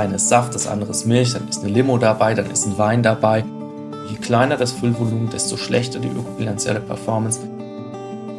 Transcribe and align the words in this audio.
eine 0.00 0.16
ist 0.16 0.28
Saft, 0.28 0.54
das 0.54 0.66
andere 0.66 0.90
ist 0.90 1.06
Milch, 1.06 1.32
dann 1.32 1.48
ist 1.48 1.62
eine 1.62 1.72
Limo 1.72 1.98
dabei, 1.98 2.34
dann 2.34 2.50
ist 2.50 2.66
ein 2.66 2.78
Wein 2.78 3.02
dabei. 3.02 3.44
Je 4.10 4.16
kleiner 4.16 4.56
das 4.56 4.72
Füllvolumen, 4.72 5.30
desto 5.30 5.56
schlechter 5.56 6.00
die 6.00 6.08
ökobilanzielle 6.08 6.80
Performance. 6.80 7.40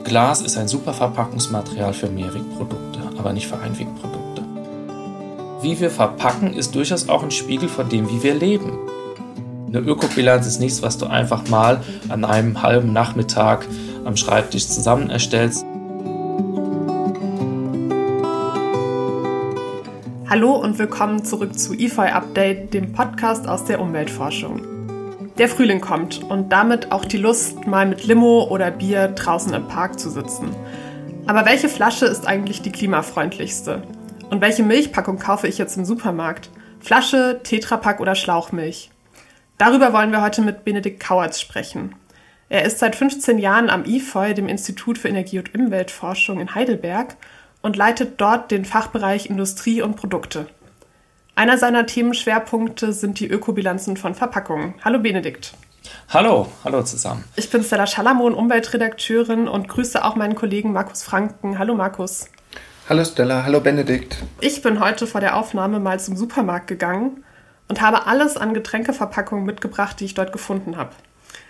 Glas 0.03 0.41
ist 0.41 0.57
ein 0.57 0.67
super 0.67 0.93
Verpackungsmaterial 0.93 1.93
für 1.93 2.09
Mehrwegprodukte, 2.09 2.99
aber 3.17 3.33
nicht 3.33 3.47
für 3.47 3.59
Einwegprodukte. 3.59 4.43
Wie 5.61 5.79
wir 5.79 5.91
verpacken, 5.91 6.53
ist 6.53 6.75
durchaus 6.75 7.07
auch 7.07 7.23
ein 7.23 7.31
Spiegel 7.31 7.69
von 7.69 7.87
dem, 7.87 8.09
wie 8.09 8.23
wir 8.23 8.33
leben. 8.33 8.71
Eine 9.67 9.79
Ökobilanz 9.79 10.47
ist 10.47 10.59
nichts, 10.59 10.81
was 10.81 10.97
du 10.97 11.05
einfach 11.05 11.47
mal 11.47 11.81
an 12.09 12.25
einem 12.25 12.61
halben 12.61 12.91
Nachmittag 12.91 13.65
am 14.03 14.17
Schreibtisch 14.17 14.67
zusammen 14.67 15.09
erstellst. 15.09 15.65
Hallo 20.31 20.55
und 20.55 20.79
willkommen 20.79 21.25
zurück 21.25 21.59
zu 21.59 21.73
EFI 21.73 22.13
Update, 22.13 22.73
dem 22.73 22.93
Podcast 22.93 23.49
aus 23.49 23.65
der 23.65 23.81
Umweltforschung. 23.81 24.61
Der 25.37 25.49
Frühling 25.49 25.81
kommt 25.81 26.23
und 26.23 26.53
damit 26.53 26.93
auch 26.93 27.03
die 27.03 27.17
Lust, 27.17 27.67
mal 27.67 27.85
mit 27.85 28.05
Limo 28.05 28.47
oder 28.49 28.71
Bier 28.71 29.09
draußen 29.09 29.53
im 29.53 29.67
Park 29.67 29.99
zu 29.99 30.09
sitzen. 30.09 30.55
Aber 31.27 31.45
welche 31.45 31.67
Flasche 31.67 32.05
ist 32.05 32.25
eigentlich 32.25 32.61
die 32.61 32.71
klimafreundlichste? 32.71 33.83
Und 34.29 34.39
welche 34.39 34.63
Milchpackung 34.63 35.19
kaufe 35.19 35.49
ich 35.49 35.57
jetzt 35.57 35.75
im 35.75 35.83
Supermarkt? 35.83 36.49
Flasche, 36.79 37.41
Tetrapack 37.43 37.99
oder 37.99 38.15
Schlauchmilch? 38.15 38.89
Darüber 39.57 39.91
wollen 39.91 40.13
wir 40.13 40.21
heute 40.21 40.43
mit 40.43 40.63
Benedikt 40.63 41.01
Kauertz 41.01 41.41
sprechen. 41.41 41.93
Er 42.47 42.63
ist 42.63 42.79
seit 42.79 42.95
15 42.95 43.37
Jahren 43.37 43.69
am 43.69 43.83
IFOI, 43.83 44.33
dem 44.33 44.47
Institut 44.47 44.97
für 44.97 45.09
Energie- 45.09 45.39
und 45.39 45.53
Umweltforschung 45.53 46.39
in 46.39 46.55
Heidelberg, 46.55 47.17
und 47.61 47.75
leitet 47.75 48.19
dort 48.19 48.51
den 48.51 48.65
Fachbereich 48.65 49.29
Industrie 49.29 49.81
und 49.81 49.95
Produkte. 49.95 50.47
Einer 51.35 51.57
seiner 51.57 51.85
Themenschwerpunkte 51.85 52.93
sind 52.93 53.19
die 53.19 53.27
Ökobilanzen 53.27 53.97
von 53.97 54.15
Verpackungen. 54.15 54.75
Hallo 54.83 54.99
Benedikt. 54.99 55.53
Hallo, 56.09 56.47
hallo 56.63 56.83
zusammen. 56.83 57.23
Ich 57.35 57.49
bin 57.49 57.63
Stella 57.63 57.87
Schalamon, 57.87 58.33
Umweltredakteurin 58.33 59.47
und 59.47 59.67
grüße 59.67 60.03
auch 60.03 60.15
meinen 60.15 60.35
Kollegen 60.35 60.73
Markus 60.73 61.03
Franken. 61.03 61.57
Hallo 61.57 61.73
Markus. 61.73 62.27
Hallo 62.89 63.05
Stella, 63.05 63.43
hallo 63.43 63.61
Benedikt. 63.61 64.17
Ich 64.41 64.61
bin 64.61 64.79
heute 64.79 65.07
vor 65.07 65.21
der 65.21 65.37
Aufnahme 65.37 65.79
mal 65.79 65.99
zum 65.99 66.17
Supermarkt 66.17 66.67
gegangen 66.67 67.23
und 67.69 67.81
habe 67.81 68.05
alles 68.07 68.35
an 68.35 68.53
Getränkeverpackungen 68.53 69.45
mitgebracht, 69.45 69.99
die 69.99 70.05
ich 70.05 70.13
dort 70.13 70.33
gefunden 70.33 70.75
habe. 70.75 70.91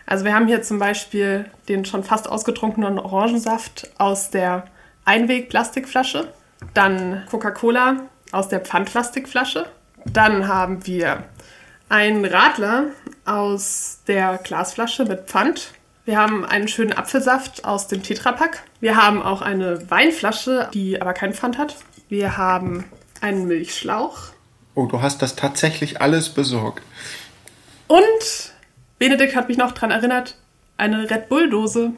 Also 0.06 0.25
wir 0.25 0.36
haben 0.36 0.48
hier 0.48 0.62
zum 0.62 0.78
Beispiel 0.78 1.46
den 1.68 1.86
schon 1.86 2.03
fast 2.03 2.30
ausgetrunkenen 2.30 3.00
Orangensaft 3.00 3.90
aus 3.98 4.30
der 4.30 4.66
Einweg-Plastikflasche, 5.06 6.34
dann 6.74 7.26
Coca-Cola 7.30 8.08
aus 8.32 8.50
der 8.50 8.62
Pfandplastikflasche, 8.62 9.66
dann 10.06 10.48
haben 10.48 10.86
wir 10.86 11.24
einen 11.90 12.26
Radler 12.26 12.88
aus 13.26 14.00
der 14.08 14.40
Glasflasche 14.44 15.06
mit 15.06 15.28
Pfand. 15.28 15.72
Wir 16.06 16.18
haben 16.18 16.46
einen 16.46 16.68
schönen 16.68 16.94
Apfelsaft 16.94 17.66
aus 17.66 17.88
dem 17.88 18.02
Tetrapack. 18.02 18.64
Wir 18.80 18.96
haben 18.96 19.22
auch 19.22 19.42
eine 19.42 19.90
Weinflasche, 19.92 20.70
die 20.74 21.02
aber 21.02 21.14
keinen 21.14 21.34
Pfand 21.34 21.58
hat. 21.58 21.76
Wir 22.10 22.38
haben 22.38 22.86
einen 23.20 23.48
Milchschlauch. 23.48 24.30
Oh, 24.74 24.86
du 24.86 25.02
hast 25.02 25.22
das 25.22 25.36
tatsächlich 25.36 26.02
alles 26.02 26.30
besorgt. 26.30 26.84
Und 27.88 28.52
Benedikt 28.98 29.36
hat 29.36 29.50
mich 29.50 29.58
noch 29.58 29.74
daran 29.74 29.92
erinnert, 29.92 30.38
eine 30.78 31.10
Red 31.10 31.28
Bull-Dose. 31.28 31.92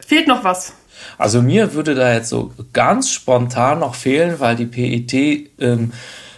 Fehlt 0.00 0.28
noch 0.28 0.44
was. 0.44 0.74
Also 1.18 1.42
mir 1.42 1.74
würde 1.74 1.94
da 1.94 2.12
jetzt 2.12 2.28
so 2.28 2.52
ganz 2.72 3.10
spontan 3.10 3.80
noch 3.80 3.94
fehlen, 3.94 4.40
weil 4.40 4.56
die 4.56 4.66
PET 4.66 5.50
ähm, 5.58 5.92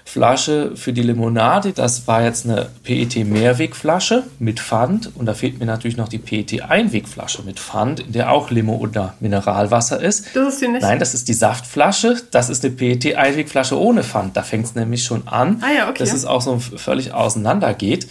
Flasche 0.07 0.77
für 0.77 0.93
die 0.93 1.03
Limonade, 1.03 1.73
das 1.73 2.07
war 2.07 2.23
jetzt 2.23 2.47
eine 2.47 2.69
PET 2.85 3.27
Mehrwegflasche 3.27 4.23
mit 4.39 4.61
Pfand 4.61 5.11
und 5.17 5.27
da 5.27 5.35
fehlt 5.35 5.59
mir 5.59 5.67
natürlich 5.67 5.97
noch 5.97 6.09
die 6.09 6.19
PET 6.19 6.63
Einwegflasche 6.63 7.43
mit 7.43 7.59
Pfand, 7.59 8.01
in 8.01 8.13
der 8.13 8.31
auch 8.31 8.51
Limo 8.51 8.77
oder 8.77 9.15
Mineralwasser 9.19 10.01
ist. 10.01 10.29
Das 10.35 10.55
ist 10.55 10.63
die 10.63 10.69
nicht. 10.69 10.83
Nein, 10.83 11.01
das 11.01 11.13
ist 11.13 11.27
die 11.27 11.35
Saftflasche, 11.35 12.23
das 12.31 12.51
ist 12.51 12.65
eine 12.65 12.75
PET 12.75 13.17
Einwegflasche 13.17 13.79
ohne 13.79 14.05
Pfand. 14.05 14.37
Da 14.37 14.45
fängt 14.45 14.67
es 14.67 14.75
nämlich 14.77 15.03
schon 15.03 15.27
an, 15.27 15.61
ah, 15.63 15.77
ja, 15.77 15.89
okay. 15.89 15.99
dass 15.99 16.13
es 16.13 16.25
auch 16.25 16.41
so 16.41 16.61
völlig 16.61 17.13
auseinander 17.13 17.75
geht. 17.75 18.07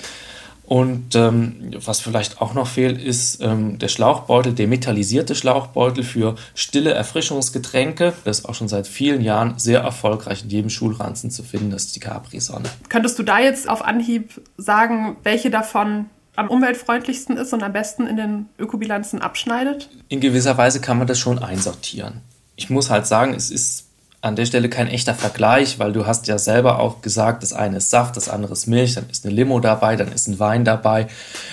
Und 0.66 1.16
ähm, 1.16 1.72
was 1.86 2.00
vielleicht 2.00 2.42
auch 2.42 2.54
noch 2.54 2.68
fehlt, 2.68 3.02
ist 3.02 3.42
ähm, 3.42 3.78
der 3.78 3.88
Schlauchbeutel, 3.88 4.54
der 4.54 4.68
metallisierte 4.68 5.36
Schlauchbeutel 5.36 6.04
für 6.04 6.36
stille 6.56 6.92
Erfrischungsgetränke. 6.92 8.14
Das 8.24 8.40
ist 8.40 8.46
auch 8.46 8.56
schon 8.56 8.68
seit 8.68 8.88
vielen 8.88 9.22
Jahren 9.22 9.60
sehr 9.60 9.82
erfolgreich 9.82 10.44
in 10.44 10.50
jedem 10.50 10.70
Schulranzen 10.70 11.30
zu 11.30 11.44
finden. 11.44 11.70
Das 11.70 11.86
ist 11.86 11.96
die 11.96 12.00
Capri-Sonne. 12.00 12.70
Könntest 12.90 13.20
du 13.20 13.24
da 13.24 13.40
jetzt 13.40 13.70
auf 13.70 13.84
Anhieb 13.84 14.42
sagen, 14.58 15.18
welche 15.24 15.52
davon 15.52 16.08
am 16.36 16.50
umweltfreundlichsten 16.50 17.38
ist 17.38 17.54
und 17.54 17.64
am 17.64 17.72
besten 17.72 18.08
in 18.08 18.18
den 18.18 18.50
Ökobilanzen 18.58 19.22
abschneidet? 19.22 19.90
In 20.10 20.20
gewisser 20.20 20.58
Weise 20.58 20.82
kann 20.82 20.98
man 20.98 21.08
das 21.08 21.20
schon 21.20 21.40
einsortieren. 21.40 22.22
Ich 22.56 22.70
muss 22.70 22.90
halt 22.90 23.06
sagen, 23.06 23.34
es 23.34 23.52
ist 23.52 23.85
an 24.26 24.36
der 24.36 24.48
Stelle 24.48 24.70
kein 24.70 24.88
echter 24.88 25.14
Vergleich, 25.14 25.78
weil 25.78 25.94
du 25.94 26.08
hast 26.08 26.26
ja 26.28 26.40
selber 26.40 26.80
auch 26.80 27.02
gesagt, 27.02 27.44
das 27.44 27.54
eine 27.54 27.78
ist 27.78 27.92
Saft, 27.92 28.18
das 28.18 28.28
andere 28.28 28.54
ist 28.54 28.66
Milch, 28.66 28.96
dann 28.96 29.08
ist 29.10 29.24
eine 29.24 29.36
Limo 29.36 29.60
dabei, 29.60 29.96
dann 29.96 30.12
ist 30.12 30.28
ein 30.28 30.40
Wein 30.40 30.66
dabei. 30.66 31.08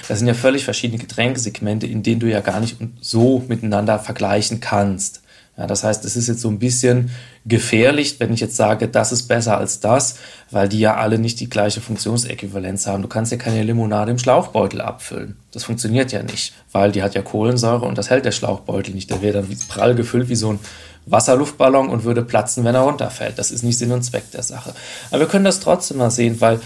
Das 0.09 0.19
sind 0.19 0.27
ja 0.27 0.35
völlig 0.35 0.65
verschiedene 0.65 0.99
Getränkesegmente, 0.99 1.87
in 1.87 2.03
denen 2.03 2.21
du 2.21 2.31
ja 2.31 2.41
gar 2.41 2.61
nicht 2.61 2.79
so 3.01 3.45
miteinander 3.47 3.99
vergleichen 3.99 4.61
kannst. 4.61 5.21
Ja, 5.59 5.67
das 5.67 5.85
heißt, 5.85 6.03
es 6.07 6.17
ist 6.17 6.29
jetzt 6.29 6.41
so 6.41 6.49
ein 6.49 6.59
bisschen 6.59 7.11
gefährlich, 7.45 8.19
wenn 8.21 8.33
ich 8.33 8.41
jetzt 8.41 8.57
sage, 8.57 8.89
das 8.89 9.13
ist 9.13 9.25
besser 9.25 9.59
als 9.59 9.81
das, 9.81 10.17
weil 10.51 10.67
die 10.67 10.81
ja 10.81 10.97
alle 10.97 11.19
nicht 11.19 11.41
die 11.41 11.51
gleiche 11.51 11.83
Funktionsäquivalenz 11.83 12.87
haben. 12.87 13.03
Du 13.03 13.09
kannst 13.09 13.33
ja 13.33 13.39
keine 13.39 13.63
Limonade 13.63 14.13
im 14.13 14.19
Schlauchbeutel 14.19 14.81
abfüllen. 14.81 15.37
Das 15.53 15.65
funktioniert 15.65 16.11
ja 16.11 16.23
nicht, 16.23 16.55
weil 16.73 16.91
die 16.91 17.03
hat 17.03 17.15
ja 17.15 17.21
Kohlensäure 17.21 17.85
und 17.85 17.99
das 17.99 18.09
hält 18.09 18.25
der 18.25 18.33
Schlauchbeutel 18.33 18.95
nicht. 18.95 19.11
Der 19.11 19.21
wäre 19.21 19.43
dann 19.43 19.59
prall 19.69 19.95
gefüllt 19.95 20.31
wie 20.31 20.37
so 20.37 20.55
ein 20.55 20.59
Wasserluftballon 21.07 21.89
und 21.89 22.05
würde 22.05 22.23
platzen, 22.23 22.65
wenn 22.65 22.75
er 22.75 22.83
runterfällt. 22.83 23.39
Das 23.39 23.51
ist 23.51 23.63
nicht 23.63 23.79
Sinn 23.79 23.93
und 23.93 24.03
Zweck 24.03 24.31
der 24.31 24.43
Sache. 24.43 24.75
Aber 25.11 25.21
wir 25.21 25.27
können 25.27 25.45
das 25.45 25.61
trotzdem 25.61 25.99
mal 25.99 26.11
sehen, 26.11 26.41
weil 26.41 26.61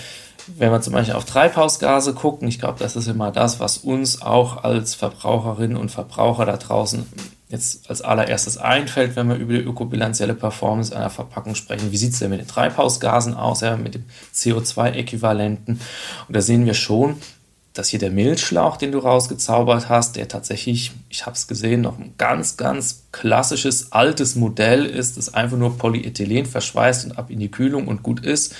wenn 0.59 0.71
wir 0.71 0.81
zum 0.81 0.93
Beispiel 0.93 1.15
auf 1.15 1.25
Treibhausgase 1.25 2.15
gucken, 2.15 2.47
ich 2.47 2.59
glaube, 2.59 2.79
das 2.79 2.95
ist 2.95 3.09
immer 3.09 3.33
das, 3.33 3.59
was 3.59 3.79
uns 3.79 4.23
auch 4.23 4.63
als 4.63 4.95
Verbraucherinnen 4.95 5.77
und 5.77 5.91
Verbraucher 5.91 6.47
da 6.47 6.57
draußen 6.57 7.07
jetzt 7.49 7.89
als 7.89 8.03
allererstes 8.03 8.59
einfällt, 8.59 9.15
wenn 9.15 9.29
wir 9.29 9.37
über 9.37 9.55
die 9.55 9.61
ökobilanzielle 9.61 10.35
Performance 10.35 10.95
einer 10.95 11.11
Verpackung 11.11 11.55
sprechen. 11.55 11.93
Wie 11.93 11.97
sieht 11.97 12.13
es 12.13 12.19
denn 12.19 12.31
mit 12.31 12.41
den 12.41 12.49
Treibhausgasen 12.49 13.35
aus, 13.35 13.61
ja, 13.61 13.77
mit 13.77 13.95
dem 13.95 14.05
CO2-Äquivalenten? 14.35 15.81
Und 16.29 16.37
da 16.37 16.41
sehen 16.41 16.67
wir 16.67 16.75
schon, 16.75 17.17
dass 17.79 17.89
hier 17.89 17.99
der 17.99 18.11
Milchschlauch, 18.11 18.77
den 18.77 18.93
du 18.93 18.99
rausgezaubert 18.99 19.89
hast, 19.89 20.17
der 20.17 20.29
tatsächlich, 20.29 20.93
ich 21.09 21.27
habe 21.27 21.37
es 21.37 21.47
gesehen, 21.47 21.83
noch 21.83 21.99
ein 21.99 22.15
ganz, 22.19 22.57
ganz 22.57 23.05
klassisches 23.13 23.93
altes 23.93 24.35
Modell 24.37 24.87
ist, 24.87 25.17
das 25.17 25.35
einfach 25.35 25.57
nur 25.57 25.77
Polyethylen 25.77 26.47
verschweißt 26.47 27.07
und 27.07 27.19
ab 27.19 27.31
in 27.31 27.39
die 27.39 27.51
Kühlung 27.51 27.89
und 27.89 28.03
gut 28.03 28.25
ist. 28.25 28.55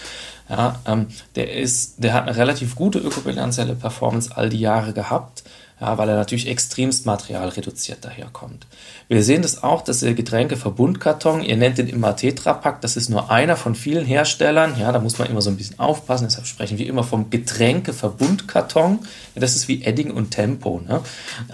Ja, 0.49 0.79
ähm, 0.87 1.07
der 1.35 1.55
ist, 1.55 1.95
der 2.05 2.13
hat 2.13 2.29
eine 2.29 2.37
relativ 2.37 2.77
gute 2.77 2.99
ökobilanzielle 2.99 3.75
Performance 3.75 4.31
all 4.37 4.49
die 4.49 4.61
Jahre 4.61 4.93
gehabt 4.93 5.43
ja, 5.81 5.99
weil 5.99 6.09
er 6.09 6.17
natürlich 6.17 6.49
extremst 6.49 7.05
materialreduziert 7.05 8.05
daherkommt. 8.05 8.67
Wir 9.09 9.23
sehen 9.23 9.43
das 9.43 9.63
auch, 9.63 9.83
dass 9.83 10.01
der 10.01 10.15
Getränkeverbundkarton, 10.15 11.43
ihr 11.43 11.57
nennt 11.57 11.77
den 11.77 11.87
immer 11.87 12.17
Tetrapack, 12.17 12.81
das 12.81 12.97
ist 12.97 13.11
nur 13.11 13.31
einer 13.31 13.57
von 13.57 13.75
vielen 13.75 14.07
Herstellern, 14.07 14.79
ja, 14.79 14.91
da 14.91 15.01
muss 15.01 15.19
man 15.19 15.29
immer 15.29 15.43
so 15.43 15.51
ein 15.51 15.57
bisschen 15.57 15.79
aufpassen, 15.79 16.25
deshalb 16.25 16.47
sprechen 16.47 16.79
wir 16.79 16.87
immer 16.87 17.05
vom 17.05 17.29
Getränkeverbundkarton, 17.29 19.01
ja, 19.35 19.41
das 19.41 19.55
ist 19.55 19.69
wie 19.69 19.83
Edding 19.83 20.11
und 20.13 20.31
Tempo, 20.31 20.81
ne? 20.87 21.03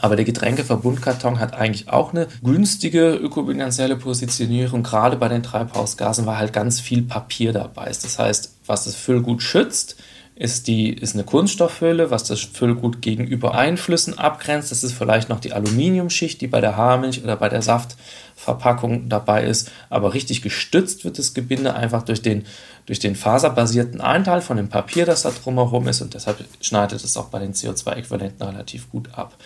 aber 0.00 0.14
der 0.14 0.24
Getränkeverbundkarton 0.24 1.40
hat 1.40 1.54
eigentlich 1.54 1.88
auch 1.88 2.12
eine 2.12 2.28
günstige 2.44 3.14
ökobilanzielle 3.14 3.96
Positionierung, 3.96 4.84
gerade 4.84 5.16
bei 5.16 5.28
den 5.28 5.42
Treibhausgasen, 5.42 6.26
weil 6.26 6.38
halt 6.38 6.52
ganz 6.52 6.80
viel 6.80 7.02
Papier 7.02 7.52
dabei. 7.52 7.86
Ist, 7.86 8.04
das 8.04 8.18
heißt, 8.18 8.52
was 8.66 8.84
das 8.84 8.94
Füllgut 8.94 9.42
schützt, 9.42 9.96
ist, 10.42 10.66
die, 10.66 10.92
ist 10.92 11.14
eine 11.14 11.22
Kunststoffhülle, 11.22 12.10
was 12.10 12.24
das 12.24 12.40
Füllgut 12.40 13.00
gegenüber 13.00 13.54
Einflüssen 13.54 14.18
abgrenzt. 14.18 14.72
Das 14.72 14.82
ist 14.82 14.92
vielleicht 14.92 15.28
noch 15.28 15.38
die 15.38 15.52
Aluminiumschicht, 15.52 16.40
die 16.40 16.48
bei 16.48 16.60
der 16.60 16.76
Haarmilch 16.76 17.22
oder 17.22 17.36
bei 17.36 17.48
der 17.48 17.62
Saftverpackung 17.62 19.08
dabei 19.08 19.44
ist. 19.44 19.70
Aber 19.88 20.14
richtig 20.14 20.42
gestützt 20.42 21.04
wird 21.04 21.20
das 21.20 21.32
Gebinde 21.32 21.74
einfach 21.74 22.02
durch 22.02 22.22
den, 22.22 22.44
durch 22.86 22.98
den 22.98 23.14
faserbasierten 23.14 24.00
Einteil 24.00 24.40
von 24.40 24.56
dem 24.56 24.68
Papier, 24.68 25.06
das 25.06 25.22
da 25.22 25.30
drumherum 25.30 25.86
ist. 25.86 26.02
Und 26.02 26.14
deshalb 26.14 26.44
schneidet 26.60 27.04
es 27.04 27.16
auch 27.16 27.26
bei 27.26 27.38
den 27.38 27.54
CO2-Äquivalenten 27.54 28.42
relativ 28.42 28.90
gut 28.90 29.10
ab. 29.14 29.36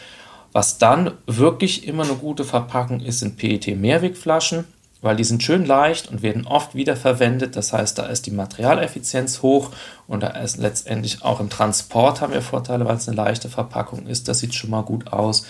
Was 0.52 0.78
dann 0.78 1.10
wirklich 1.26 1.86
immer 1.86 2.04
eine 2.04 2.14
gute 2.14 2.44
Verpackung 2.44 3.00
ist, 3.00 3.18
sind 3.18 3.36
PET-Mehrwegflaschen 3.36 4.64
weil 5.02 5.16
die 5.16 5.24
sind 5.24 5.42
schön 5.42 5.64
leicht 5.64 6.08
und 6.10 6.22
werden 6.22 6.46
oft 6.46 6.74
wiederverwendet. 6.74 7.56
Das 7.56 7.72
heißt, 7.72 7.98
da 7.98 8.06
ist 8.06 8.26
die 8.26 8.30
Materialeffizienz 8.30 9.42
hoch 9.42 9.70
und 10.08 10.22
da 10.22 10.28
ist 10.28 10.56
letztendlich 10.56 11.22
auch 11.22 11.40
im 11.40 11.50
Transport 11.50 12.20
haben 12.20 12.32
wir 12.32 12.42
Vorteile, 12.42 12.84
weil 12.86 12.96
es 12.96 13.08
eine 13.08 13.16
leichte 13.16 13.48
Verpackung 13.48 14.06
ist. 14.06 14.28
Das 14.28 14.40
sieht 14.40 14.54
schon 14.54 14.70
mal 14.70 14.82
gut 14.82 15.12
aus. 15.12 15.44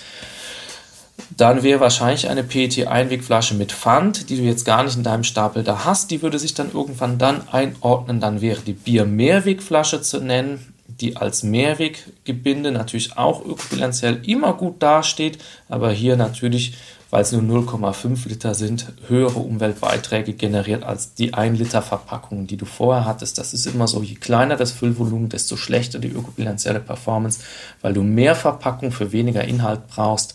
dann 1.36 1.62
wäre 1.62 1.80
wahrscheinlich 1.80 2.28
eine 2.28 2.44
PET-Einwegflasche 2.44 3.54
mit 3.54 3.72
Pfand, 3.72 4.28
die 4.30 4.36
du 4.36 4.42
jetzt 4.42 4.64
gar 4.64 4.84
nicht 4.84 4.96
in 4.96 5.02
deinem 5.02 5.24
Stapel 5.24 5.62
da 5.64 5.84
hast, 5.84 6.10
die 6.10 6.22
würde 6.22 6.38
sich 6.38 6.54
dann 6.54 6.72
irgendwann 6.72 7.18
dann 7.18 7.48
einordnen. 7.48 8.20
Dann 8.20 8.40
wäre 8.40 8.60
die 8.60 8.74
Bier-Mehrwegflasche 8.74 10.02
zu 10.02 10.20
nennen, 10.20 10.74
die 11.00 11.16
als 11.16 11.42
Mehrweggebinde 11.42 12.70
natürlich 12.72 13.16
auch 13.18 13.44
ökobilanziell 13.44 14.20
immer 14.26 14.54
gut 14.54 14.82
dasteht, 14.82 15.38
aber 15.68 15.90
hier 15.90 16.16
natürlich 16.16 16.74
weil 17.16 17.22
es 17.22 17.32
nur 17.32 17.40
0,5 17.40 18.28
Liter 18.28 18.54
sind, 18.54 18.92
höhere 19.08 19.38
Umweltbeiträge 19.38 20.34
generiert 20.34 20.84
als 20.84 21.14
die 21.14 21.32
1 21.32 21.58
Liter 21.58 21.80
Verpackungen, 21.80 22.46
die 22.46 22.58
du 22.58 22.66
vorher 22.66 23.06
hattest. 23.06 23.38
Das 23.38 23.54
ist 23.54 23.64
immer 23.64 23.88
so, 23.88 24.02
je 24.02 24.16
kleiner 24.16 24.56
das 24.56 24.72
Füllvolumen, 24.72 25.30
desto 25.30 25.56
schlechter 25.56 25.98
die 25.98 26.10
ökobilanzielle 26.10 26.78
Performance, 26.78 27.40
weil 27.80 27.94
du 27.94 28.02
mehr 28.02 28.34
Verpackung 28.34 28.92
für 28.92 29.12
weniger 29.12 29.44
Inhalt 29.44 29.86
brauchst. 29.88 30.34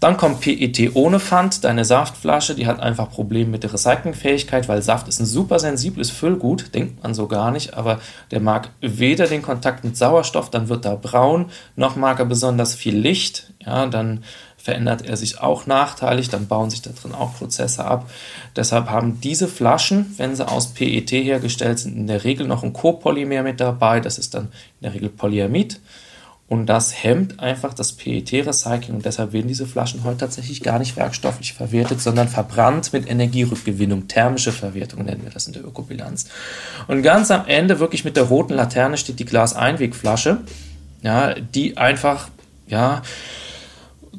Dann 0.00 0.16
kommt 0.16 0.40
PET 0.40 0.94
ohne 0.94 1.20
Pfand, 1.20 1.64
deine 1.64 1.84
Saftflasche, 1.84 2.54
die 2.54 2.66
hat 2.66 2.80
einfach 2.80 3.10
Probleme 3.10 3.50
mit 3.50 3.62
der 3.62 3.74
Recyclingfähigkeit, 3.74 4.68
weil 4.68 4.80
Saft 4.80 5.08
ist 5.08 5.20
ein 5.20 5.26
super 5.26 5.58
sensibles 5.58 6.10
Füllgut, 6.10 6.74
denkt 6.74 7.02
man 7.02 7.12
so 7.12 7.26
gar 7.26 7.50
nicht, 7.50 7.74
aber 7.74 8.00
der 8.30 8.40
mag 8.40 8.70
weder 8.80 9.26
den 9.26 9.42
Kontakt 9.42 9.84
mit 9.84 9.98
Sauerstoff, 9.98 10.50
dann 10.50 10.70
wird 10.70 10.86
er 10.86 10.96
braun, 10.96 11.50
noch 11.76 11.96
mag 11.96 12.18
er 12.18 12.26
besonders 12.26 12.74
viel 12.74 12.96
Licht, 12.96 13.52
ja, 13.64 13.86
dann 13.86 14.22
verändert 14.66 15.06
er 15.06 15.16
sich 15.16 15.40
auch 15.40 15.66
nachteilig, 15.66 16.28
dann 16.28 16.48
bauen 16.48 16.70
sich 16.70 16.82
da 16.82 16.90
drin 16.90 17.14
auch 17.14 17.36
Prozesse 17.36 17.84
ab. 17.84 18.10
Deshalb 18.56 18.90
haben 18.90 19.20
diese 19.20 19.46
Flaschen, 19.46 20.12
wenn 20.16 20.34
sie 20.34 20.46
aus 20.46 20.74
PET 20.74 21.12
hergestellt 21.12 21.78
sind, 21.78 21.96
in 21.96 22.08
der 22.08 22.24
Regel 22.24 22.48
noch 22.48 22.64
ein 22.64 22.72
Copolymer 22.72 23.44
mit 23.44 23.60
dabei, 23.60 24.00
das 24.00 24.18
ist 24.18 24.34
dann 24.34 24.46
in 24.80 24.82
der 24.82 24.94
Regel 24.94 25.08
Polyamid. 25.08 25.80
Und 26.48 26.66
das 26.66 27.04
hemmt 27.04 27.38
einfach 27.38 27.74
das 27.74 27.92
PET-Recycling 27.92 28.96
und 28.96 29.04
deshalb 29.04 29.32
werden 29.32 29.46
diese 29.46 29.66
Flaschen 29.66 30.02
heute 30.02 30.18
tatsächlich 30.18 30.62
gar 30.62 30.80
nicht 30.80 30.96
werkstofflich 30.96 31.52
verwertet, 31.52 32.00
sondern 32.00 32.28
verbrannt 32.28 32.92
mit 32.92 33.08
Energierückgewinnung. 33.08 34.08
Thermische 34.08 34.52
Verwertung 34.52 35.04
nennen 35.04 35.22
wir 35.22 35.30
das 35.30 35.46
in 35.46 35.52
der 35.52 35.64
Ökobilanz. 35.64 36.28
Und 36.88 37.02
ganz 37.02 37.30
am 37.30 37.46
Ende, 37.46 37.78
wirklich 37.78 38.04
mit 38.04 38.16
der 38.16 38.24
roten 38.24 38.54
Laterne, 38.54 38.96
steht 38.96 39.20
die 39.20 39.24
Glas-Einwegflasche, 39.24 40.38
ja, 41.02 41.34
die 41.34 41.76
einfach, 41.76 42.28
ja, 42.68 43.02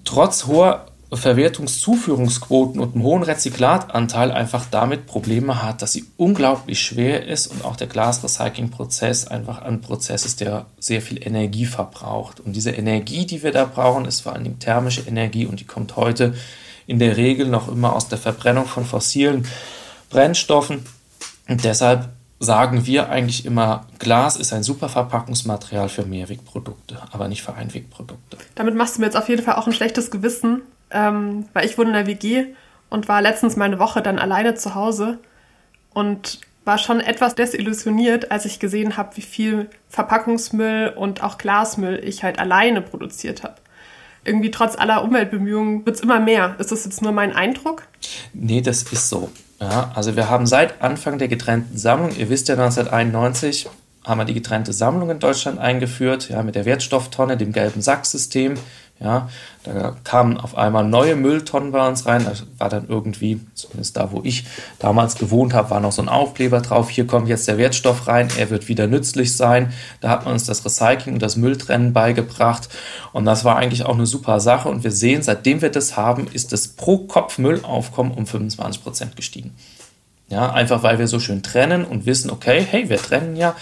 trotz 0.07 0.47
hoher 0.47 0.85
Verwertungszuführungsquoten 1.11 2.81
und 2.81 2.95
einem 2.95 3.03
hohen 3.03 3.23
Rezyklatanteil 3.23 4.31
einfach 4.31 4.65
damit 4.69 5.05
Probleme 5.05 5.63
hat, 5.63 5.81
dass 5.81 5.93
sie 5.93 6.05
unglaublich 6.17 6.81
schwer 6.81 7.25
ist 7.25 7.47
und 7.47 7.63
auch 7.63 7.77
der 7.77 7.87
Glasrecycling-Prozess 7.87 9.27
einfach 9.27 9.61
ein 9.61 9.79
Prozess 9.79 10.25
ist, 10.25 10.41
der 10.41 10.65
sehr 10.79 11.01
viel 11.01 11.25
Energie 11.25 11.65
verbraucht. 11.65 12.41
Und 12.41 12.57
diese 12.57 12.71
Energie, 12.71 13.25
die 13.25 13.41
wir 13.41 13.53
da 13.53 13.63
brauchen, 13.63 14.03
ist 14.03 14.21
vor 14.21 14.33
allen 14.33 14.43
Dingen 14.43 14.59
thermische 14.59 15.01
Energie 15.01 15.45
und 15.45 15.61
die 15.61 15.65
kommt 15.65 15.95
heute 15.95 16.33
in 16.87 16.99
der 16.99 17.15
Regel 17.15 17.47
noch 17.47 17.69
immer 17.69 17.95
aus 17.95 18.09
der 18.09 18.17
Verbrennung 18.17 18.65
von 18.65 18.83
fossilen 18.83 19.47
Brennstoffen. 20.09 20.85
Und 21.47 21.63
deshalb 21.63 22.09
sagen 22.39 22.85
wir 22.85 23.09
eigentlich 23.09 23.45
immer, 23.45 23.85
Glas 23.99 24.37
ist 24.37 24.53
ein 24.53 24.63
super 24.63 24.89
Verpackungsmaterial 24.89 25.89
für 25.89 26.05
Mehrwegprodukte, 26.05 27.01
aber 27.11 27.27
nicht 27.27 27.41
für 27.41 27.55
Einwegprodukte. 27.55 28.37
Damit 28.55 28.75
machst 28.75 28.95
du 28.95 29.01
mir 29.01 29.07
jetzt 29.07 29.17
auf 29.17 29.29
jeden 29.29 29.43
Fall 29.43 29.55
auch 29.55 29.67
ein 29.67 29.73
schlechtes 29.73 30.11
Gewissen, 30.11 30.61
ähm, 30.91 31.47
weil 31.53 31.65
ich 31.65 31.77
wohne 31.77 31.89
in 31.89 31.95
der 31.95 32.07
WG 32.07 32.45
und 32.89 33.07
war 33.07 33.21
letztens 33.21 33.55
mal 33.55 33.65
eine 33.65 33.79
Woche 33.79 34.01
dann 34.01 34.19
alleine 34.19 34.55
zu 34.55 34.75
Hause 34.75 35.19
und 35.93 36.39
war 36.63 36.77
schon 36.77 36.99
etwas 36.99 37.33
desillusioniert, 37.33 38.29
als 38.29 38.45
ich 38.45 38.59
gesehen 38.59 38.97
habe, 38.97 39.15
wie 39.15 39.21
viel 39.21 39.69
Verpackungsmüll 39.89 40.93
und 40.95 41.23
auch 41.23 41.37
Glasmüll 41.37 42.01
ich 42.03 42.23
halt 42.23 42.39
alleine 42.39 42.81
produziert 42.81 43.43
habe. 43.43 43.55
Irgendwie 44.25 44.51
trotz 44.51 44.77
aller 44.77 45.03
Umweltbemühungen 45.03 45.85
wird 45.85 45.95
es 45.95 46.01
immer 46.01 46.19
mehr. 46.19 46.55
Ist 46.59 46.73
das 46.73 46.83
jetzt 46.83 47.01
nur 47.01 47.13
mein 47.13 47.33
Eindruck? 47.33 47.83
Nee, 48.33 48.61
das 48.61 48.83
ist 48.83 49.09
so. 49.09 49.31
Ja, 49.59 49.91
also 49.95 50.15
wir 50.15 50.29
haben 50.29 50.45
seit 50.45 50.81
Anfang 50.81 51.17
der 51.17 51.27
getrennten 51.27 51.77
Sammlung, 51.77 52.15
ihr 52.15 52.29
wisst 52.29 52.47
ja 52.47 52.55
1991, 52.55 53.67
haben 54.05 54.19
wir 54.19 54.25
die 54.25 54.33
getrennte 54.33 54.71
Sammlung 54.71 55.09
in 55.09 55.19
Deutschland 55.19 55.59
eingeführt, 55.59 56.29
ja, 56.29 56.43
mit 56.43 56.55
der 56.55 56.65
Wertstofftonne, 56.65 57.37
dem 57.37 57.51
gelben 57.51 57.81
Sacksystem. 57.81 58.53
Ja, 58.99 59.29
da 59.63 59.95
kamen 60.03 60.37
auf 60.37 60.57
einmal 60.57 60.83
neue 60.83 61.15
Mülltonnen 61.15 61.71
bei 61.71 61.87
uns 61.87 62.07
rein. 62.07 62.25
Da 62.25 62.31
war 62.57 62.69
dann 62.69 62.87
irgendwie, 62.89 63.39
zumindest 63.53 63.95
da, 63.95 64.11
wo 64.11 64.21
ich 64.23 64.45
damals 64.79 65.15
gewohnt 65.15 65.53
habe, 65.53 65.69
war 65.69 65.79
noch 65.79 65.91
so 65.91 66.01
ein 66.01 66.09
Aufkleber 66.09 66.61
drauf. 66.61 66.89
Hier 66.89 67.05
kommt 67.05 67.27
jetzt 67.27 67.47
der 67.47 67.59
Wertstoff 67.59 68.07
rein, 68.07 68.29
er 68.39 68.49
wird 68.49 68.67
wieder 68.69 68.87
nützlich 68.87 69.37
sein. 69.37 69.71
Da 70.01 70.09
hat 70.09 70.25
man 70.25 70.33
uns 70.33 70.45
das 70.45 70.65
Recycling 70.65 71.13
und 71.13 71.21
das 71.21 71.35
Mülltrennen 71.35 71.93
beigebracht. 71.93 72.69
Und 73.13 73.25
das 73.25 73.45
war 73.45 73.57
eigentlich 73.57 73.85
auch 73.85 73.93
eine 73.93 74.07
super 74.07 74.39
Sache. 74.39 74.67
Und 74.67 74.83
wir 74.83 74.91
sehen, 74.91 75.21
seitdem 75.21 75.61
wir 75.61 75.69
das 75.69 75.95
haben, 75.95 76.27
ist 76.33 76.51
das 76.51 76.69
pro 76.69 76.97
Kopf 76.97 77.37
Müllaufkommen 77.37 78.11
um 78.13 78.25
25 78.25 78.83
Prozent 78.83 79.15
gestiegen. 79.15 79.53
Ja, 80.29 80.51
einfach 80.51 80.81
weil 80.83 80.97
wir 80.97 81.07
so 81.07 81.19
schön 81.19 81.43
trennen 81.43 81.85
und 81.85 82.05
wissen, 82.05 82.31
okay, 82.31 82.65
hey, 82.67 82.89
wir 82.89 82.97
trennen 82.97 83.35
ja. 83.35 83.55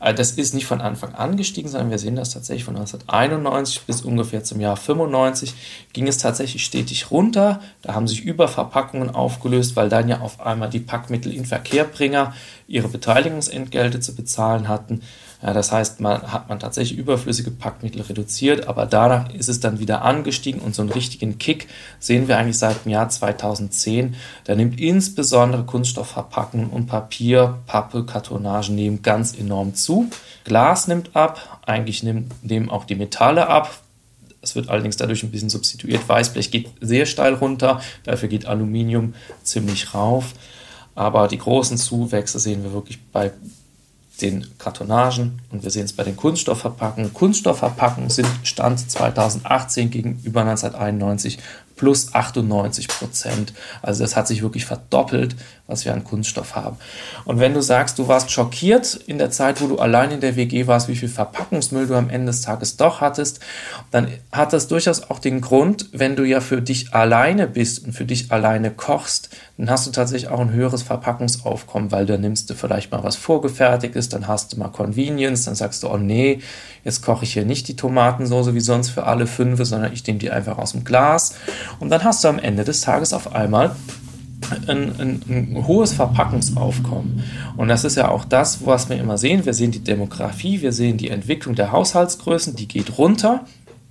Äh, 0.00 0.14
das 0.14 0.32
ist 0.32 0.54
nicht 0.54 0.66
von 0.66 0.80
Anfang 0.80 1.14
an 1.14 1.36
gestiegen, 1.36 1.68
sondern 1.68 1.90
wir 1.90 1.98
sehen 1.98 2.16
das 2.16 2.30
tatsächlich 2.30 2.64
von 2.64 2.76
1991 2.76 3.82
bis 3.82 4.02
ungefähr 4.02 4.44
zum 4.44 4.60
Jahr 4.60 4.76
95 4.76 5.54
ging 5.92 6.06
es 6.06 6.18
tatsächlich 6.18 6.64
stetig 6.64 7.10
runter. 7.10 7.60
Da 7.82 7.94
haben 7.94 8.08
sich 8.08 8.22
Überverpackungen 8.22 9.10
aufgelöst, 9.10 9.76
weil 9.76 9.88
dann 9.88 10.08
ja 10.08 10.20
auf 10.20 10.40
einmal 10.40 10.70
die 10.70 10.80
Packmittel 10.80 11.32
in 11.32 11.44
Verkehrbringer 11.44 12.34
ihre 12.66 12.88
Beteiligungsentgelte 12.88 14.00
zu 14.00 14.14
bezahlen 14.14 14.68
hatten. 14.68 15.02
Ja, 15.40 15.52
das 15.52 15.70
heißt, 15.70 16.00
man 16.00 16.32
hat 16.32 16.48
man 16.48 16.58
tatsächlich 16.58 16.98
überflüssige 16.98 17.52
Packmittel 17.52 18.02
reduziert, 18.02 18.66
aber 18.66 18.86
danach 18.86 19.32
ist 19.32 19.48
es 19.48 19.60
dann 19.60 19.78
wieder 19.78 20.02
angestiegen 20.02 20.60
und 20.60 20.74
so 20.74 20.82
einen 20.82 20.90
richtigen 20.90 21.38
Kick 21.38 21.68
sehen 22.00 22.26
wir 22.26 22.38
eigentlich 22.38 22.58
seit 22.58 22.84
dem 22.84 22.90
Jahr 22.90 23.08
2010. 23.08 24.16
Da 24.44 24.56
nimmt 24.56 24.80
insbesondere 24.80 25.62
Kunststoffverpackungen 25.62 26.70
und 26.70 26.86
Papier, 26.86 27.58
Pappe, 27.66 28.04
Kartonagen 28.04 28.74
nehmen 28.74 29.02
ganz 29.02 29.38
enorm 29.38 29.76
zu. 29.76 30.10
Glas 30.42 30.88
nimmt 30.88 31.14
ab, 31.14 31.60
eigentlich 31.64 32.02
nehmen 32.02 32.68
auch 32.68 32.84
die 32.84 32.96
Metalle 32.96 33.46
ab. 33.46 33.82
Es 34.40 34.56
wird 34.56 34.68
allerdings 34.68 34.96
dadurch 34.96 35.22
ein 35.22 35.30
bisschen 35.30 35.50
substituiert. 35.50 36.08
Weißblech 36.08 36.50
geht 36.50 36.70
sehr 36.80 37.06
steil 37.06 37.34
runter, 37.34 37.80
dafür 38.02 38.28
geht 38.28 38.46
Aluminium 38.46 39.14
ziemlich 39.44 39.94
rauf. 39.94 40.34
Aber 40.96 41.28
die 41.28 41.38
großen 41.38 41.76
Zuwächse 41.76 42.40
sehen 42.40 42.64
wir 42.64 42.72
wirklich 42.72 42.98
bei 43.12 43.30
den 44.20 44.46
Kartonagen 44.58 45.40
und 45.50 45.62
wir 45.62 45.70
sehen 45.70 45.84
es 45.84 45.92
bei 45.92 46.04
den 46.04 46.16
Kunststoffverpackungen. 46.16 47.14
Kunststoffverpackungen 47.14 48.10
sind 48.10 48.28
Stand 48.42 48.90
2018 48.90 49.90
gegenüber 49.90 50.40
1991 50.40 51.38
plus 51.78 52.12
98 52.12 52.88
Prozent. 52.88 53.54
Also 53.80 54.04
das 54.04 54.16
hat 54.16 54.28
sich 54.28 54.42
wirklich 54.42 54.66
verdoppelt, 54.66 55.36
was 55.66 55.84
wir 55.84 55.94
an 55.94 56.04
Kunststoff 56.04 56.56
haben. 56.56 56.76
Und 57.24 57.40
wenn 57.40 57.54
du 57.54 57.62
sagst, 57.62 57.98
du 57.98 58.08
warst 58.08 58.30
schockiert 58.30 58.94
in 59.06 59.16
der 59.16 59.30
Zeit, 59.30 59.62
wo 59.62 59.66
du 59.66 59.78
allein 59.78 60.10
in 60.10 60.20
der 60.20 60.36
WG 60.36 60.66
warst, 60.66 60.88
wie 60.88 60.96
viel 60.96 61.08
Verpackungsmüll 61.08 61.86
du 61.86 61.94
am 61.94 62.10
Ende 62.10 62.26
des 62.26 62.42
Tages 62.42 62.76
doch 62.76 63.00
hattest, 63.00 63.40
dann 63.90 64.08
hat 64.32 64.52
das 64.52 64.66
durchaus 64.66 65.08
auch 65.08 65.20
den 65.20 65.40
Grund, 65.40 65.88
wenn 65.92 66.16
du 66.16 66.24
ja 66.24 66.40
für 66.40 66.60
dich 66.60 66.92
alleine 66.92 67.46
bist 67.46 67.84
und 67.84 67.92
für 67.92 68.04
dich 68.04 68.32
alleine 68.32 68.70
kochst, 68.70 69.30
dann 69.56 69.70
hast 69.70 69.86
du 69.86 69.90
tatsächlich 69.90 70.30
auch 70.30 70.40
ein 70.40 70.52
höheres 70.52 70.82
Verpackungsaufkommen, 70.82 71.92
weil 71.92 72.06
da 72.06 72.16
nimmst 72.16 72.50
du 72.50 72.54
vielleicht 72.54 72.90
mal 72.90 73.04
was 73.04 73.16
vorgefertigtes, 73.16 74.07
dann 74.08 74.28
hast 74.28 74.52
du 74.52 74.58
mal 74.58 74.68
Convenience, 74.68 75.44
dann 75.44 75.54
sagst 75.54 75.82
du, 75.82 75.88
oh 75.88 75.96
nee, 75.96 76.40
jetzt 76.84 77.02
koche 77.02 77.24
ich 77.24 77.32
hier 77.32 77.44
nicht 77.44 77.68
die 77.68 77.76
Tomatensoße 77.76 78.54
wie 78.54 78.60
sonst 78.60 78.90
für 78.90 79.04
alle 79.04 79.26
fünf, 79.26 79.62
sondern 79.64 79.92
ich 79.92 80.06
nehme 80.06 80.18
die 80.18 80.30
einfach 80.30 80.58
aus 80.58 80.72
dem 80.72 80.84
Glas. 80.84 81.34
Und 81.80 81.90
dann 81.90 82.04
hast 82.04 82.24
du 82.24 82.28
am 82.28 82.38
Ende 82.38 82.64
des 82.64 82.80
Tages 82.80 83.12
auf 83.12 83.34
einmal 83.34 83.74
ein, 84.66 85.00
ein, 85.00 85.22
ein, 85.28 85.66
hohes 85.66 85.92
Verpackungsaufkommen. 85.92 87.22
Und 87.56 87.68
das 87.68 87.84
ist 87.84 87.96
ja 87.96 88.08
auch 88.08 88.24
das, 88.24 88.64
was 88.64 88.88
wir 88.88 88.96
immer 88.96 89.18
sehen. 89.18 89.44
Wir 89.44 89.54
sehen 89.54 89.72
die 89.72 89.82
Demografie, 89.82 90.62
wir 90.62 90.72
sehen 90.72 90.96
die 90.96 91.10
Entwicklung 91.10 91.54
der 91.54 91.72
Haushaltsgrößen, 91.72 92.56
die 92.56 92.68
geht 92.68 92.98
runter. 92.98 93.44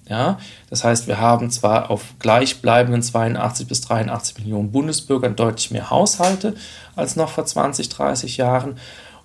Ja, 0.09 0.37
das 0.69 0.85
heißt, 0.85 1.07
wir 1.07 1.19
haben 1.19 1.51
zwar 1.51 1.91
auf 1.91 2.13
gleichbleibenden 2.19 3.01
82 3.01 3.67
bis 3.67 3.81
83 3.81 4.39
Millionen 4.39 4.71
Bundesbürgern 4.71 5.35
deutlich 5.35 5.69
mehr 5.71 5.89
Haushalte 5.89 6.55
als 6.95 7.17
noch 7.17 7.29
vor 7.29 7.45
20, 7.45 7.89
30 7.89 8.37
Jahren. 8.37 8.77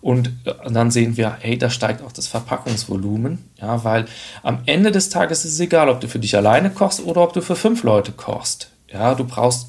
Und 0.02 0.32
dann 0.68 0.90
sehen 0.90 1.16
wir, 1.16 1.38
hey, 1.40 1.56
da 1.56 1.70
steigt 1.70 2.02
auch 2.02 2.10
das 2.10 2.26
Verpackungsvolumen, 2.26 3.38
ja, 3.60 3.84
weil 3.84 4.06
am 4.42 4.58
Ende 4.66 4.90
des 4.90 5.10
Tages 5.10 5.44
ist 5.44 5.52
es 5.52 5.60
egal, 5.60 5.88
ob 5.88 6.00
du 6.00 6.08
für 6.08 6.18
dich 6.18 6.36
alleine 6.36 6.70
kochst 6.70 7.04
oder 7.04 7.22
ob 7.22 7.32
du 7.32 7.40
für 7.40 7.54
fünf 7.54 7.84
Leute 7.84 8.10
kochst. 8.10 8.72
Ja, 8.88 9.14
du 9.14 9.24
brauchst 9.24 9.68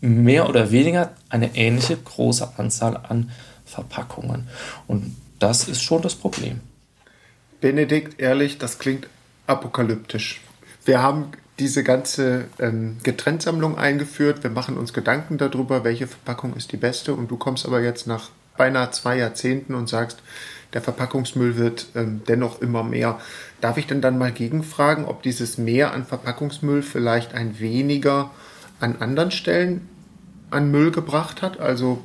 mehr 0.00 0.48
oder 0.48 0.70
weniger 0.70 1.12
eine 1.28 1.54
ähnliche 1.54 1.96
große 1.96 2.56
Anzahl 2.56 2.96
an 2.96 3.30
Verpackungen. 3.66 4.48
Und 4.86 5.14
das 5.38 5.68
ist 5.68 5.82
schon 5.82 6.00
das 6.00 6.14
Problem. 6.14 6.60
Benedikt, 7.60 8.18
ehrlich, 8.18 8.56
das 8.56 8.78
klingt 8.78 9.08
apokalyptisch. 9.46 10.40
Wir 10.86 11.02
haben 11.02 11.32
diese 11.58 11.82
ganze 11.82 12.46
ähm, 12.58 12.96
Getrenntsammlung 13.02 13.76
eingeführt. 13.76 14.42
Wir 14.42 14.50
machen 14.50 14.78
uns 14.78 14.94
Gedanken 14.94 15.36
darüber, 15.36 15.84
welche 15.84 16.06
Verpackung 16.06 16.54
ist 16.54 16.72
die 16.72 16.76
beste. 16.76 17.14
Und 17.14 17.30
du 17.30 17.36
kommst 17.36 17.66
aber 17.66 17.82
jetzt 17.82 18.06
nach 18.06 18.30
beinahe 18.56 18.90
zwei 18.90 19.18
Jahrzehnten 19.18 19.74
und 19.74 19.88
sagst, 19.88 20.22
der 20.72 20.82
Verpackungsmüll 20.82 21.56
wird 21.56 21.86
ähm, 21.94 22.22
dennoch 22.28 22.60
immer 22.60 22.82
mehr. 22.82 23.18
Darf 23.60 23.78
ich 23.78 23.86
denn 23.86 24.00
dann 24.00 24.18
mal 24.18 24.32
gegenfragen, 24.32 25.04
ob 25.04 25.22
dieses 25.22 25.58
Mehr 25.58 25.92
an 25.92 26.04
Verpackungsmüll 26.04 26.82
vielleicht 26.82 27.34
ein 27.34 27.58
weniger 27.58 28.30
an 28.80 28.96
anderen 29.00 29.30
Stellen 29.30 29.88
an 30.50 30.70
Müll 30.70 30.90
gebracht 30.90 31.40
hat? 31.42 31.60
Also 31.60 32.02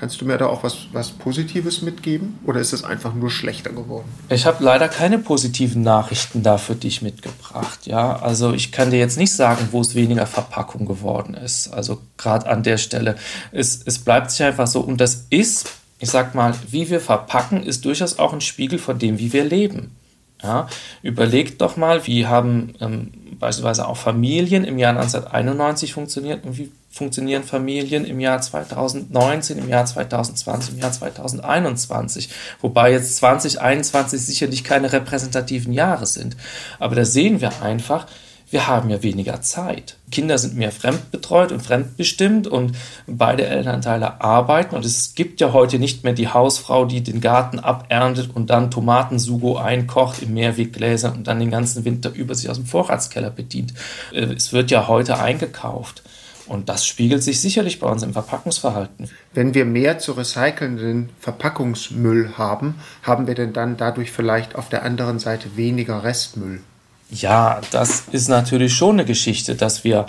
Kannst 0.00 0.18
du 0.18 0.24
mir 0.24 0.38
da 0.38 0.46
auch 0.46 0.62
was, 0.62 0.86
was 0.92 1.10
Positives 1.10 1.82
mitgeben 1.82 2.38
oder 2.46 2.58
ist 2.58 2.72
es 2.72 2.84
einfach 2.84 3.12
nur 3.12 3.30
schlechter 3.30 3.68
geworden? 3.68 4.08
Ich 4.30 4.46
habe 4.46 4.64
leider 4.64 4.88
keine 4.88 5.18
positiven 5.18 5.82
Nachrichten 5.82 6.42
da 6.42 6.56
für 6.56 6.74
dich 6.74 7.02
mitgebracht. 7.02 7.86
Ja, 7.86 8.16
also 8.16 8.54
ich 8.54 8.72
kann 8.72 8.90
dir 8.90 8.98
jetzt 8.98 9.18
nicht 9.18 9.34
sagen, 9.34 9.68
wo 9.72 9.82
es 9.82 9.94
weniger 9.94 10.26
Verpackung 10.26 10.86
geworden 10.86 11.34
ist. 11.34 11.68
Also 11.68 12.00
gerade 12.16 12.48
an 12.48 12.62
der 12.62 12.78
Stelle. 12.78 13.16
Es, 13.52 13.82
es 13.84 13.98
bleibt 13.98 14.30
sich 14.30 14.42
einfach 14.42 14.66
so 14.66 14.80
und 14.80 15.02
das 15.02 15.26
ist, 15.28 15.68
ich 15.98 16.08
sag 16.08 16.34
mal, 16.34 16.54
wie 16.70 16.88
wir 16.88 17.02
verpacken, 17.02 17.62
ist 17.62 17.84
durchaus 17.84 18.18
auch 18.18 18.32
ein 18.32 18.40
Spiegel 18.40 18.78
von 18.78 18.98
dem, 18.98 19.18
wie 19.18 19.34
wir 19.34 19.44
leben. 19.44 19.94
Ja, 20.42 20.66
überlegt 21.02 21.60
doch 21.60 21.76
mal, 21.76 22.06
wie 22.06 22.26
haben 22.26 22.72
ähm, 22.80 23.12
beispielsweise 23.38 23.86
auch 23.86 23.98
Familien 23.98 24.64
im 24.64 24.78
Jahr 24.78 24.96
1991 24.96 25.92
funktioniert 25.92 26.46
und 26.46 26.56
wie 26.56 26.70
funktionieren 26.90 27.44
Familien 27.44 28.04
im 28.04 28.18
Jahr 28.18 28.40
2019, 28.40 29.58
im 29.58 29.68
Jahr 29.68 29.86
2020, 29.86 30.74
im 30.74 30.80
Jahr 30.80 30.92
2021. 30.92 32.28
Wobei 32.60 32.92
jetzt 32.92 33.16
2021 33.16 34.20
sicherlich 34.20 34.64
keine 34.64 34.92
repräsentativen 34.92 35.72
Jahre 35.72 36.06
sind. 36.06 36.36
Aber 36.78 36.96
da 36.96 37.04
sehen 37.04 37.40
wir 37.40 37.62
einfach, 37.62 38.06
wir 38.50 38.66
haben 38.66 38.90
ja 38.90 39.00
weniger 39.04 39.40
Zeit. 39.42 39.96
Kinder 40.10 40.36
sind 40.36 40.56
mehr 40.56 40.72
fremdbetreut 40.72 41.52
und 41.52 41.62
fremdbestimmt 41.62 42.48
und 42.48 42.72
beide 43.06 43.46
Elternteile 43.46 44.20
arbeiten 44.20 44.74
und 44.74 44.84
es 44.84 45.14
gibt 45.14 45.40
ja 45.40 45.52
heute 45.52 45.78
nicht 45.78 46.02
mehr 46.02 46.14
die 46.14 46.26
Hausfrau, 46.26 46.84
die 46.84 47.00
den 47.00 47.20
Garten 47.20 47.60
aberntet 47.60 48.30
und 48.34 48.50
dann 48.50 48.72
Tomatensugo 48.72 49.56
einkocht 49.56 50.20
in 50.20 50.34
Mehrweggläsern 50.34 51.14
und 51.14 51.28
dann 51.28 51.38
den 51.38 51.52
ganzen 51.52 51.84
Winter 51.84 52.12
über 52.12 52.34
sich 52.34 52.50
aus 52.50 52.56
dem 52.56 52.66
Vorratskeller 52.66 53.30
bedient. 53.30 53.72
Äh, 54.12 54.34
es 54.34 54.52
wird 54.52 54.72
ja 54.72 54.88
heute 54.88 55.20
eingekauft. 55.20 56.02
Und 56.50 56.68
das 56.68 56.84
spiegelt 56.84 57.22
sich 57.22 57.40
sicherlich 57.40 57.78
bei 57.78 57.88
uns 57.88 58.02
im 58.02 58.12
Verpackungsverhalten. 58.12 59.08
Wenn 59.34 59.54
wir 59.54 59.64
mehr 59.64 60.00
zu 60.00 60.10
recycelnden 60.10 61.10
Verpackungsmüll 61.20 62.32
haben, 62.38 62.74
haben 63.04 63.28
wir 63.28 63.36
denn 63.36 63.52
dann 63.52 63.76
dadurch 63.76 64.10
vielleicht 64.10 64.56
auf 64.56 64.68
der 64.68 64.82
anderen 64.82 65.20
Seite 65.20 65.56
weniger 65.56 66.02
Restmüll? 66.02 66.60
Ja, 67.08 67.60
das 67.70 68.04
ist 68.10 68.28
natürlich 68.28 68.74
schon 68.74 68.96
eine 68.96 69.04
Geschichte, 69.04 69.54
dass 69.54 69.84
wir 69.84 70.06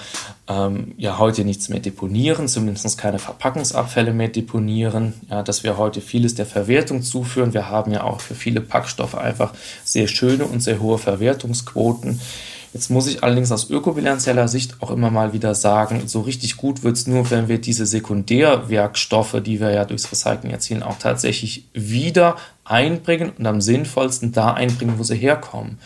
ähm, 0.47 0.95
ja 0.97 1.19
heute 1.19 1.45
nichts 1.45 1.69
mehr 1.69 1.79
deponieren, 1.79 2.47
zumindest 2.47 2.97
keine 2.97 3.19
Verpackungsabfälle 3.19 4.11
mehr 4.11 4.29
deponieren, 4.29 5.13
ja, 5.29 5.43
dass 5.43 5.63
wir 5.63 5.77
heute 5.77 6.01
vieles 6.01 6.33
der 6.33 6.47
Verwertung 6.47 7.03
zuführen. 7.03 7.53
Wir 7.53 7.69
haben 7.69 7.91
ja 7.91 8.03
auch 8.03 8.19
für 8.19 8.35
viele 8.35 8.61
Packstoffe 8.61 9.15
einfach 9.15 9.53
sehr 9.83 10.07
schöne 10.07 10.45
und 10.45 10.61
sehr 10.61 10.79
hohe 10.79 10.97
Verwertungsquoten. 10.97 12.19
Jetzt 12.73 12.89
muss 12.89 13.07
ich 13.07 13.21
allerdings 13.21 13.51
aus 13.51 13.69
ökobilanzieller 13.69 14.47
Sicht 14.47 14.81
auch 14.81 14.91
immer 14.91 15.11
mal 15.11 15.33
wieder 15.33 15.55
sagen, 15.55 16.07
so 16.07 16.21
richtig 16.21 16.55
gut 16.55 16.83
wird 16.83 16.95
es 16.95 17.05
nur, 17.05 17.29
wenn 17.29 17.49
wir 17.49 17.59
diese 17.59 17.85
Sekundärwerkstoffe, 17.85 19.41
die 19.43 19.59
wir 19.59 19.71
ja 19.71 19.83
durchs 19.83 20.09
Recycling 20.09 20.51
erzielen, 20.51 20.81
auch 20.81 20.97
tatsächlich 20.97 21.65
wieder 21.73 22.37
einbringen 22.63 23.31
und 23.37 23.45
am 23.45 23.59
sinnvollsten 23.59 24.31
da 24.31 24.53
einbringen, 24.53 24.97
wo 24.97 25.03
sie 25.03 25.17
herkommen. 25.17 25.79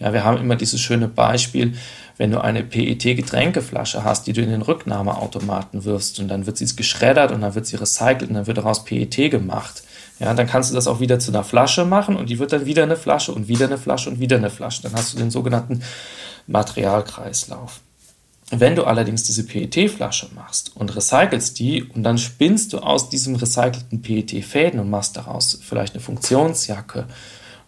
Ja, 0.00 0.12
wir 0.12 0.24
haben 0.24 0.38
immer 0.38 0.56
dieses 0.56 0.80
schöne 0.80 1.06
Beispiel, 1.06 1.74
wenn 2.16 2.32
du 2.32 2.40
eine 2.40 2.64
PET-Getränkeflasche 2.64 4.02
hast, 4.02 4.26
die 4.26 4.32
du 4.32 4.42
in 4.42 4.50
den 4.50 4.62
Rücknahmeautomaten 4.62 5.84
wirfst 5.84 6.18
und 6.18 6.26
dann 6.28 6.46
wird 6.46 6.58
sie 6.58 6.74
geschreddert 6.74 7.30
und 7.30 7.42
dann 7.42 7.54
wird 7.54 7.66
sie 7.66 7.76
recycelt 7.76 8.28
und 8.28 8.34
dann 8.34 8.48
wird 8.48 8.58
daraus 8.58 8.84
PET 8.84 9.30
gemacht. 9.30 9.84
Ja, 10.20 10.32
dann 10.32 10.46
kannst 10.46 10.70
du 10.70 10.74
das 10.74 10.86
auch 10.86 11.00
wieder 11.00 11.18
zu 11.18 11.32
einer 11.32 11.44
Flasche 11.44 11.84
machen 11.84 12.16
und 12.16 12.30
die 12.30 12.38
wird 12.38 12.52
dann 12.52 12.66
wieder 12.66 12.84
eine 12.84 12.96
Flasche 12.96 13.32
und 13.32 13.48
wieder 13.48 13.66
eine 13.66 13.78
Flasche 13.78 14.10
und 14.10 14.20
wieder 14.20 14.36
eine 14.36 14.50
Flasche. 14.50 14.82
Dann 14.82 14.92
hast 14.94 15.12
du 15.12 15.18
den 15.18 15.30
sogenannten 15.30 15.82
Materialkreislauf. 16.46 17.80
Wenn 18.50 18.76
du 18.76 18.84
allerdings 18.84 19.24
diese 19.24 19.44
PET-Flasche 19.44 20.28
machst 20.34 20.76
und 20.76 20.94
recycelst 20.94 21.58
die 21.58 21.82
und 21.82 22.02
dann 22.02 22.18
spinnst 22.18 22.72
du 22.72 22.78
aus 22.78 23.08
diesem 23.08 23.34
recycelten 23.34 24.02
PET 24.02 24.44
Fäden 24.44 24.78
und 24.80 24.90
machst 24.90 25.16
daraus 25.16 25.58
vielleicht 25.62 25.94
eine 25.94 26.02
Funktionsjacke 26.02 27.06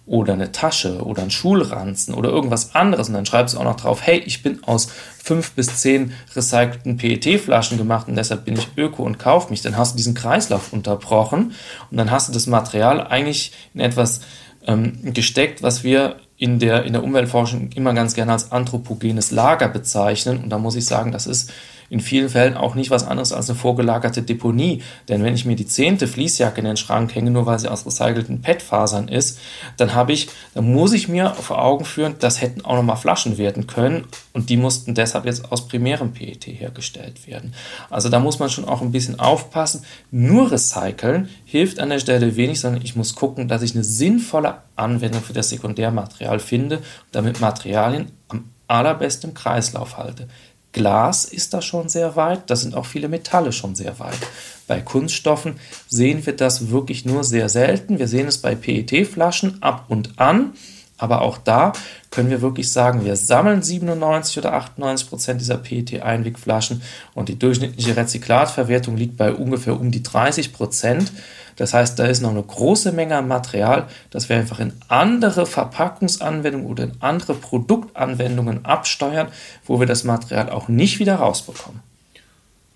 oder 0.06 0.34
eine 0.34 0.52
Tasche 0.52 1.04
oder 1.04 1.22
ein 1.22 1.30
Schulranzen 1.30 2.14
oder 2.14 2.30
irgendwas 2.30 2.74
anderes. 2.74 3.08
Und 3.08 3.14
dann 3.14 3.26
schreibst 3.26 3.54
du 3.54 3.58
auch 3.58 3.64
noch 3.64 3.76
drauf, 3.76 4.00
hey, 4.02 4.18
ich 4.24 4.42
bin 4.42 4.62
aus 4.64 4.88
fünf 5.22 5.52
bis 5.52 5.78
zehn 5.78 6.12
recycelten 6.34 6.96
PET-Flaschen 6.96 7.76
gemacht 7.76 8.06
und 8.06 8.14
deshalb 8.14 8.44
bin 8.44 8.54
ich 8.54 8.68
öko 8.76 9.02
und 9.02 9.18
kauf 9.18 9.50
mich, 9.50 9.62
dann 9.62 9.76
hast 9.76 9.92
du 9.92 9.96
diesen 9.96 10.14
Kreislauf 10.14 10.72
unterbrochen 10.72 11.52
und 11.90 11.96
dann 11.96 12.12
hast 12.12 12.28
du 12.28 12.32
das 12.32 12.46
Material 12.46 13.04
eigentlich 13.04 13.52
in 13.74 13.80
etwas 13.80 14.20
ähm, 14.66 15.12
gesteckt, 15.12 15.64
was 15.64 15.82
wir 15.82 16.16
in 16.36 16.60
der, 16.60 16.84
in 16.84 16.92
der 16.92 17.02
Umweltforschung 17.02 17.70
immer 17.74 17.92
ganz 17.94 18.14
gerne 18.14 18.32
als 18.32 18.52
anthropogenes 18.52 19.32
Lager 19.32 19.68
bezeichnen. 19.68 20.42
Und 20.42 20.50
da 20.50 20.58
muss 20.58 20.76
ich 20.76 20.86
sagen, 20.86 21.10
das 21.10 21.26
ist 21.26 21.50
in 21.90 22.00
vielen 22.00 22.28
Fällen 22.28 22.56
auch 22.56 22.74
nicht 22.74 22.90
was 22.90 23.06
anderes 23.06 23.32
als 23.32 23.48
eine 23.48 23.58
vorgelagerte 23.58 24.22
Deponie. 24.22 24.82
Denn 25.08 25.22
wenn 25.22 25.34
ich 25.34 25.44
mir 25.44 25.56
die 25.56 25.66
zehnte 25.66 26.08
Fließjacke 26.08 26.60
in 26.60 26.66
den 26.66 26.76
Schrank 26.76 27.14
hänge, 27.14 27.30
nur 27.30 27.46
weil 27.46 27.58
sie 27.58 27.68
aus 27.68 27.86
recycelten 27.86 28.42
PET-Fasern 28.42 29.08
ist, 29.08 29.38
dann 29.76 29.94
habe 29.94 30.12
ich, 30.12 30.28
dann 30.54 30.72
muss 30.72 30.92
ich 30.92 31.08
mir 31.08 31.30
vor 31.34 31.62
Augen 31.62 31.84
führen, 31.84 32.16
das 32.18 32.40
hätten 32.40 32.64
auch 32.64 32.76
nochmal 32.76 32.96
Flaschen 32.96 33.38
werden 33.38 33.66
können 33.66 34.04
und 34.32 34.50
die 34.50 34.56
mussten 34.56 34.94
deshalb 34.94 35.24
jetzt 35.24 35.50
aus 35.50 35.68
primärem 35.68 36.12
PET 36.12 36.46
hergestellt 36.46 37.26
werden. 37.26 37.54
Also 37.90 38.08
da 38.08 38.18
muss 38.18 38.38
man 38.38 38.50
schon 38.50 38.64
auch 38.64 38.82
ein 38.82 38.92
bisschen 38.92 39.18
aufpassen. 39.18 39.84
Nur 40.10 40.50
recyceln 40.50 41.28
hilft 41.44 41.78
an 41.78 41.90
der 41.90 41.98
Stelle 41.98 42.36
wenig, 42.36 42.60
sondern 42.60 42.82
ich 42.82 42.96
muss 42.96 43.14
gucken, 43.14 43.48
dass 43.48 43.62
ich 43.62 43.74
eine 43.74 43.84
sinnvolle 43.84 44.58
Anwendung 44.76 45.22
für 45.22 45.32
das 45.32 45.48
Sekundärmaterial 45.48 46.38
finde, 46.38 46.80
damit 47.12 47.40
Materialien 47.40 48.12
am 48.28 48.50
allerbesten 48.68 49.30
im 49.30 49.34
Kreislauf 49.34 49.96
halte. 49.96 50.28
Glas 50.76 51.24
ist 51.24 51.54
da 51.54 51.62
schon 51.62 51.88
sehr 51.88 52.16
weit, 52.16 52.50
da 52.50 52.54
sind 52.54 52.74
auch 52.74 52.84
viele 52.84 53.08
Metalle 53.08 53.50
schon 53.50 53.74
sehr 53.74 53.98
weit. 53.98 54.18
Bei 54.66 54.82
Kunststoffen 54.82 55.54
sehen 55.88 56.26
wir 56.26 56.36
das 56.36 56.68
wirklich 56.68 57.06
nur 57.06 57.24
sehr 57.24 57.48
selten. 57.48 57.98
Wir 57.98 58.08
sehen 58.08 58.28
es 58.28 58.36
bei 58.36 58.54
PET-Flaschen 58.54 59.62
ab 59.62 59.86
und 59.88 60.18
an, 60.18 60.52
aber 60.98 61.20
auch 61.22 61.38
da 61.38 61.72
können 62.10 62.30
wir 62.30 62.40
wirklich 62.40 62.72
sagen, 62.72 63.04
wir 63.04 63.16
sammeln 63.16 63.62
97 63.62 64.38
oder 64.38 64.54
98 64.54 65.08
Prozent 65.08 65.40
dieser 65.40 65.58
PET-Einwegflaschen 65.58 66.82
und 67.14 67.28
die 67.28 67.38
durchschnittliche 67.38 67.96
Rezyklatverwertung 67.96 68.96
liegt 68.96 69.16
bei 69.16 69.32
ungefähr 69.32 69.78
um 69.78 69.90
die 69.90 70.02
30 70.02 70.52
Prozent. 70.52 71.12
Das 71.56 71.74
heißt, 71.74 71.98
da 71.98 72.06
ist 72.06 72.22
noch 72.22 72.30
eine 72.30 72.42
große 72.42 72.92
Menge 72.92 73.16
an 73.16 73.28
Material, 73.28 73.88
das 74.10 74.28
wir 74.28 74.36
einfach 74.36 74.60
in 74.60 74.72
andere 74.88 75.46
Verpackungsanwendungen 75.46 76.66
oder 76.66 76.84
in 76.84 76.92
andere 77.00 77.34
Produktanwendungen 77.34 78.64
absteuern, 78.64 79.28
wo 79.64 79.80
wir 79.80 79.86
das 79.86 80.04
Material 80.04 80.50
auch 80.50 80.68
nicht 80.68 80.98
wieder 80.98 81.16
rausbekommen. 81.16 81.80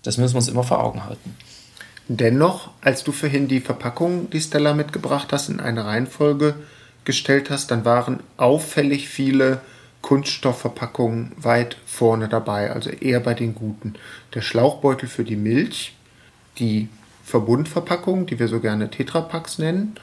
Das 0.03 0.17
müssen 0.17 0.33
wir 0.33 0.39
uns 0.39 0.47
immer 0.47 0.63
vor 0.63 0.83
Augen 0.83 1.05
halten. 1.05 1.35
Dennoch, 2.07 2.71
als 2.81 3.03
du 3.03 3.11
vorhin 3.11 3.47
die 3.47 3.61
Verpackung, 3.61 4.29
die 4.31 4.41
Stella 4.41 4.73
mitgebracht 4.73 5.29
hast, 5.31 5.49
in 5.49 5.59
eine 5.59 5.85
Reihenfolge 5.85 6.55
gestellt 7.05 7.49
hast, 7.49 7.71
dann 7.71 7.85
waren 7.85 8.21
auffällig 8.37 9.09
viele 9.09 9.61
Kunststoffverpackungen 10.01 11.31
weit 11.37 11.77
vorne 11.85 12.27
dabei, 12.27 12.71
also 12.71 12.89
eher 12.89 13.19
bei 13.19 13.33
den 13.33 13.55
guten. 13.55 13.93
Der 14.33 14.41
Schlauchbeutel 14.41 15.07
für 15.07 15.23
die 15.23 15.35
Milch, 15.35 15.95
die 16.57 16.89
Verbundverpackung, 17.23 18.25
die 18.25 18.39
wir 18.39 18.47
so 18.47 18.59
gerne 18.59 18.89
Tetrapacks 18.89 19.57
nennen. 19.59 19.95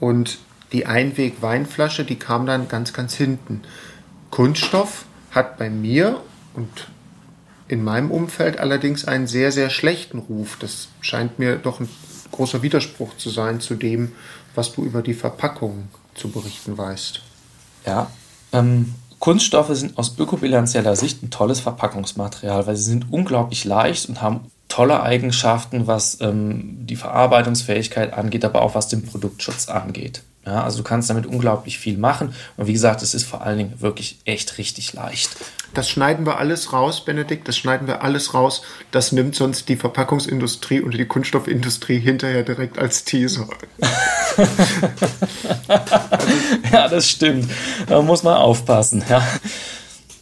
Und 0.00 0.38
die 0.72 0.86
Einweg-Weinflasche, 0.86 2.04
die 2.04 2.18
kam 2.18 2.46
dann 2.46 2.68
ganz, 2.68 2.92
ganz 2.92 3.14
hinten. 3.14 3.62
Kunststoff 4.30 5.06
hat 5.30 5.58
bei 5.58 5.70
mir 5.70 6.20
und 6.54 6.88
in 7.68 7.82
meinem 7.82 8.10
Umfeld 8.10 8.58
allerdings 8.58 9.06
einen 9.06 9.26
sehr, 9.26 9.52
sehr 9.52 9.70
schlechten 9.70 10.18
Ruf. 10.18 10.56
Das 10.60 10.88
scheint 11.00 11.38
mir 11.38 11.56
doch 11.56 11.80
ein 11.80 11.88
großer 12.32 12.62
Widerspruch 12.62 13.16
zu 13.16 13.30
sein 13.30 13.60
zu 13.60 13.74
dem, 13.74 14.12
was 14.54 14.72
du 14.72 14.84
über 14.84 15.02
die 15.02 15.14
Verpackung 15.14 15.88
zu 16.16 16.28
berichten 16.28 16.76
weißt. 16.76 17.20
Ja, 17.86 18.10
ähm, 18.52 18.94
Kunststoffe 19.18 19.74
sind 19.74 19.96
aus 19.98 20.18
ökobilanzieller 20.18 20.96
Sicht 20.96 21.22
ein 21.22 21.30
tolles 21.30 21.60
Verpackungsmaterial, 21.60 22.66
weil 22.66 22.76
sie 22.76 22.84
sind 22.84 23.12
unglaublich 23.12 23.64
leicht 23.64 24.08
und 24.08 24.20
haben 24.20 24.50
tolle 24.68 25.02
Eigenschaften, 25.02 25.86
was 25.86 26.20
ähm, 26.20 26.86
die 26.86 26.96
Verarbeitungsfähigkeit 26.96 28.12
angeht, 28.12 28.44
aber 28.44 28.62
auch 28.62 28.74
was 28.74 28.88
den 28.88 29.04
Produktschutz 29.04 29.68
angeht. 29.68 30.22
Ja, 30.46 30.62
also 30.62 30.78
du 30.78 30.84
kannst 30.84 31.10
damit 31.10 31.26
unglaublich 31.26 31.78
viel 31.78 31.98
machen. 31.98 32.32
Und 32.56 32.68
wie 32.68 32.72
gesagt, 32.72 33.02
es 33.02 33.14
ist 33.14 33.24
vor 33.24 33.42
allen 33.42 33.58
Dingen 33.58 33.80
wirklich 33.80 34.18
echt 34.24 34.58
richtig 34.58 34.92
leicht. 34.92 35.36
Das 35.74 35.90
schneiden 35.90 36.24
wir 36.24 36.38
alles 36.38 36.72
raus, 36.72 37.04
Benedikt. 37.04 37.48
Das 37.48 37.56
schneiden 37.56 37.88
wir 37.88 38.02
alles 38.02 38.32
raus. 38.32 38.62
Das 38.92 39.10
nimmt 39.10 39.34
sonst 39.34 39.68
die 39.68 39.74
Verpackungsindustrie 39.74 40.80
und 40.80 40.94
die 40.94 41.04
Kunststoffindustrie 41.04 41.98
hinterher 41.98 42.44
direkt 42.44 42.78
als 42.78 43.02
Teaser. 43.02 43.48
ja, 46.72 46.88
das 46.88 47.10
stimmt. 47.10 47.50
Da 47.88 48.00
muss 48.00 48.22
man 48.22 48.36
aufpassen. 48.36 49.02
Ja. 49.08 49.26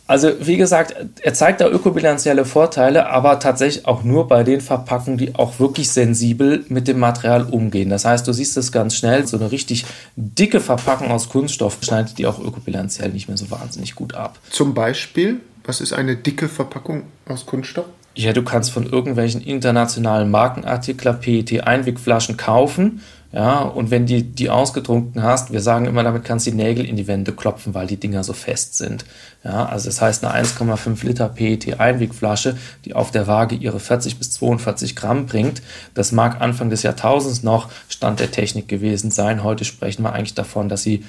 Also 0.07 0.33
wie 0.41 0.59
gesagt, 0.59 0.95
er 1.23 1.33
zeigt 1.33 1.63
da 1.63 1.69
ökobilanzielle 1.69 2.45
Vorteile, 2.45 3.09
aber 3.09 3.39
tatsächlich 3.39 3.87
auch 3.87 4.03
nur 4.03 4.29
bei 4.29 4.45
den 4.45 4.61
Verpackungen, 4.61 5.17
die 5.17 5.35
auch 5.35 5.59
wirklich 5.59 5.91
sensibel 5.91 6.65
mit 6.69 6.89
dem 6.89 6.99
Material 6.99 7.45
umgehen. 7.45 7.89
Das 7.89 8.05
heißt, 8.05 8.29
du 8.29 8.33
siehst 8.33 8.57
es 8.59 8.71
ganz 8.71 8.97
schnell, 8.97 9.27
so 9.27 9.39
eine 9.39 9.51
richtig 9.51 9.87
dicke 10.17 10.61
Verpackung 10.61 11.11
aus 11.11 11.31
Kunststoff 11.31 11.79
schneidet 11.81 12.19
die 12.19 12.27
auch 12.27 12.39
ökobilanziell 12.39 13.11
nicht 13.11 13.29
mehr 13.29 13.39
so 13.39 13.51
wahnsinnig 13.51 13.95
gut 13.95 14.15
ab. 14.15 14.39
Zum 14.51 14.75
Beispiel, 14.75 15.41
was 15.65 15.81
ist 15.81 15.95
eine 15.95 16.17
dicke 16.17 16.49
Verpackung 16.49 17.05
aus 17.27 17.47
Kunststoff? 17.47 17.87
Ja, 18.17 18.33
du 18.33 18.43
kannst 18.43 18.71
von 18.71 18.87
irgendwelchen 18.87 19.41
internationalen 19.41 20.31
Markenartikler 20.31 21.15
PET-Einwegflaschen 21.15 22.37
kaufen 22.37 23.01
ja, 23.35 23.63
und 23.63 23.91
wenn 23.91 24.07
die, 24.07 24.23
die 24.23 24.49
ausgetrunken 24.49 25.25
hast, 25.25 25.53
wir 25.53 25.61
sagen 25.61 25.87
immer, 25.87 26.05
damit 26.05 26.23
kannst 26.23 26.47
du 26.47 26.53
die 26.53 26.57
Nägel 26.57 26.85
in 26.85 26.95
die 26.95 27.09
Wände 27.09 27.33
klopfen, 27.33 27.75
weil 27.75 27.89
die 27.89 27.97
Dinger 27.97 28.23
so 28.23 28.33
fest 28.33 28.77
sind. 28.77 29.05
Ja, 29.43 29.67
also 29.67 29.87
das 29.87 30.01
heißt, 30.01 30.25
eine 30.25 30.47
1,5 30.47 31.05
Liter 31.05 31.29
PET-Einwegflasche, 31.31 32.57
die 32.85 32.95
auf 32.95 33.11
der 33.11 33.27
Waage 33.27 33.57
ihre 33.57 33.81
40 33.81 34.19
bis 34.19 34.31
42 34.31 34.95
Gramm 34.95 35.27
bringt, 35.27 35.63
das 35.95 36.13
mag 36.13 36.41
Anfang 36.41 36.71
des 36.71 36.85
Jahrtausends 36.85 37.43
noch 37.43 37.71
Stand 37.89 38.21
der 38.21 38.31
Technik 38.31 38.69
gewesen 38.69 39.11
sein. 39.11 39.43
Heute 39.43 39.65
sprechen 39.65 40.05
wir 40.05 40.13
eigentlich 40.13 40.35
davon, 40.35 40.69
dass 40.69 40.85
sie 40.85 41.03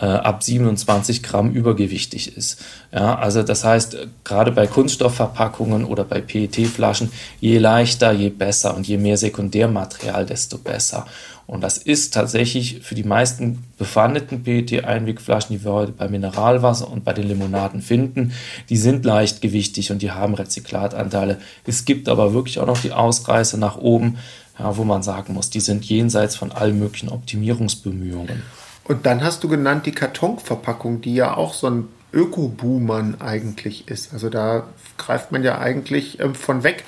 äh, 0.00 0.06
ab 0.06 0.42
27 0.42 1.22
Gramm 1.22 1.52
übergewichtig 1.52 2.36
ist. 2.36 2.64
Ja, 2.92 3.16
also 3.16 3.42
das 3.42 3.64
heißt, 3.64 3.96
gerade 4.24 4.50
bei 4.50 4.66
Kunststoffverpackungen 4.66 5.84
oder 5.84 6.04
bei 6.04 6.20
PET-Flaschen, 6.20 7.12
je 7.38 7.58
leichter, 7.58 8.10
je 8.10 8.30
besser 8.30 8.74
und 8.74 8.88
je 8.88 8.96
mehr 8.96 9.16
Sekundärmaterial, 9.16 10.26
desto 10.26 10.58
besser. 10.58 11.06
Und 11.50 11.62
das 11.62 11.78
ist 11.78 12.14
tatsächlich 12.14 12.78
für 12.82 12.94
die 12.94 13.02
meisten 13.02 13.64
befandeten 13.76 14.44
PET-Einwegflaschen, 14.44 15.58
die 15.58 15.64
wir 15.64 15.72
heute 15.72 15.90
bei 15.90 16.08
Mineralwasser 16.08 16.88
und 16.88 17.04
bei 17.04 17.12
den 17.12 17.26
Limonaden 17.26 17.82
finden, 17.82 18.32
die 18.68 18.76
sind 18.76 19.04
leichtgewichtig 19.04 19.90
und 19.90 20.00
die 20.00 20.12
haben 20.12 20.34
Rezyklatanteile. 20.34 21.40
Es 21.66 21.84
gibt 21.84 22.08
aber 22.08 22.34
wirklich 22.34 22.60
auch 22.60 22.68
noch 22.68 22.80
die 22.80 22.92
Ausreißer 22.92 23.58
nach 23.58 23.76
oben, 23.78 24.18
ja, 24.60 24.76
wo 24.76 24.84
man 24.84 25.02
sagen 25.02 25.34
muss, 25.34 25.50
die 25.50 25.58
sind 25.58 25.84
jenseits 25.84 26.36
von 26.36 26.52
allen 26.52 26.78
möglichen 26.78 27.08
Optimierungsbemühungen. 27.08 28.44
Und 28.84 29.04
dann 29.04 29.24
hast 29.24 29.42
du 29.42 29.48
genannt 29.48 29.86
die 29.86 29.92
Kartonverpackung, 29.92 31.00
die 31.00 31.16
ja 31.16 31.36
auch 31.36 31.54
so 31.54 31.66
ein 31.66 31.88
Öko-Boomern 32.12 33.20
eigentlich 33.20 33.88
ist. 33.88 34.12
Also 34.12 34.28
da 34.28 34.68
greift 34.98 35.32
man 35.32 35.42
ja 35.42 35.58
eigentlich 35.58 36.20
ähm, 36.20 36.36
von 36.36 36.62
weg. 36.62 36.84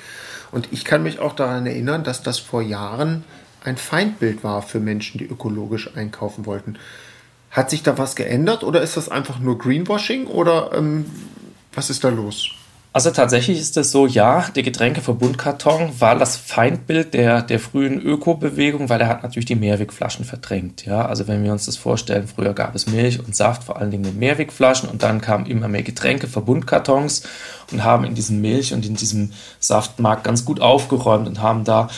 Und 0.53 0.69
ich 0.71 0.85
kann 0.85 1.03
mich 1.03 1.19
auch 1.19 1.35
daran 1.35 1.65
erinnern, 1.65 2.05
dass 2.05 2.23
das 2.23 2.39
vor 2.39 2.61
Jahren 2.61 3.25
ein 3.63 3.77
Feindbild 3.77 4.43
war 4.43 4.61
für 4.61 4.79
Menschen, 4.79 5.17
die 5.17 5.25
ökologisch 5.25 5.95
einkaufen 5.95 6.45
wollten. 6.45 6.77
Hat 7.51 7.69
sich 7.69 7.83
da 7.83 7.97
was 7.97 8.15
geändert 8.15 8.63
oder 8.63 8.81
ist 8.81 8.97
das 8.97 9.09
einfach 9.09 9.39
nur 9.39 9.57
Greenwashing 9.57 10.27
oder 10.27 10.71
ähm, 10.73 11.05
was 11.73 11.89
ist 11.89 12.03
da 12.03 12.09
los? 12.09 12.49
Also 12.95 13.09
tatsächlich 13.09 13.59
ist 13.59 13.75
es 13.75 13.91
so, 13.91 14.05
ja, 14.05 14.45
der 14.55 14.61
Getränkeverbundkarton 14.61 15.99
war 15.99 16.15
das 16.15 16.37
Feindbild 16.37 17.15
der, 17.15 17.41
der 17.41 17.59
frühen 17.59 17.99
Ökobewegung, 17.99 18.87
weil 18.87 19.01
er 19.01 19.07
hat 19.07 19.23
natürlich 19.23 19.47
die 19.47 19.55
Mehrwegflaschen 19.55 20.25
verdrängt. 20.25 20.85
Ja, 20.85 21.07
also 21.07 21.27
wenn 21.27 21.43
wir 21.43 21.51
uns 21.51 21.65
das 21.65 21.75
vorstellen, 21.75 22.27
früher 22.27 22.53
gab 22.53 22.75
es 22.75 22.85
Milch 22.85 23.17
und 23.17 23.35
Saft, 23.35 23.63
vor 23.63 23.77
allen 23.77 23.89
Dingen 23.89 24.05
in 24.05 24.19
Mehrwegflaschen 24.19 24.89
und 24.89 25.01
dann 25.01 25.21
kamen 25.21 25.47
immer 25.47 25.67
mehr 25.67 25.81
Getränkeverbundkartons 25.81 27.23
und 27.71 27.83
haben 27.83 28.03
in 28.03 28.13
diesem 28.13 28.41
Milch 28.41 28.75
und 28.75 28.85
in 28.85 28.95
diesem 28.95 29.31
Saftmarkt 29.59 30.23
ganz 30.23 30.45
gut 30.45 30.61
aufgeräumt 30.61 31.27
und 31.27 31.41
haben 31.41 31.63
da 31.63 31.89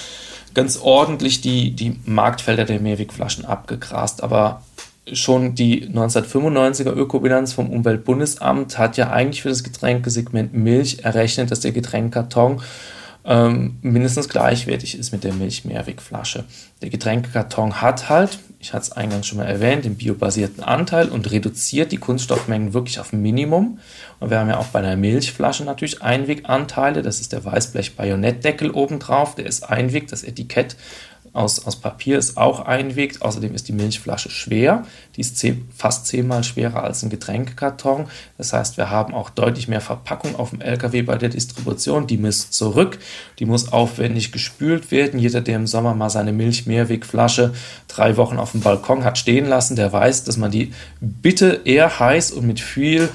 ganz 0.56 0.78
ordentlich 0.78 1.42
die, 1.42 1.72
die 1.72 2.00
Marktfelder 2.06 2.66
der 2.66 2.80
Mehrwegflaschen 2.80 3.46
abgegrast. 3.46 4.24
Aber 4.24 4.64
schon 5.14 5.54
die 5.54 5.88
1995er 5.88 6.92
Ökobilanz 6.92 7.54
vom 7.54 7.70
Umweltbundesamt 7.70 8.80
hat 8.80 8.98
ja 8.98 9.12
eigentlich 9.12 9.44
für 9.44 9.50
das 9.50 9.64
Getränkesegment 9.64 10.54
Milch 10.56 11.04
errechnet, 11.04 11.52
dass 11.52 11.60
der 11.60 11.74
Getränkkarton 11.74 12.62
ähm, 13.26 13.78
mindestens 13.82 14.30
gleichwertig 14.30 14.98
ist 14.98 15.12
mit 15.12 15.24
der 15.24 15.34
Milch-Mehrwegflasche. 15.34 16.46
Der 16.82 16.90
Getränkekarton 16.90 17.82
hat 17.82 18.10
halt 18.10 18.40
ich 18.66 18.74
hatte 18.74 18.86
es 18.86 18.92
eingangs 18.94 19.28
schon 19.28 19.38
mal 19.38 19.46
erwähnt, 19.46 19.86
den 19.86 19.96
biobasierten 19.96 20.64
Anteil 20.64 21.10
und 21.10 21.30
reduziert 21.30 21.92
die 21.92 21.98
Kunststoffmengen 21.98 22.74
wirklich 22.74 23.00
auf 23.00 23.14
Minimum. 23.14 23.78
Und 24.20 24.32
wir 24.32 24.40
haben 24.40 24.50
ja 24.50 24.58
auch 24.58 24.66
bei 24.66 24.80
einer 24.80 24.96
Milchflasche 24.96 25.64
natürlich 25.64 26.02
Einweganteile. 26.02 27.04
Das 27.04 27.22
ist 27.22 27.32
der 27.32 27.46
Weißblech-Bajonettdeckel 27.46 28.72
obendrauf, 28.72 29.36
der 29.36 29.46
ist 29.46 29.70
Einweg, 29.70 30.08
das 30.08 30.24
Etikett 30.24 30.78
aus, 31.36 31.66
aus 31.66 31.76
Papier 31.76 32.18
ist 32.18 32.38
auch 32.38 32.62
einwegt. 32.62 33.22
Außerdem 33.22 33.54
ist 33.54 33.68
die 33.68 33.74
Milchflasche 33.74 34.30
schwer. 34.30 34.86
Die 35.16 35.22
ist 35.22 35.38
zehn, 35.38 35.68
fast 35.76 36.08
zehnmal 36.08 36.44
schwerer 36.44 36.84
als 36.84 37.04
ein 37.04 37.10
Getränkekarton. 37.10 38.08
Das 38.38 38.54
heißt, 38.54 38.78
wir 38.78 38.90
haben 38.90 39.14
auch 39.14 39.30
deutlich 39.30 39.68
mehr 39.68 39.82
Verpackung 39.82 40.36
auf 40.36 40.52
dem 40.52 40.62
LKW 40.62 41.02
bei 41.02 41.18
der 41.18 41.30
Distribution. 41.30 42.08
Die 42.08 42.18
misst 42.18 42.54
zurück. 42.54 42.98
Die 43.40 43.46
muss 43.46 43.72
aufwendig 43.72 44.32
gespült 44.32 44.92
werden. 44.92 45.20
Jeder, 45.20 45.42
der 45.42 45.58
im 45.58 45.68
Sommer 45.68 45.94
mal 45.94 46.10
seine 46.10 46.32
Milch-Mehrwegflasche 46.32 47.54
drei 47.88 48.18
Wochen 48.18 48.38
auf 48.38 48.52
dem 48.52 48.62
Balkon 48.62 49.04
hat 49.04 49.18
stehen 49.18 49.46
lassen, 49.46 49.76
der 49.76 49.92
weiß, 49.92 50.24
dass 50.24 50.38
man 50.38 50.52
die 50.52 50.74
bitte 51.00 51.62
eher 51.66 52.00
heiß 52.00 52.32
und 52.32 52.48
mit 52.48 52.60
viel 52.60 53.10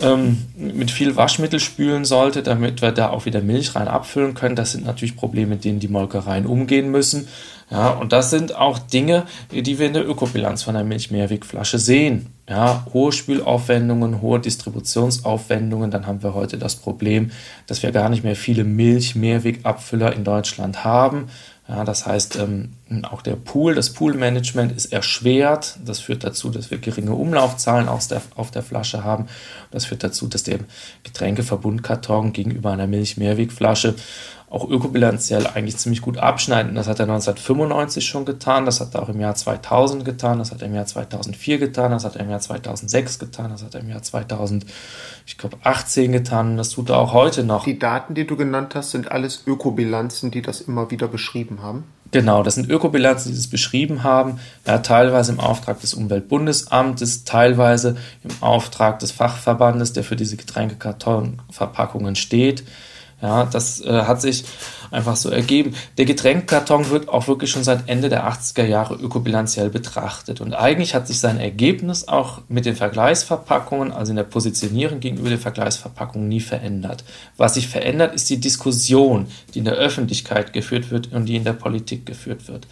ähm, 0.00 0.44
mit 0.56 0.90
viel 0.90 1.16
Waschmittel 1.16 1.60
spülen 1.60 2.04
sollte, 2.04 2.42
damit 2.42 2.82
wir 2.82 2.92
da 2.92 3.10
auch 3.10 3.26
wieder 3.26 3.40
Milch 3.40 3.74
rein 3.74 3.88
abfüllen 3.88 4.34
können. 4.34 4.56
Das 4.56 4.72
sind 4.72 4.84
natürlich 4.84 5.16
Probleme, 5.16 5.54
mit 5.54 5.64
denen 5.64 5.80
die 5.80 5.88
Molkereien 5.88 6.46
umgehen 6.46 6.90
müssen. 6.90 7.28
Ja, 7.70 7.90
und 7.90 8.12
das 8.12 8.30
sind 8.30 8.54
auch 8.54 8.78
Dinge, 8.78 9.24
die 9.50 9.78
wir 9.78 9.86
in 9.86 9.94
der 9.94 10.06
Ökobilanz 10.06 10.62
von 10.62 10.76
einer 10.76 10.84
Milchmehrwegflasche 10.84 11.78
sehen. 11.78 12.26
Ja, 12.48 12.86
hohe 12.92 13.10
Spülaufwendungen, 13.10 14.20
hohe 14.20 14.38
Distributionsaufwendungen. 14.38 15.90
Dann 15.90 16.06
haben 16.06 16.22
wir 16.22 16.34
heute 16.34 16.58
das 16.58 16.76
Problem, 16.76 17.30
dass 17.66 17.82
wir 17.82 17.90
gar 17.90 18.10
nicht 18.10 18.22
mehr 18.22 18.36
viele 18.36 18.64
Milch-Mehrwegabfüller 18.64 20.14
in 20.14 20.24
Deutschland 20.24 20.84
haben. 20.84 21.28
Ja, 21.66 21.82
das 21.84 22.04
heißt, 22.04 22.36
ähm, 22.36 22.74
auch 23.04 23.22
der 23.22 23.36
Pool, 23.36 23.74
das 23.74 23.90
Poolmanagement 23.90 24.72
ist 24.72 24.92
erschwert. 24.92 25.78
Das 25.82 25.98
führt 25.98 26.22
dazu, 26.22 26.50
dass 26.50 26.70
wir 26.70 26.76
geringe 26.76 27.14
Umlaufzahlen 27.14 27.88
aus 27.88 28.06
der, 28.06 28.20
auf 28.34 28.50
der 28.50 28.62
Flasche 28.62 29.02
haben. 29.02 29.28
Das 29.70 29.86
führt 29.86 30.04
dazu, 30.04 30.26
dass 30.26 30.42
der 30.42 30.58
Getränkeverbundkarton 31.04 32.34
gegenüber 32.34 32.70
einer 32.70 32.86
Milch-Mehrwegflasche 32.86 33.94
auch 34.54 34.68
ökobilanziell 34.68 35.48
eigentlich 35.48 35.78
ziemlich 35.78 36.00
gut 36.00 36.18
abschneiden. 36.18 36.76
Das 36.76 36.86
hat 36.86 37.00
er 37.00 37.04
1995 37.04 38.06
schon 38.06 38.24
getan, 38.24 38.64
das 38.64 38.80
hat 38.80 38.94
er 38.94 39.02
auch 39.02 39.08
im 39.08 39.20
Jahr 39.20 39.34
2000 39.34 40.04
getan, 40.04 40.38
das 40.38 40.52
hat 40.52 40.62
er 40.62 40.68
im 40.68 40.74
Jahr 40.74 40.86
2004 40.86 41.58
getan, 41.58 41.90
das 41.90 42.04
hat 42.04 42.14
er 42.14 42.22
im 42.22 42.30
Jahr 42.30 42.38
2006 42.38 43.18
getan, 43.18 43.50
das 43.50 43.64
hat 43.64 43.74
er 43.74 43.80
im 43.80 43.88
Jahr 43.88 44.02
2018 44.02 46.12
getan 46.12 46.52
und 46.52 46.56
das 46.56 46.70
tut 46.70 46.90
er 46.90 46.98
auch 46.98 47.12
heute 47.12 47.42
noch. 47.42 47.64
Die 47.64 47.80
Daten, 47.80 48.14
die 48.14 48.26
du 48.26 48.36
genannt 48.36 48.76
hast, 48.76 48.92
sind 48.92 49.10
alles 49.10 49.42
Ökobilanzen, 49.44 50.30
die 50.30 50.42
das 50.42 50.60
immer 50.60 50.92
wieder 50.92 51.08
beschrieben 51.08 51.60
haben? 51.60 51.82
Genau, 52.12 52.44
das 52.44 52.54
sind 52.54 52.70
Ökobilanzen, 52.70 53.32
die 53.32 53.36
das 53.36 53.48
beschrieben 53.48 54.04
haben, 54.04 54.38
ja, 54.64 54.78
teilweise 54.78 55.32
im 55.32 55.40
Auftrag 55.40 55.80
des 55.80 55.94
Umweltbundesamtes, 55.94 57.24
teilweise 57.24 57.96
im 58.22 58.30
Auftrag 58.40 59.00
des 59.00 59.10
Fachverbandes, 59.10 59.94
der 59.94 60.04
für 60.04 60.14
diese 60.14 60.36
Getränkekartonverpackungen 60.36 62.14
steht. 62.14 62.62
Ja, 63.24 63.46
das 63.46 63.80
äh, 63.80 64.02
hat 64.02 64.20
sich 64.20 64.44
einfach 64.90 65.16
so 65.16 65.30
ergeben. 65.30 65.74
Der 65.96 66.04
Getränkkarton 66.04 66.90
wird 66.90 67.08
auch 67.08 67.26
wirklich 67.26 67.50
schon 67.50 67.64
seit 67.64 67.88
Ende 67.88 68.10
der 68.10 68.30
80er 68.30 68.66
Jahre 68.66 68.96
ökobilanziell 68.96 69.70
betrachtet. 69.70 70.42
Und 70.42 70.52
eigentlich 70.52 70.94
hat 70.94 71.06
sich 71.06 71.20
sein 71.20 71.40
Ergebnis 71.40 72.06
auch 72.06 72.42
mit 72.48 72.66
den 72.66 72.76
Vergleichsverpackungen, 72.76 73.92
also 73.92 74.10
in 74.10 74.16
der 74.16 74.24
Positionierung 74.24 75.00
gegenüber 75.00 75.30
den 75.30 75.38
Vergleichsverpackungen, 75.38 76.28
nie 76.28 76.40
verändert. 76.40 77.02
Was 77.38 77.54
sich 77.54 77.66
verändert, 77.66 78.14
ist 78.14 78.28
die 78.28 78.40
Diskussion, 78.40 79.26
die 79.54 79.60
in 79.60 79.64
der 79.64 79.74
Öffentlichkeit 79.74 80.52
geführt 80.52 80.90
wird 80.90 81.10
und 81.14 81.24
die 81.24 81.36
in 81.36 81.44
der 81.44 81.54
Politik 81.54 82.04
geführt 82.04 82.46
wird. 82.48 82.66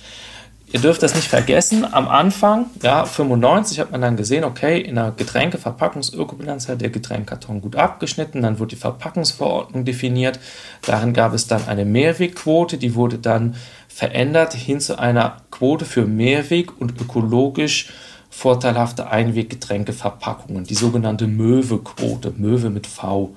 Ihr 0.72 0.80
dürft 0.80 1.02
das 1.02 1.14
nicht 1.14 1.28
vergessen, 1.28 1.86
am 1.92 2.08
Anfang, 2.08 2.66
ja, 2.82 3.04
95 3.04 3.78
hat 3.78 3.92
man 3.92 4.00
dann 4.00 4.16
gesehen, 4.16 4.42
okay, 4.42 4.80
in 4.80 4.94
der 4.94 5.12
Getränkeverpackungsökobilanz 5.14 6.66
hat 6.66 6.80
der 6.80 6.88
Getränkkarton 6.88 7.60
gut 7.60 7.76
abgeschnitten, 7.76 8.40
dann 8.40 8.58
wurde 8.58 8.70
die 8.70 8.80
Verpackungsverordnung 8.80 9.84
definiert, 9.84 10.40
darin 10.80 11.12
gab 11.12 11.34
es 11.34 11.46
dann 11.46 11.68
eine 11.68 11.84
Mehrwegquote, 11.84 12.78
die 12.78 12.94
wurde 12.94 13.18
dann 13.18 13.54
verändert 13.86 14.54
hin 14.54 14.80
zu 14.80 14.98
einer 14.98 15.42
Quote 15.50 15.84
für 15.84 16.06
Mehrweg 16.06 16.80
und 16.80 16.98
ökologisch 16.98 17.92
vorteilhafte 18.30 19.10
Einweggetränkeverpackungen, 19.10 20.64
die 20.64 20.74
sogenannte 20.74 21.26
Möwe-Quote, 21.26 22.32
Möwe 22.38 22.70
mit 22.70 22.86
V. 22.86 23.34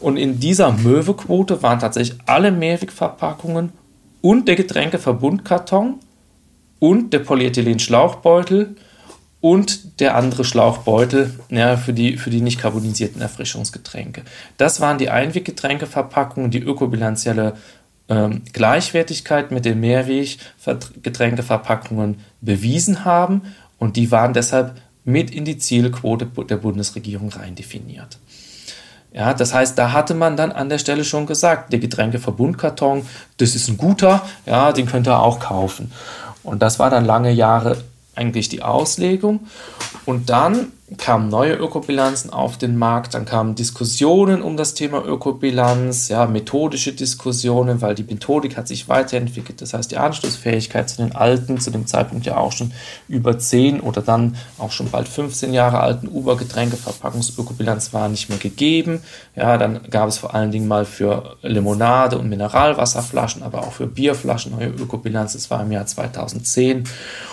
Und 0.00 0.16
in 0.16 0.40
dieser 0.40 0.72
Möwe-Quote 0.72 1.62
waren 1.62 1.80
tatsächlich 1.80 2.18
alle 2.24 2.50
Mehrwegverpackungen 2.50 3.72
und 4.22 4.48
der 4.48 4.56
Getränkeverbundkarton 4.56 6.00
und 6.82 7.12
der 7.12 7.20
Polyethylen-Schlauchbeutel 7.20 8.74
und 9.40 10.00
der 10.00 10.16
andere 10.16 10.42
Schlauchbeutel 10.42 11.38
ja, 11.48 11.76
für, 11.76 11.92
die, 11.92 12.16
für 12.16 12.30
die 12.30 12.40
nicht 12.40 12.60
carbonisierten 12.60 13.22
Erfrischungsgetränke. 13.22 14.22
Das 14.56 14.80
waren 14.80 14.98
die 14.98 15.08
Einweggetränkeverpackungen, 15.08 16.50
die 16.50 16.58
ökobilanzielle 16.58 17.52
ähm, 18.08 18.42
Gleichwertigkeit 18.52 19.52
mit 19.52 19.64
den 19.64 19.78
Mehrweggetränkeverpackungen 19.78 22.16
bewiesen 22.40 23.04
haben 23.04 23.42
und 23.78 23.94
die 23.94 24.10
waren 24.10 24.32
deshalb 24.32 24.74
mit 25.04 25.30
in 25.30 25.44
die 25.44 25.58
Zielquote 25.58 26.26
der 26.26 26.56
Bundesregierung 26.56 27.28
rein 27.28 27.54
definiert. 27.54 28.18
Ja, 29.12 29.34
das 29.34 29.54
heißt, 29.54 29.78
da 29.78 29.92
hatte 29.92 30.14
man 30.14 30.36
dann 30.36 30.50
an 30.50 30.68
der 30.68 30.78
Stelle 30.78 31.04
schon 31.04 31.26
gesagt, 31.26 31.72
der 31.72 31.78
Getränkeverbundkarton, 31.78 33.06
das 33.36 33.54
ist 33.54 33.68
ein 33.68 33.76
guter, 33.76 34.26
ja, 34.46 34.72
den 34.72 34.86
könnt 34.86 35.06
ihr 35.06 35.20
auch 35.20 35.38
kaufen. 35.38 35.92
Und 36.42 36.62
das 36.62 36.78
war 36.78 36.90
dann 36.90 37.04
lange 37.04 37.30
Jahre 37.30 37.76
eigentlich 38.14 38.48
die 38.48 38.62
Auslegung. 38.62 39.40
Und 40.04 40.30
dann 40.30 40.72
kamen 40.98 41.28
neue 41.28 41.54
Ökobilanzen 41.54 42.30
auf 42.30 42.58
den 42.58 42.76
Markt, 42.76 43.14
dann 43.14 43.24
kamen 43.24 43.54
Diskussionen 43.54 44.42
um 44.42 44.56
das 44.56 44.74
Thema 44.74 45.04
Ökobilanz, 45.04 46.08
ja, 46.08 46.26
methodische 46.26 46.92
Diskussionen, 46.92 47.80
weil 47.80 47.94
die 47.94 48.02
Methodik 48.02 48.56
hat 48.56 48.68
sich 48.68 48.88
weiterentwickelt. 48.88 49.60
Das 49.60 49.74
heißt, 49.74 49.90
die 49.90 49.96
Anschlussfähigkeit 49.96 50.88
zu 50.88 50.98
den 50.98 51.14
alten, 51.14 51.60
zu 51.60 51.70
dem 51.70 51.86
Zeitpunkt 51.86 52.26
ja 52.26 52.36
auch 52.36 52.52
schon 52.52 52.72
über 53.08 53.38
10 53.38 53.80
oder 53.80 54.02
dann 54.02 54.36
auch 54.58 54.72
schon 54.72 54.90
bald 54.90 55.08
15 55.08 55.52
Jahre 55.52 55.80
alten 55.80 56.08
Uber-Getränkeverpackungsökobilanz 56.08 57.92
war 57.92 58.08
nicht 58.08 58.28
mehr 58.28 58.38
gegeben. 58.38 59.02
Ja, 59.36 59.58
dann 59.58 59.80
gab 59.90 60.08
es 60.08 60.18
vor 60.18 60.34
allen 60.34 60.50
Dingen 60.50 60.68
mal 60.68 60.84
für 60.84 61.36
Limonade 61.42 62.18
und 62.18 62.28
Mineralwasserflaschen, 62.28 63.42
aber 63.42 63.60
auch 63.60 63.72
für 63.72 63.86
Bierflaschen 63.86 64.52
neue 64.52 64.68
Ökobilanz. 64.68 65.32
Das 65.34 65.50
war 65.50 65.62
im 65.62 65.72
Jahr 65.72 65.86
2010. 65.86 66.84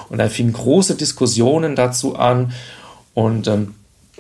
Und 0.10 0.18
da 0.18 0.28
fingen 0.30 0.54
große 0.54 0.96
Diskussionen 0.96 1.76
dazu 1.76 2.16
an. 2.16 2.54
Und 3.20 3.50
ähm, 3.50 3.76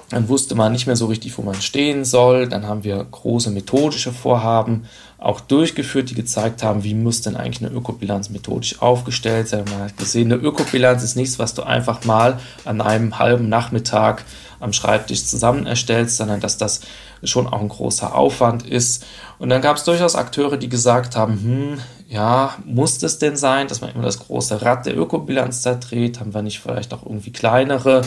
dann 0.10 0.28
wusste 0.28 0.56
man 0.56 0.74
nicht 0.74 0.88
mehr 0.88 0.98
so 0.98 1.06
richtig, 1.06 1.38
wo 1.38 1.42
man 1.42 1.62
stehen 1.62 2.04
soll. 2.04 2.50
Dann 2.50 2.68
haben 2.68 2.84
wir 2.84 3.02
große 3.02 3.50
methodische 3.50 4.12
Vorhaben 4.12 4.90
auch 5.18 5.40
durchgeführt, 5.40 6.10
die 6.10 6.16
gezeigt 6.16 6.64
haben, 6.64 6.84
wie 6.84 6.94
muss 6.96 7.22
denn 7.22 7.38
eigentlich 7.38 7.66
eine 7.66 7.74
Ökobilanz 7.74 8.30
methodisch 8.30 8.82
aufgestellt 8.82 9.48
sein. 9.48 9.64
Man 9.72 9.84
hat 9.84 9.98
gesehen, 9.98 10.34
eine 10.34 10.42
Ökobilanz 10.42 11.04
ist 11.04 11.16
nichts, 11.16 11.40
was 11.40 11.54
du 11.54 11.64
einfach 11.64 12.04
mal 12.04 12.40
an 12.66 12.82
einem 12.82 13.20
halben 13.20 13.48
Nachmittag 13.48 14.26
am 14.60 14.74
Schreibtisch 14.74 15.26
zusammen 15.26 15.66
erstellst, 15.66 16.18
sondern 16.18 16.42
dass 16.42 16.58
das 16.58 16.82
schon 17.24 17.48
auch 17.48 17.62
ein 17.62 17.70
großer 17.70 18.14
Aufwand 18.14 18.68
ist. 18.68 19.06
Und 19.38 19.50
dann 19.50 19.62
gab 19.62 19.78
es 19.78 19.86
durchaus 19.86 20.16
Akteure, 20.16 20.58
die 20.58 20.68
gesagt 20.68 21.16
haben, 21.16 21.34
hm, 21.42 21.82
ja, 22.10 22.56
muss 22.66 22.98
das 22.98 23.18
denn 23.18 23.38
sein, 23.38 23.70
dass 23.70 23.80
man 23.80 23.92
immer 23.92 24.04
das 24.04 24.20
große 24.20 24.62
Rad 24.62 24.86
der 24.86 24.98
Ökobilanz 24.98 25.62
da 25.62 25.76
dreht? 25.76 26.20
Haben 26.20 26.34
wir 26.34 26.42
nicht 26.42 26.60
vielleicht 26.60 26.94
auch 26.94 27.06
irgendwie 27.06 27.32
kleinere 27.32 28.02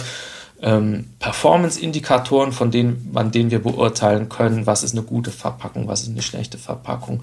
ähm, 0.63 1.11
Performance-Indikatoren, 1.19 2.53
von 2.53 2.71
denen, 2.71 3.11
an 3.15 3.31
denen 3.31 3.51
wir 3.51 3.63
beurteilen 3.63 4.29
können, 4.29 4.67
was 4.67 4.83
ist 4.83 4.93
eine 4.93 5.03
gute 5.03 5.31
Verpackung, 5.31 5.89
was 5.89 6.03
ist 6.03 6.11
eine 6.11 6.23
schlechte 6.23 6.59
Verpackung? 6.59 7.23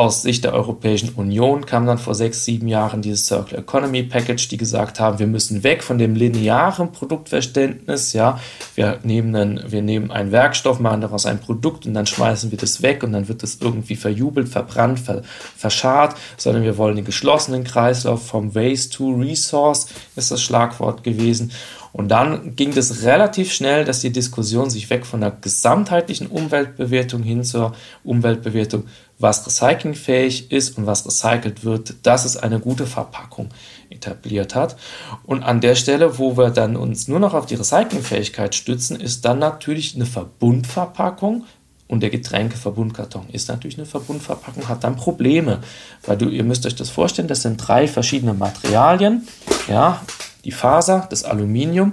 aus 0.00 0.22
Sicht 0.22 0.44
der 0.44 0.54
Europäischen 0.54 1.10
Union 1.10 1.66
kam 1.66 1.84
dann 1.84 1.98
vor 1.98 2.14
sechs, 2.14 2.44
sieben 2.44 2.68
Jahren 2.68 3.02
dieses 3.02 3.26
Circular 3.26 3.60
Economy 3.60 4.04
Package, 4.04 4.48
die 4.48 4.56
gesagt 4.56 4.98
haben, 4.98 5.18
wir 5.18 5.26
müssen 5.26 5.62
weg 5.62 5.82
von 5.82 5.98
dem 5.98 6.14
linearen 6.14 6.92
Produktverständnis. 6.92 8.14
Ja, 8.14 8.40
wir 8.76 9.00
nehmen 9.02 9.34
einen, 9.34 9.70
wir 9.70 9.82
nehmen 9.82 10.10
einen 10.10 10.32
Werkstoff, 10.32 10.78
machen 10.78 11.02
daraus 11.02 11.26
ein 11.26 11.40
Produkt 11.40 11.86
und 11.86 11.94
dann 11.94 12.06
schmeißen 12.06 12.50
wir 12.50 12.58
das 12.58 12.82
weg 12.82 13.02
und 13.02 13.12
dann 13.12 13.28
wird 13.28 13.42
das 13.42 13.58
irgendwie 13.60 13.96
verjubelt, 13.96 14.48
verbrannt, 14.48 15.00
ver, 15.00 15.22
verscharrt, 15.56 16.16
sondern 16.36 16.62
wir 16.62 16.78
wollen 16.78 16.96
den 16.96 17.04
geschlossenen 17.04 17.64
Kreislauf 17.64 18.26
vom 18.26 18.54
Waste 18.54 18.96
to 18.96 19.10
Resource 19.10 19.88
ist 20.16 20.30
das 20.30 20.40
Schlagwort 20.40 21.02
gewesen. 21.02 21.50
Und 21.92 22.08
dann 22.08 22.54
ging 22.56 22.76
es 22.76 23.02
relativ 23.02 23.52
schnell, 23.52 23.84
dass 23.84 24.00
die 24.00 24.12
Diskussion 24.12 24.70
sich 24.70 24.90
weg 24.90 25.04
von 25.04 25.20
der 25.20 25.32
gesamtheitlichen 25.32 26.28
Umweltbewertung 26.28 27.22
hin 27.22 27.42
zur 27.42 27.74
Umweltbewertung, 28.04 28.84
was 29.18 29.46
recyclingfähig 29.46 30.52
ist 30.52 30.78
und 30.78 30.86
was 30.86 31.04
recycelt 31.04 31.64
wird, 31.64 31.94
dass 32.04 32.24
es 32.24 32.36
eine 32.36 32.60
gute 32.60 32.86
Verpackung 32.86 33.48
etabliert 33.90 34.54
hat. 34.54 34.76
Und 35.24 35.42
an 35.42 35.60
der 35.60 35.74
Stelle, 35.74 36.18
wo 36.18 36.36
wir 36.36 36.50
dann 36.50 36.76
uns 36.76 37.08
nur 37.08 37.18
noch 37.18 37.34
auf 37.34 37.46
die 37.46 37.56
Recyclingfähigkeit 37.56 38.54
stützen, 38.54 38.98
ist 38.98 39.24
dann 39.24 39.38
natürlich 39.38 39.94
eine 39.94 40.06
Verbundverpackung, 40.06 41.44
und 41.90 42.04
der 42.04 42.10
Getränkeverbundkarton 42.10 43.30
ist 43.32 43.48
natürlich 43.48 43.76
eine 43.76 43.84
Verbundverpackung, 43.84 44.68
hat 44.68 44.84
dann 44.84 44.94
Probleme, 44.94 45.58
weil 46.06 46.16
du, 46.16 46.28
ihr 46.28 46.44
müsst 46.44 46.64
euch 46.64 46.76
das 46.76 46.88
vorstellen, 46.88 47.26
das 47.26 47.42
sind 47.42 47.56
drei 47.56 47.88
verschiedene 47.88 48.32
Materialien, 48.32 49.26
ja, 49.66 50.00
die 50.44 50.52
Faser, 50.52 51.06
das 51.10 51.24
Aluminium 51.24 51.92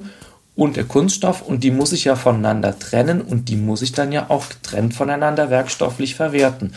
und 0.55 0.75
der 0.75 0.86
Kunststoff 0.86 1.41
und 1.41 1.63
die 1.63 1.71
muss 1.71 1.91
ich 1.91 2.05
ja 2.05 2.15
voneinander 2.15 2.77
trennen 2.77 3.21
und 3.21 3.49
die 3.49 3.57
muss 3.57 3.81
ich 3.81 3.91
dann 3.91 4.12
ja 4.12 4.29
auch 4.29 4.49
getrennt 4.49 4.93
voneinander 4.93 5.49
werkstofflich 5.49 6.15
verwerten. 6.15 6.73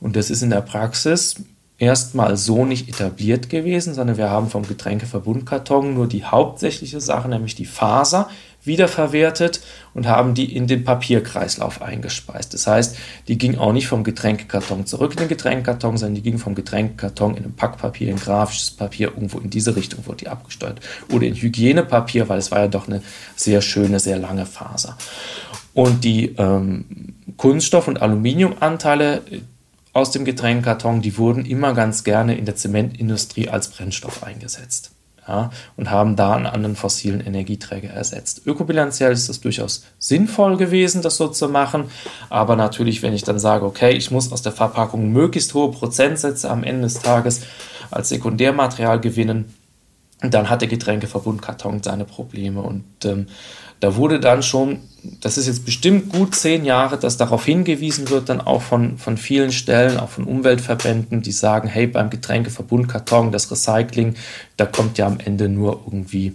Und 0.00 0.16
das 0.16 0.30
ist 0.30 0.42
in 0.42 0.50
der 0.50 0.60
Praxis 0.60 1.36
erstmal 1.78 2.36
so 2.36 2.64
nicht 2.64 2.88
etabliert 2.88 3.48
gewesen, 3.48 3.94
sondern 3.94 4.16
wir 4.16 4.30
haben 4.30 4.50
vom 4.50 4.66
Getränkeverbundkarton 4.66 5.94
nur 5.94 6.08
die 6.08 6.24
hauptsächliche 6.24 7.00
Sache, 7.00 7.28
nämlich 7.28 7.54
die 7.54 7.66
Faser, 7.66 8.28
wiederverwertet 8.62 9.60
und 9.94 10.06
haben 10.06 10.34
die 10.34 10.54
in 10.54 10.66
den 10.66 10.84
Papierkreislauf 10.84 11.82
eingespeist. 11.82 12.54
Das 12.54 12.66
heißt, 12.66 12.96
die 13.28 13.38
ging 13.38 13.58
auch 13.58 13.72
nicht 13.72 13.88
vom 13.88 14.04
Getränkekarton 14.04 14.86
zurück 14.86 15.12
in 15.12 15.18
den 15.18 15.28
Getränkekarton, 15.28 15.96
sondern 15.96 16.14
die 16.14 16.22
ging 16.22 16.38
vom 16.38 16.54
Getränkekarton 16.54 17.36
in 17.36 17.44
ein 17.44 17.54
Packpapier, 17.54 18.10
in 18.10 18.16
grafisches 18.16 18.70
Papier, 18.70 19.08
irgendwo 19.08 19.38
in 19.38 19.50
diese 19.50 19.76
Richtung 19.76 20.06
wurde 20.06 20.18
die 20.18 20.28
abgesteuert. 20.28 20.80
Oder 21.12 21.26
in 21.26 21.34
Hygienepapier, 21.34 22.28
weil 22.28 22.38
es 22.38 22.50
war 22.50 22.60
ja 22.60 22.68
doch 22.68 22.88
eine 22.88 23.02
sehr 23.36 23.62
schöne, 23.62 24.00
sehr 24.00 24.18
lange 24.18 24.46
Faser. 24.46 24.96
Und 25.74 26.04
die 26.04 26.34
ähm, 26.36 27.14
Kunststoff- 27.36 27.88
und 27.88 28.02
Aluminiumanteile 28.02 29.22
aus 29.92 30.10
dem 30.10 30.24
Getränkekarton, 30.24 31.00
die 31.02 31.16
wurden 31.16 31.44
immer 31.46 31.74
ganz 31.74 32.04
gerne 32.04 32.36
in 32.36 32.44
der 32.44 32.56
Zementindustrie 32.56 33.48
als 33.48 33.68
Brennstoff 33.68 34.22
eingesetzt 34.22 34.92
ja, 35.28 35.50
und 35.76 35.90
haben 35.90 36.16
da 36.16 36.34
einen 36.34 36.46
anderen 36.46 36.74
fossilen 36.74 37.20
Energieträger 37.20 37.90
ersetzt. 37.90 38.42
Ökobilanziell 38.46 39.12
ist 39.12 39.28
das 39.28 39.40
durchaus 39.40 39.84
sinnvoll 39.98 40.56
gewesen, 40.56 41.02
das 41.02 41.16
so 41.16 41.28
zu 41.28 41.48
machen, 41.48 41.84
aber 42.30 42.56
natürlich, 42.56 43.02
wenn 43.02 43.12
ich 43.12 43.24
dann 43.24 43.38
sage, 43.38 43.66
okay, 43.66 43.92
ich 43.92 44.10
muss 44.10 44.32
aus 44.32 44.42
der 44.42 44.52
Verpackung 44.52 45.12
möglichst 45.12 45.52
hohe 45.54 45.70
Prozentsätze 45.70 46.50
am 46.50 46.64
Ende 46.64 46.82
des 46.82 46.94
Tages 46.94 47.42
als 47.90 48.08
Sekundärmaterial 48.08 49.00
gewinnen, 49.00 49.54
dann 50.20 50.50
hat 50.50 50.62
der 50.62 50.68
Getränkeverbundkarton 50.68 51.82
seine 51.82 52.04
Probleme 52.04 52.60
und 52.60 52.84
ähm, 53.04 53.26
da 53.80 53.96
wurde 53.96 54.18
dann 54.18 54.42
schon, 54.42 54.80
das 55.20 55.38
ist 55.38 55.46
jetzt 55.46 55.64
bestimmt 55.64 56.12
gut 56.12 56.34
zehn 56.34 56.64
Jahre, 56.64 56.98
dass 56.98 57.16
darauf 57.16 57.44
hingewiesen 57.44 58.10
wird, 58.10 58.28
dann 58.28 58.40
auch 58.40 58.62
von, 58.62 58.98
von 58.98 59.16
vielen 59.16 59.52
Stellen, 59.52 59.98
auch 59.98 60.08
von 60.08 60.24
Umweltverbänden, 60.24 61.22
die 61.22 61.32
sagen, 61.32 61.68
hey, 61.68 61.86
beim 61.86 62.10
Getränkeverbundkarton, 62.10 63.30
das 63.30 63.50
Recycling, 63.50 64.14
da 64.56 64.66
kommt 64.66 64.98
ja 64.98 65.06
am 65.06 65.20
Ende 65.20 65.48
nur 65.48 65.82
irgendwie 65.86 66.34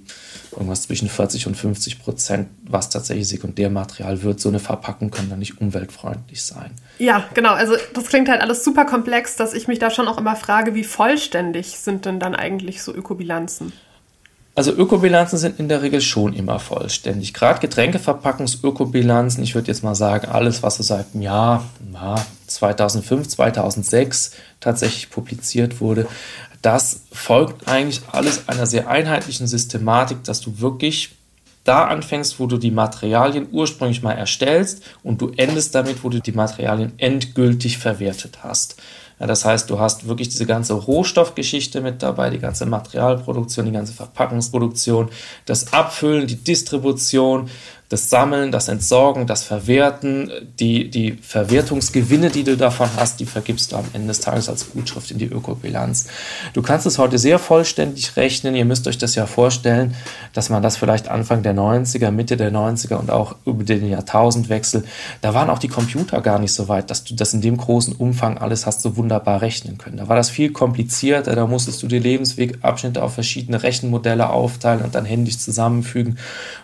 irgendwas 0.54 0.84
zwischen 0.84 1.10
40 1.10 1.48
und 1.48 1.56
50 1.56 2.02
Prozent, 2.02 2.48
was 2.64 2.90
tatsächlich 2.90 3.28
Sekundärmaterial 3.28 4.24
wird. 4.24 4.40
So 4.40 4.50
eine 4.50 4.60
Verpackung 4.60 5.12
kann 5.12 5.30
dann 5.30 5.40
nicht 5.40 5.60
umweltfreundlich 5.60 6.44
sein. 6.44 6.72
Ja, 7.00 7.28
genau. 7.34 7.54
Also 7.54 7.76
das 7.94 8.06
klingt 8.06 8.30
halt 8.30 8.42
alles 8.42 8.64
super 8.64 8.86
komplex, 8.86 9.36
dass 9.36 9.54
ich 9.54 9.68
mich 9.68 9.80
da 9.80 9.90
schon 9.90 10.08
auch 10.08 10.18
immer 10.18 10.36
frage, 10.36 10.76
wie 10.76 10.84
vollständig 10.84 11.80
sind 11.80 12.06
denn 12.06 12.20
dann 12.20 12.36
eigentlich 12.36 12.84
so 12.84 12.94
Ökobilanzen? 12.94 13.74
Also 14.56 14.72
Ökobilanzen 14.72 15.40
sind 15.40 15.60
in 15.60 15.68
der 15.68 15.82
Regel 15.82 16.00
schon 16.00 16.34
immer 16.34 16.60
vollständig. 16.60 17.34
Gerade 17.34 17.60
Getränkeverpackungsökobilanzen, 17.60 19.44
ich 19.44 19.56
würde 19.56 19.70
jetzt 19.70 19.84
mal 19.84 19.96
sagen, 19.96 20.28
alles, 20.28 20.62
was 20.62 20.76
so 20.76 20.84
seit 20.84 21.16
dem 21.16 21.24
Jahr 21.24 21.68
2005, 22.46 23.30
2006 23.30 24.32
tatsächlich 24.60 25.10
publiziert 25.10 25.82
wurde, 25.82 26.08
das 26.62 27.02
folgt 27.12 27.68
eigentlich 27.68 28.02
alles 28.12 28.48
einer 28.48 28.68
sehr 28.68 28.88
einheitlichen 28.88 29.48
Systematik, 29.48 30.24
dass 30.24 30.40
du 30.40 30.60
wirklich 30.60 31.16
da 31.64 31.86
anfängst, 31.86 32.40
wo 32.40 32.46
du 32.46 32.58
die 32.58 32.72
Materialien 32.72 33.48
ursprünglich 33.52 34.04
mal 34.04 34.14
erstellst 34.14 34.84
und 35.02 35.22
du 35.22 35.32
endest 35.36 35.74
damit, 35.74 36.04
wo 36.04 36.10
du 36.10 36.20
die 36.20 36.32
Materialien 36.32 36.94
endgültig 36.98 37.80
verwertet 37.80 38.40
hast. 38.44 38.76
Ja, 39.24 39.28
das 39.28 39.46
heißt, 39.46 39.70
du 39.70 39.80
hast 39.80 40.06
wirklich 40.06 40.28
diese 40.28 40.46
ganze 40.46 40.74
Rohstoffgeschichte 40.74 41.80
mit 41.80 42.04
dabei, 42.04 42.30
die 42.30 42.40
ganze 42.40 42.66
Materialproduktion, 42.66 43.66
die 43.66 43.72
ganze 43.72 43.94
Verpackungsproduktion, 43.94 45.08
das 45.46 45.72
Abfüllen, 45.72 46.28
die 46.28 46.36
Distribution, 46.36 47.50
das 47.94 48.10
Sammeln, 48.10 48.52
das 48.52 48.68
Entsorgen, 48.68 49.28
das 49.28 49.44
Verwerten, 49.44 50.32
die, 50.60 50.90
die 50.90 51.14
Verwertungsgewinne, 51.14 52.32
die 52.32 52.44
du 52.44 52.58
davon 52.58 52.90
hast, 52.98 53.20
die 53.20 53.26
vergibst 53.26 53.72
du 53.72 53.76
am 53.76 53.86
Ende 53.94 54.08
des 54.08 54.20
Tages 54.20 54.50
als 54.50 54.72
Gutschrift 54.72 55.12
in 55.12 55.20
die 55.20 55.28
Ökobilanz. 55.28 56.08
Du 56.54 56.64
kannst 56.64 56.88
es 56.88 56.98
heute 56.98 57.20
sehr 57.20 57.38
vollständig 57.38 58.18
rechnen. 58.18 58.56
Ihr 58.56 58.66
müsst 58.66 58.88
euch 58.88 58.98
das 58.98 59.14
ja 59.14 59.28
vorstellen, 59.28 59.96
dass 60.34 60.50
man 60.50 60.64
das 60.64 60.76
vielleicht 60.76 61.08
Anfang 61.08 61.44
der 61.44 61.54
90er, 61.54 62.10
Mitte 62.10 62.36
der 62.36 62.52
90er 62.52 62.96
und 62.96 63.12
auch 63.12 63.36
über 63.46 63.64
den 63.64 63.88
Jahrtausendwechsel, 63.88 64.84
da 65.22 65.36
waren 65.36 65.52
auch 65.52 65.60
die 65.60 65.68
Computer 65.68 66.22
gar 66.22 66.40
nicht 66.40 66.54
so 66.54 66.68
weit, 66.68 66.90
dass 66.90 67.04
du 67.04 67.14
das 67.14 67.34
in 67.34 67.42
dem 67.42 67.58
großen 67.58 67.96
Umfang 67.96 68.40
alles 68.40 68.66
hast 68.66 68.82
so 68.82 68.98
wunderbar 68.98 69.42
rechnen 69.42 69.78
können. 69.78 69.98
Da 69.98 70.10
war 70.10 70.16
das 70.16 70.32
viel 70.32 70.52
komplizierter, 70.52 71.36
da 71.36 71.46
musstest 71.46 71.84
du 71.84 71.88
die 71.88 72.00
Lebenswegabschnitte 72.00 73.04
auf 73.04 73.14
verschiedene 73.14 73.62
Rechenmodelle 73.62 74.30
aufteilen 74.30 74.82
und 74.82 74.96
dann 74.96 75.06
händisch 75.06 75.38
zusammenfügen. 75.38 76.18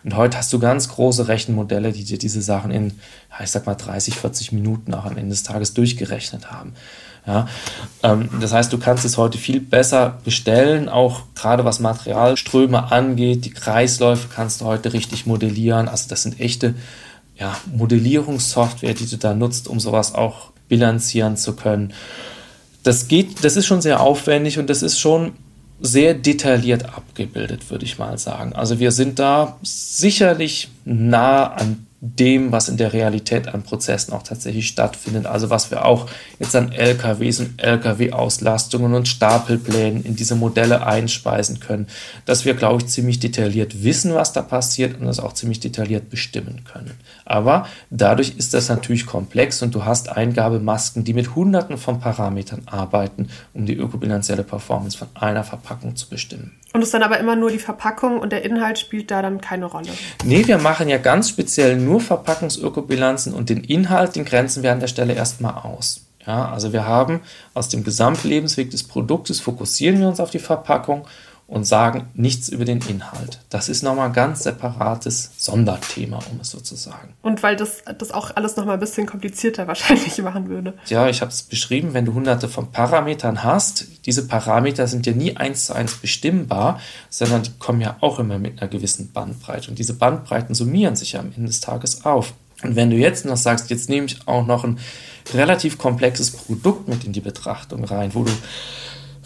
Und 0.03 0.15
heute 0.15 0.39
hast 0.39 0.51
du 0.51 0.57
ganz 0.57 0.89
große 0.89 1.18
Rechenmodelle, 1.27 1.91
die 1.91 2.03
dir 2.03 2.17
diese 2.17 2.41
Sachen 2.41 2.71
in, 2.71 2.99
ich 3.41 3.51
sag 3.51 3.65
mal, 3.65 3.75
30, 3.75 4.15
40 4.15 4.51
Minuten 4.51 4.93
auch 4.93 5.05
am 5.05 5.17
Ende 5.17 5.29
des 5.29 5.43
Tages 5.43 5.73
durchgerechnet 5.73 6.51
haben. 6.51 6.73
Ja, 7.27 7.47
ähm, 8.03 8.29
das 8.39 8.53
heißt, 8.53 8.71
du 8.71 8.77
kannst 8.77 9.05
es 9.05 9.17
heute 9.17 9.37
viel 9.37 9.59
besser 9.59 10.19
bestellen, 10.23 10.89
auch 10.89 11.23
gerade 11.35 11.65
was 11.65 11.79
Materialströme 11.79 12.91
angeht. 12.91 13.45
Die 13.45 13.51
Kreisläufe 13.51 14.29
kannst 14.33 14.61
du 14.61 14.65
heute 14.65 14.93
richtig 14.93 15.25
modellieren. 15.25 15.87
Also 15.87 16.09
das 16.09 16.23
sind 16.23 16.39
echte 16.39 16.75
ja, 17.37 17.55
Modellierungssoftware, 17.73 18.93
die 18.93 19.05
du 19.05 19.17
da 19.17 19.33
nutzt, 19.33 19.67
um 19.67 19.79
sowas 19.79 20.15
auch 20.15 20.51
bilanzieren 20.67 21.37
zu 21.37 21.55
können. 21.55 21.93
Das 22.83 23.07
geht, 23.07 23.43
das 23.43 23.57
ist 23.57 23.65
schon 23.65 23.81
sehr 23.81 23.99
aufwendig 23.99 24.57
und 24.57 24.69
das 24.69 24.81
ist 24.81 24.99
schon 24.99 25.33
sehr 25.81 26.13
detailliert 26.13 26.85
abgebildet, 26.85 27.69
würde 27.69 27.85
ich 27.85 27.97
mal 27.97 28.17
sagen. 28.17 28.53
Also 28.53 28.79
wir 28.79 28.91
sind 28.91 29.19
da 29.19 29.57
sicherlich 29.61 30.69
nah 30.85 31.47
an 31.53 31.85
dem, 32.01 32.53
was 32.53 32.69
in 32.69 32.77
der 32.77 32.93
Realität 32.93 33.49
an 33.49 33.63
Prozessen 33.63 34.13
auch 34.13 34.23
tatsächlich 34.23 34.67
stattfindet. 34.67 35.25
Also 35.25 35.49
was 35.49 35.69
wir 35.69 35.85
auch 35.85 36.07
jetzt 36.39 36.55
an 36.55 36.71
LKWs 36.71 37.41
und 37.41 37.61
LKW-Auslastungen 37.61 38.93
und 38.93 39.07
Stapelplänen 39.09 40.03
in 40.05 40.15
diese 40.15 40.35
Modelle 40.35 40.85
einspeisen 40.85 41.59
können, 41.59 41.87
dass 42.25 42.45
wir, 42.45 42.53
glaube 42.53 42.81
ich, 42.81 42.87
ziemlich 42.87 43.19
detailliert 43.19 43.83
wissen, 43.83 44.15
was 44.15 44.31
da 44.31 44.41
passiert 44.41 44.97
und 44.99 45.07
das 45.07 45.19
auch 45.19 45.33
ziemlich 45.33 45.59
detailliert 45.59 46.09
bestimmen 46.09 46.63
können. 46.63 46.93
Aber 47.25 47.67
dadurch 47.89 48.35
ist 48.37 48.53
das 48.53 48.69
natürlich 48.69 49.05
komplex 49.05 49.61
und 49.61 49.75
du 49.75 49.83
hast 49.83 50.07
Eingabemasken, 50.07 51.03
die 51.03 51.13
mit 51.13 51.35
Hunderten 51.35 51.77
von 51.77 51.99
Parametern 51.99 52.61
arbeiten, 52.65 53.27
um 53.53 53.65
die 53.65 53.75
ökobilanzielle 53.75 54.43
Performance 54.43 54.97
von 54.97 55.09
einer 55.15 55.43
Verpackung 55.43 55.97
zu 55.97 56.07
bestimmen. 56.07 56.58
Und 56.73 56.81
es 56.81 56.89
ist 56.89 56.93
dann 56.93 57.03
aber 57.03 57.19
immer 57.19 57.35
nur 57.35 57.49
die 57.49 57.59
Verpackung 57.59 58.19
und 58.19 58.31
der 58.31 58.45
Inhalt 58.45 58.77
spielt 58.77 59.09
da 59.09 59.21
dann 59.21 59.41
keine 59.41 59.65
Rolle. 59.65 59.89
Nee, 60.23 60.45
wir 60.45 60.59
machen 60.59 60.87
ja 60.87 60.97
ganz 60.97 61.29
speziell 61.29 61.77
nur 61.77 61.99
Verpackungsökobilanzen 61.99 63.33
und 63.33 63.49
den 63.49 63.63
Inhalt, 63.63 64.15
den 64.15 64.25
grenzen 64.25 64.61
wir 64.61 64.71
an 64.71 64.79
der 64.79 64.87
Stelle 64.87 65.13
erstmal 65.13 65.55
aus. 65.55 66.05
Ja, 66.27 66.51
also 66.51 66.73
wir 66.73 66.85
haben 66.85 67.21
aus 67.55 67.69
dem 67.69 67.83
Gesamtlebensweg 67.83 68.69
des 68.69 68.83
Produktes 68.83 69.39
fokussieren 69.39 69.99
wir 69.99 70.07
uns 70.07 70.19
auf 70.19 70.29
die 70.29 70.39
Verpackung 70.39 71.07
und 71.49 71.63
sagen 71.65 72.07
nichts 72.13 72.47
über 72.47 72.63
den 72.63 72.79
Inhalt. 72.87 73.39
Das 73.49 73.69
ist 73.69 73.81
nochmal 73.81 74.07
ein 74.07 74.13
ganz 74.13 74.43
separates 74.43 75.31
Sonderthema, 75.37 76.19
um 76.31 76.39
es 76.41 76.51
so 76.51 76.59
zu 76.59 76.75
sagen. 76.75 77.13
Und 77.23 77.41
weil 77.41 77.55
das, 77.55 77.83
das 77.97 78.11
auch 78.11 78.35
alles 78.35 78.55
nochmal 78.55 78.75
ein 78.75 78.79
bisschen 78.79 79.07
komplizierter 79.07 79.67
wahrscheinlich 79.67 80.21
machen 80.21 80.47
würde. 80.47 80.75
Ja, 80.85 81.09
ich 81.09 81.21
habe 81.21 81.31
es 81.31 81.41
beschrieben, 81.41 81.93
wenn 81.93 82.05
du 82.05 82.13
hunderte 82.13 82.47
von 82.47 82.71
Parametern 82.71 83.43
hast, 83.43 83.87
diese 84.05 84.27
Parameter 84.27 84.87
sind 84.87 85.07
ja 85.07 85.13
nie 85.13 85.37
eins 85.37 85.65
zu 85.65 85.73
eins 85.73 85.95
bestimmbar, 85.95 86.79
sondern 87.09 87.41
die 87.41 87.51
kommen 87.57 87.81
ja 87.81 87.97
auch 87.99 88.19
immer 88.19 88.37
mit 88.37 88.61
einer 88.61 88.69
gewissen 88.69 89.11
Bandbreite. 89.11 89.71
Und 89.71 89.79
diese 89.79 89.95
Bandbreiten 89.95 90.53
summieren 90.53 90.95
sich 90.95 91.13
ja 91.13 91.19
am 91.19 91.31
Ende 91.35 91.47
des 91.47 91.61
Tages 91.61 92.05
auf. 92.05 92.33
Und 92.61 92.75
wenn 92.75 92.91
du 92.91 92.97
jetzt 92.97 93.25
noch 93.25 93.37
sagst, 93.37 93.69
jetzt 93.71 93.89
nehme 93.89 94.05
ich 94.05 94.27
auch 94.27 94.45
noch 94.45 94.65
ein 94.65 94.79
relativ 95.33 95.77
komplexes 95.77 96.31
Produkt 96.31 96.87
mit 96.87 97.05
in 97.05 97.13
die 97.13 97.21
Betrachtung 97.21 97.83
rein, 97.85 98.13
wo 98.13 98.23
du 98.23 98.31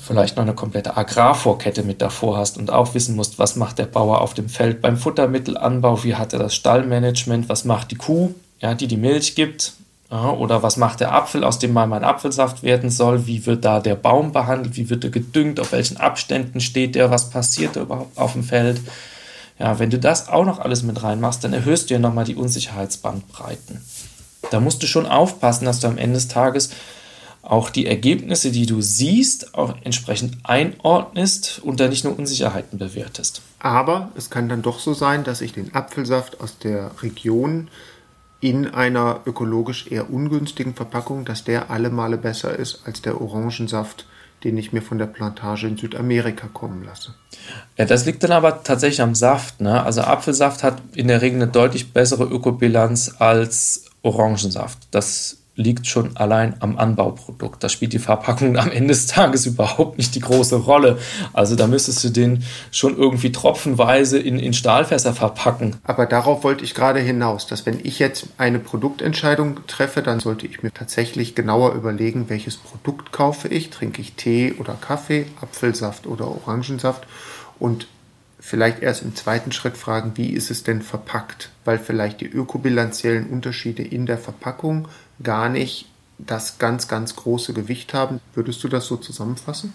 vielleicht 0.05 0.35
noch 0.35 0.43
eine 0.43 0.53
komplette 0.53 0.97
Agrarvorkette 0.97 1.83
mit 1.83 2.01
davor 2.01 2.37
hast 2.37 2.57
und 2.57 2.71
auch 2.71 2.93
wissen 2.93 3.15
musst, 3.15 3.39
was 3.39 3.55
macht 3.55 3.79
der 3.79 3.85
Bauer 3.85 4.21
auf 4.21 4.33
dem 4.33 4.49
Feld 4.49 4.81
beim 4.81 4.97
Futtermittelanbau, 4.97 6.03
wie 6.03 6.15
hat 6.15 6.33
er 6.33 6.39
das 6.39 6.53
Stallmanagement, 6.55 7.47
was 7.47 7.63
macht 7.63 7.91
die 7.91 7.95
Kuh, 7.95 8.33
ja, 8.59 8.73
die 8.73 8.87
die 8.87 8.97
Milch 8.97 9.35
gibt, 9.35 9.73
ja, 10.11 10.31
oder 10.31 10.61
was 10.61 10.77
macht 10.77 10.99
der 10.99 11.13
Apfel, 11.13 11.43
aus 11.43 11.57
dem 11.57 11.73
mal 11.73 11.87
mein 11.87 12.03
Apfelsaft 12.03 12.63
werden 12.63 12.89
soll, 12.89 13.27
wie 13.27 13.45
wird 13.45 13.63
da 13.63 13.79
der 13.79 13.95
Baum 13.95 14.33
behandelt, 14.33 14.75
wie 14.75 14.89
wird 14.89 15.05
er 15.05 15.09
gedüngt, 15.09 15.59
auf 15.59 15.71
welchen 15.71 15.97
Abständen 15.97 16.59
steht 16.59 16.95
der, 16.95 17.09
was 17.09 17.29
passiert 17.29 17.77
überhaupt 17.77 18.17
auf 18.17 18.33
dem 18.33 18.43
Feld. 18.43 18.81
Ja, 19.57 19.79
wenn 19.79 19.89
du 19.89 19.99
das 19.99 20.27
auch 20.27 20.45
noch 20.45 20.59
alles 20.59 20.83
mit 20.83 21.01
reinmachst, 21.01 21.43
dann 21.43 21.53
erhöhst 21.53 21.89
du 21.89 21.93
ja 21.93 21.99
nochmal 21.99 22.25
die 22.25 22.35
Unsicherheitsbandbreiten. 22.35 23.81
Da 24.51 24.59
musst 24.59 24.83
du 24.83 24.87
schon 24.87 25.05
aufpassen, 25.05 25.65
dass 25.65 25.79
du 25.79 25.87
am 25.87 25.97
Ende 25.97 26.15
des 26.15 26.27
Tages 26.27 26.71
auch 27.43 27.69
die 27.69 27.85
Ergebnisse, 27.85 28.51
die 28.51 28.65
du 28.65 28.81
siehst, 28.81 29.53
auch 29.53 29.75
entsprechend 29.83 30.37
einordnest 30.43 31.59
und 31.63 31.79
da 31.79 31.89
nicht 31.89 32.05
nur 32.05 32.17
Unsicherheiten 32.17 32.79
bewertest. 32.79 33.41
Aber 33.59 34.11
es 34.15 34.29
kann 34.29 34.49
dann 34.49 34.61
doch 34.61 34.79
so 34.79 34.93
sein, 34.93 35.25
dass 35.25 35.41
ich 35.41 35.53
den 35.53 35.75
Apfelsaft 35.75 36.39
aus 36.39 36.57
der 36.57 36.91
Region 37.01 37.69
in 38.39 38.67
einer 38.67 39.21
ökologisch 39.25 39.87
eher 39.91 40.09
ungünstigen 40.09 40.73
Verpackung, 40.73 41.25
dass 41.25 41.43
der 41.43 41.69
alle 41.69 41.89
Male 41.89 42.17
besser 42.17 42.57
ist 42.57 42.81
als 42.85 43.01
der 43.01 43.21
Orangensaft, 43.21 44.05
den 44.43 44.57
ich 44.57 44.73
mir 44.73 44.81
von 44.81 44.97
der 44.97 45.05
Plantage 45.05 45.67
in 45.67 45.77
Südamerika 45.77 46.47
kommen 46.47 46.83
lasse. 46.83 47.13
Ja, 47.77 47.85
das 47.85 48.05
liegt 48.05 48.23
dann 48.23 48.31
aber 48.31 48.63
tatsächlich 48.63 49.01
am 49.01 49.15
Saft. 49.15 49.61
Ne? 49.61 49.83
Also 49.83 50.01
Apfelsaft 50.01 50.63
hat 50.63 50.81
in 50.95 51.07
der 51.07 51.21
Regel 51.21 51.41
eine 51.41 51.51
deutlich 51.51 51.93
bessere 51.93 52.25
Ökobilanz 52.25 53.15
als 53.19 53.85
Orangensaft. 54.01 54.77
Das 54.91 55.42
liegt 55.55 55.85
schon 55.85 56.17
allein 56.17 56.55
am 56.61 56.77
Anbauprodukt. 56.77 57.63
Da 57.63 57.69
spielt 57.69 57.93
die 57.93 57.99
Verpackung 57.99 58.57
am 58.57 58.71
Ende 58.71 58.87
des 58.87 59.05
Tages 59.05 59.45
überhaupt 59.45 59.97
nicht 59.97 60.15
die 60.15 60.19
große 60.19 60.55
Rolle. 60.55 60.97
Also 61.31 61.55
da 61.55 61.67
müsstest 61.67 62.03
du 62.03 62.09
den 62.09 62.43
schon 62.71 62.97
irgendwie 62.97 63.31
tropfenweise 63.31 64.17
in, 64.17 64.39
in 64.39 64.53
Stahlfässer 64.53 65.13
verpacken. 65.13 65.75
Aber 65.83 66.07
darauf 66.07 66.43
wollte 66.43 66.63
ich 66.63 66.73
gerade 66.73 66.99
hinaus, 66.99 67.45
dass 67.45 67.67
wenn 67.67 67.79
ich 67.83 67.99
jetzt 67.99 68.27
eine 68.37 68.57
Produktentscheidung 68.57 69.59
treffe, 69.67 70.01
dann 70.01 70.19
sollte 70.19 70.47
ich 70.47 70.63
mir 70.63 70.73
tatsächlich 70.73 71.35
genauer 71.35 71.73
überlegen, 71.73 72.29
welches 72.29 72.57
Produkt 72.57 73.11
kaufe 73.11 73.47
ich. 73.47 73.69
Trinke 73.69 74.01
ich 74.01 74.13
Tee 74.13 74.55
oder 74.59 74.73
Kaffee, 74.73 75.27
Apfelsaft 75.39 76.07
oder 76.07 76.27
Orangensaft 76.27 77.05
und 77.59 77.87
vielleicht 78.43 78.81
erst 78.81 79.03
im 79.03 79.15
zweiten 79.15 79.53
Schritt 79.53 79.77
fragen, 79.77 80.11
wie 80.15 80.31
ist 80.31 80.51
es 80.51 80.63
denn 80.63 80.81
verpackt? 80.81 81.49
Weil 81.63 81.79
vielleicht 81.79 82.19
die 82.19 82.27
ökobilanziellen 82.27 83.27
Unterschiede 83.27 83.83
in 83.83 84.05
der 84.05 84.17
Verpackung 84.17 84.89
gar 85.23 85.49
nicht 85.49 85.87
das 86.17 86.57
ganz, 86.57 86.87
ganz 86.87 87.15
große 87.15 87.53
Gewicht 87.53 87.93
haben. 87.93 88.19
Würdest 88.33 88.63
du 88.63 88.67
das 88.67 88.85
so 88.85 88.97
zusammenfassen? 88.97 89.73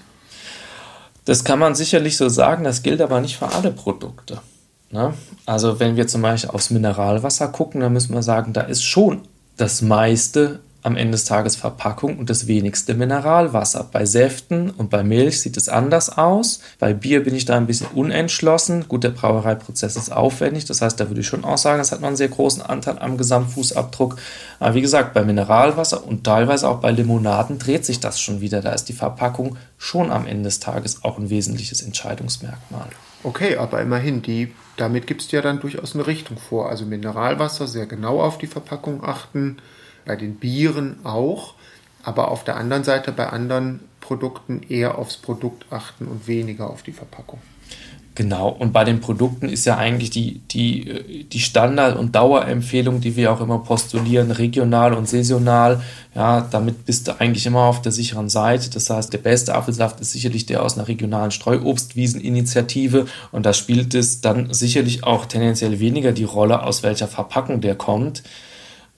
Das 1.25 1.45
kann 1.45 1.59
man 1.59 1.75
sicherlich 1.75 2.17
so 2.17 2.29
sagen, 2.29 2.65
das 2.65 2.83
gilt 2.83 3.01
aber 3.01 3.21
nicht 3.21 3.37
für 3.37 3.53
alle 3.53 3.71
Produkte. 3.71 4.41
Ne? 4.91 5.13
Also 5.45 5.79
wenn 5.79 5.97
wir 5.97 6.07
zum 6.07 6.23
Beispiel 6.23 6.51
aufs 6.51 6.71
Mineralwasser 6.71 7.49
gucken, 7.49 7.81
dann 7.81 7.93
müssen 7.93 8.15
wir 8.15 8.23
sagen, 8.23 8.53
da 8.53 8.63
ist 8.63 8.83
schon 8.85 9.23
das 9.57 9.83
meiste 9.83 10.61
am 10.83 10.97
Ende 10.97 11.13
des 11.13 11.25
Tages 11.25 11.57
Verpackung 11.57 12.19
und 12.19 12.31
das 12.31 12.47
wenigste 12.47 12.95
Mineralwasser. 12.95 13.89
Bei 13.91 14.07
Säften 14.07 14.71
und 14.71 14.91
bei 14.91 15.03
Milch 15.03 15.41
sieht 15.41 15.57
es 15.57 15.69
anders 15.69 16.17
aus. 16.17 16.61
Bei 16.79 16.95
Bier 16.95 17.25
bin 17.25 17.35
ich 17.35 17.45
da 17.45 17.57
ein 17.57 17.67
bisschen 17.67 17.89
unentschlossen. 17.89 18.87
Gut, 18.87 19.03
der 19.03 19.11
Brauereiprozess 19.11 19.97
ist 19.97 20.13
aufwendig, 20.13 20.67
das 20.67 20.81
heißt, 20.81 21.01
da 21.01 21.09
würde 21.09 21.21
ich 21.21 21.27
schon 21.27 21.45
auch 21.45 21.59
sagen, 21.59 21.79
das 21.79 21.91
hat 21.91 22.01
noch 22.01 22.09
einen 22.09 22.17
sehr 22.17 22.29
großen 22.29 22.63
Anteil 22.63 22.99
am 23.01 23.19
Gesamtfußabdruck. 23.19 24.17
Aber 24.61 24.75
wie 24.75 24.81
gesagt, 24.81 25.15
bei 25.15 25.25
Mineralwasser 25.25 26.07
und 26.07 26.25
teilweise 26.25 26.69
auch 26.69 26.81
bei 26.81 26.93
Limonaden 26.93 27.59
dreht 27.59 27.85
sich 27.85 27.99
das 27.99 28.21
schon 28.21 28.41
wieder. 28.41 28.61
Da 28.61 28.73
ist 28.73 28.85
die 28.85 28.93
Verpackung 28.93 29.57
schon 29.79 30.13
am 30.13 30.27
Ende 30.27 30.45
des 30.45 30.61
Tages 30.61 31.03
auch 31.03 31.19
ein 31.19 31.29
wesentliches 31.29 31.83
Entscheidungsmerkmal. 31.83 32.89
Okay, 33.25 33.57
aber 33.57 33.83
immerhin, 33.83 34.23
die, 34.23 34.55
damit 34.77 35.09
gibst 35.09 35.33
du 35.33 35.37
ja 35.37 35.43
dann 35.43 35.59
durchaus 35.59 35.95
eine 35.95 36.07
Richtung 36.07 36.37
vor. 36.39 36.71
Also 36.71 36.87
Mineralwasser 36.87 37.67
sehr 37.67 37.87
genau 37.87 38.21
auf 38.21 38.39
die 38.39 38.47
Verpackung 38.47 39.03
achten 39.03 39.57
bei 40.09 40.17
den 40.17 40.37
Bieren 40.37 40.97
auch, 41.05 41.55
aber 42.03 42.33
auf 42.33 42.43
der 42.43 42.57
anderen 42.57 42.83
Seite 42.83 43.13
bei 43.13 43.29
anderen 43.29 43.81
Produkten 44.01 44.63
eher 44.69 44.99
aufs 44.99 45.19
Produkt 45.19 45.67
achten 45.71 46.07
und 46.07 46.27
weniger 46.27 46.71
auf 46.71 46.83
die 46.83 46.93
Verpackung. 46.93 47.39
Genau, 48.15 48.49
und 48.49 48.73
bei 48.73 48.83
den 48.83 49.01
Produkten 49.01 49.49
ist 49.49 49.65
ja 49.65 49.77
eigentlich 49.77 50.11
die, 50.11 50.41
die, 50.51 51.25
die 51.31 51.39
Standard- 51.39 51.97
und 51.97 52.17
Dauerempfehlung, 52.17 53.01
die 53.01 53.15
wir 53.15 53.31
auch 53.31 53.41
immer 53.41 53.61
postulieren, 53.61 54.33
regional 54.33 54.93
und 54.95 55.09
saisonal. 55.09 55.83
Ja, 56.17 56.41
damit 56.41 56.85
bist 56.85 57.07
du 57.07 57.21
eigentlich 57.21 57.47
immer 57.47 57.63
auf 57.63 57.81
der 57.81 57.93
sicheren 57.93 58.29
Seite. 58.29 58.71
Das 58.71 58.91
heißt, 58.91 59.13
der 59.13 59.19
beste 59.19 59.55
Apfelsaft 59.55 60.01
ist 60.01 60.11
sicherlich 60.11 60.47
der 60.47 60.65
aus 60.65 60.77
einer 60.77 60.89
regionalen 60.89 61.31
Streuobstwieseninitiative. 61.31 63.07
Und 63.31 63.47
da 63.47 63.53
spielt 63.53 63.95
es 63.95 64.21
dann 64.21 64.53
sicherlich 64.53 65.05
auch 65.05 65.27
tendenziell 65.27 65.79
weniger 65.79 66.11
die 66.11 66.25
Rolle, 66.25 66.65
aus 66.65 66.83
welcher 66.83 67.07
Verpackung 67.07 67.61
der 67.61 67.77
kommt. 67.77 68.25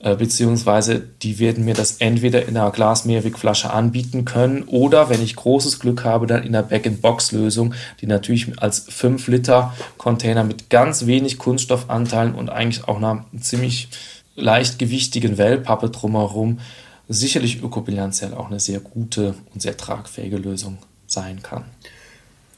Äh, 0.03 0.15
beziehungsweise 0.15 0.99
die 0.99 1.37
werden 1.37 1.63
mir 1.63 1.75
das 1.75 1.97
entweder 1.97 2.47
in 2.47 2.57
einer 2.57 2.71
Glas-Mehrwegflasche 2.71 3.71
anbieten 3.71 4.25
können 4.25 4.63
oder, 4.63 5.09
wenn 5.09 5.21
ich 5.21 5.35
großes 5.35 5.79
Glück 5.79 6.03
habe, 6.03 6.25
dann 6.25 6.41
in 6.41 6.55
einer 6.55 6.63
Back-in-Box-Lösung, 6.63 7.75
die 8.01 8.07
natürlich 8.07 8.59
als 8.59 8.89
5-Liter-Container 8.89 10.43
mit 10.43 10.71
ganz 10.71 11.05
wenig 11.05 11.37
Kunststoffanteilen 11.37 12.33
und 12.33 12.49
eigentlich 12.49 12.87
auch 12.87 12.97
einer 12.97 13.25
ziemlich 13.39 13.89
leicht 14.35 14.79
gewichtigen 14.79 15.37
Wellpappe 15.37 15.91
drumherum 15.91 16.59
sicherlich 17.07 17.61
ökobilanziell 17.61 18.33
auch 18.33 18.47
eine 18.47 18.59
sehr 18.59 18.79
gute 18.79 19.35
und 19.53 19.61
sehr 19.61 19.77
tragfähige 19.77 20.37
Lösung 20.37 20.77
sein 21.05 21.43
kann. 21.43 21.65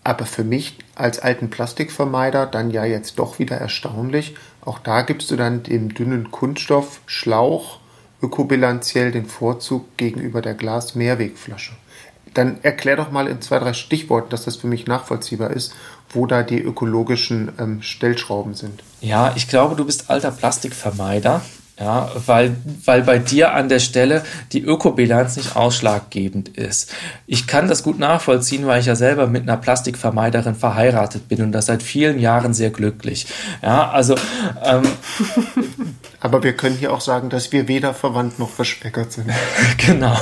Aber 0.03 0.25
für 0.25 0.43
mich 0.43 0.77
als 0.95 1.19
alten 1.19 1.49
Plastikvermeider 1.49 2.45
dann 2.45 2.71
ja 2.71 2.83
jetzt 2.83 3.19
doch 3.19 3.39
wieder 3.39 3.57
erstaunlich. 3.57 4.35
Auch 4.61 4.79
da 4.79 5.01
gibst 5.01 5.31
du 5.31 5.35
dann 5.35 5.63
dem 5.63 5.93
dünnen 5.93 6.31
Kunststoffschlauch 6.31 7.79
ökobilanziell 8.21 9.11
den 9.11 9.25
Vorzug 9.25 9.97
gegenüber 9.97 10.41
der 10.41 10.53
Glas-Mehrwegflasche. 10.55 11.73
Dann 12.33 12.57
erklär 12.63 12.95
doch 12.95 13.11
mal 13.11 13.27
in 13.27 13.41
zwei, 13.41 13.59
drei 13.59 13.73
Stichworten, 13.73 14.29
dass 14.29 14.45
das 14.45 14.55
für 14.55 14.67
mich 14.67 14.87
nachvollziehbar 14.87 15.51
ist, 15.51 15.75
wo 16.09 16.25
da 16.25 16.41
die 16.41 16.59
ökologischen 16.59 17.51
ähm, 17.59 17.81
Stellschrauben 17.81 18.55
sind. 18.55 18.81
Ja, 19.01 19.33
ich 19.35 19.47
glaube, 19.47 19.75
du 19.75 19.85
bist 19.85 20.09
alter 20.09 20.31
Plastikvermeider. 20.31 21.41
Ja, 21.79 22.11
weil, 22.27 22.55
weil 22.85 23.01
bei 23.01 23.17
dir 23.17 23.53
an 23.53 23.67
der 23.67 23.79
Stelle 23.79 24.23
die 24.51 24.61
Ökobilanz 24.61 25.37
nicht 25.37 25.55
ausschlaggebend 25.55 26.49
ist. 26.49 26.93
Ich 27.25 27.47
kann 27.47 27.67
das 27.67 27.81
gut 27.81 27.97
nachvollziehen, 27.97 28.67
weil 28.67 28.79
ich 28.79 28.85
ja 28.85 28.95
selber 28.95 29.25
mit 29.25 29.43
einer 29.43 29.57
Plastikvermeiderin 29.57 30.53
verheiratet 30.53 31.27
bin 31.27 31.41
und 31.41 31.51
das 31.51 31.65
seit 31.65 31.81
vielen 31.81 32.19
Jahren 32.19 32.53
sehr 32.53 32.69
glücklich. 32.69 33.25
Ja, 33.63 33.89
also. 33.89 34.15
Ähm, 34.63 34.83
Aber 36.19 36.41
wir 36.43 36.53
können 36.53 36.77
hier 36.77 36.93
auch 36.93 37.01
sagen, 37.01 37.29
dass 37.29 37.51
wir 37.51 37.67
weder 37.67 37.93
verwandt 37.93 38.39
noch 38.39 38.49
verschwägert 38.49 39.11
sind. 39.11 39.29
genau. 39.77 40.17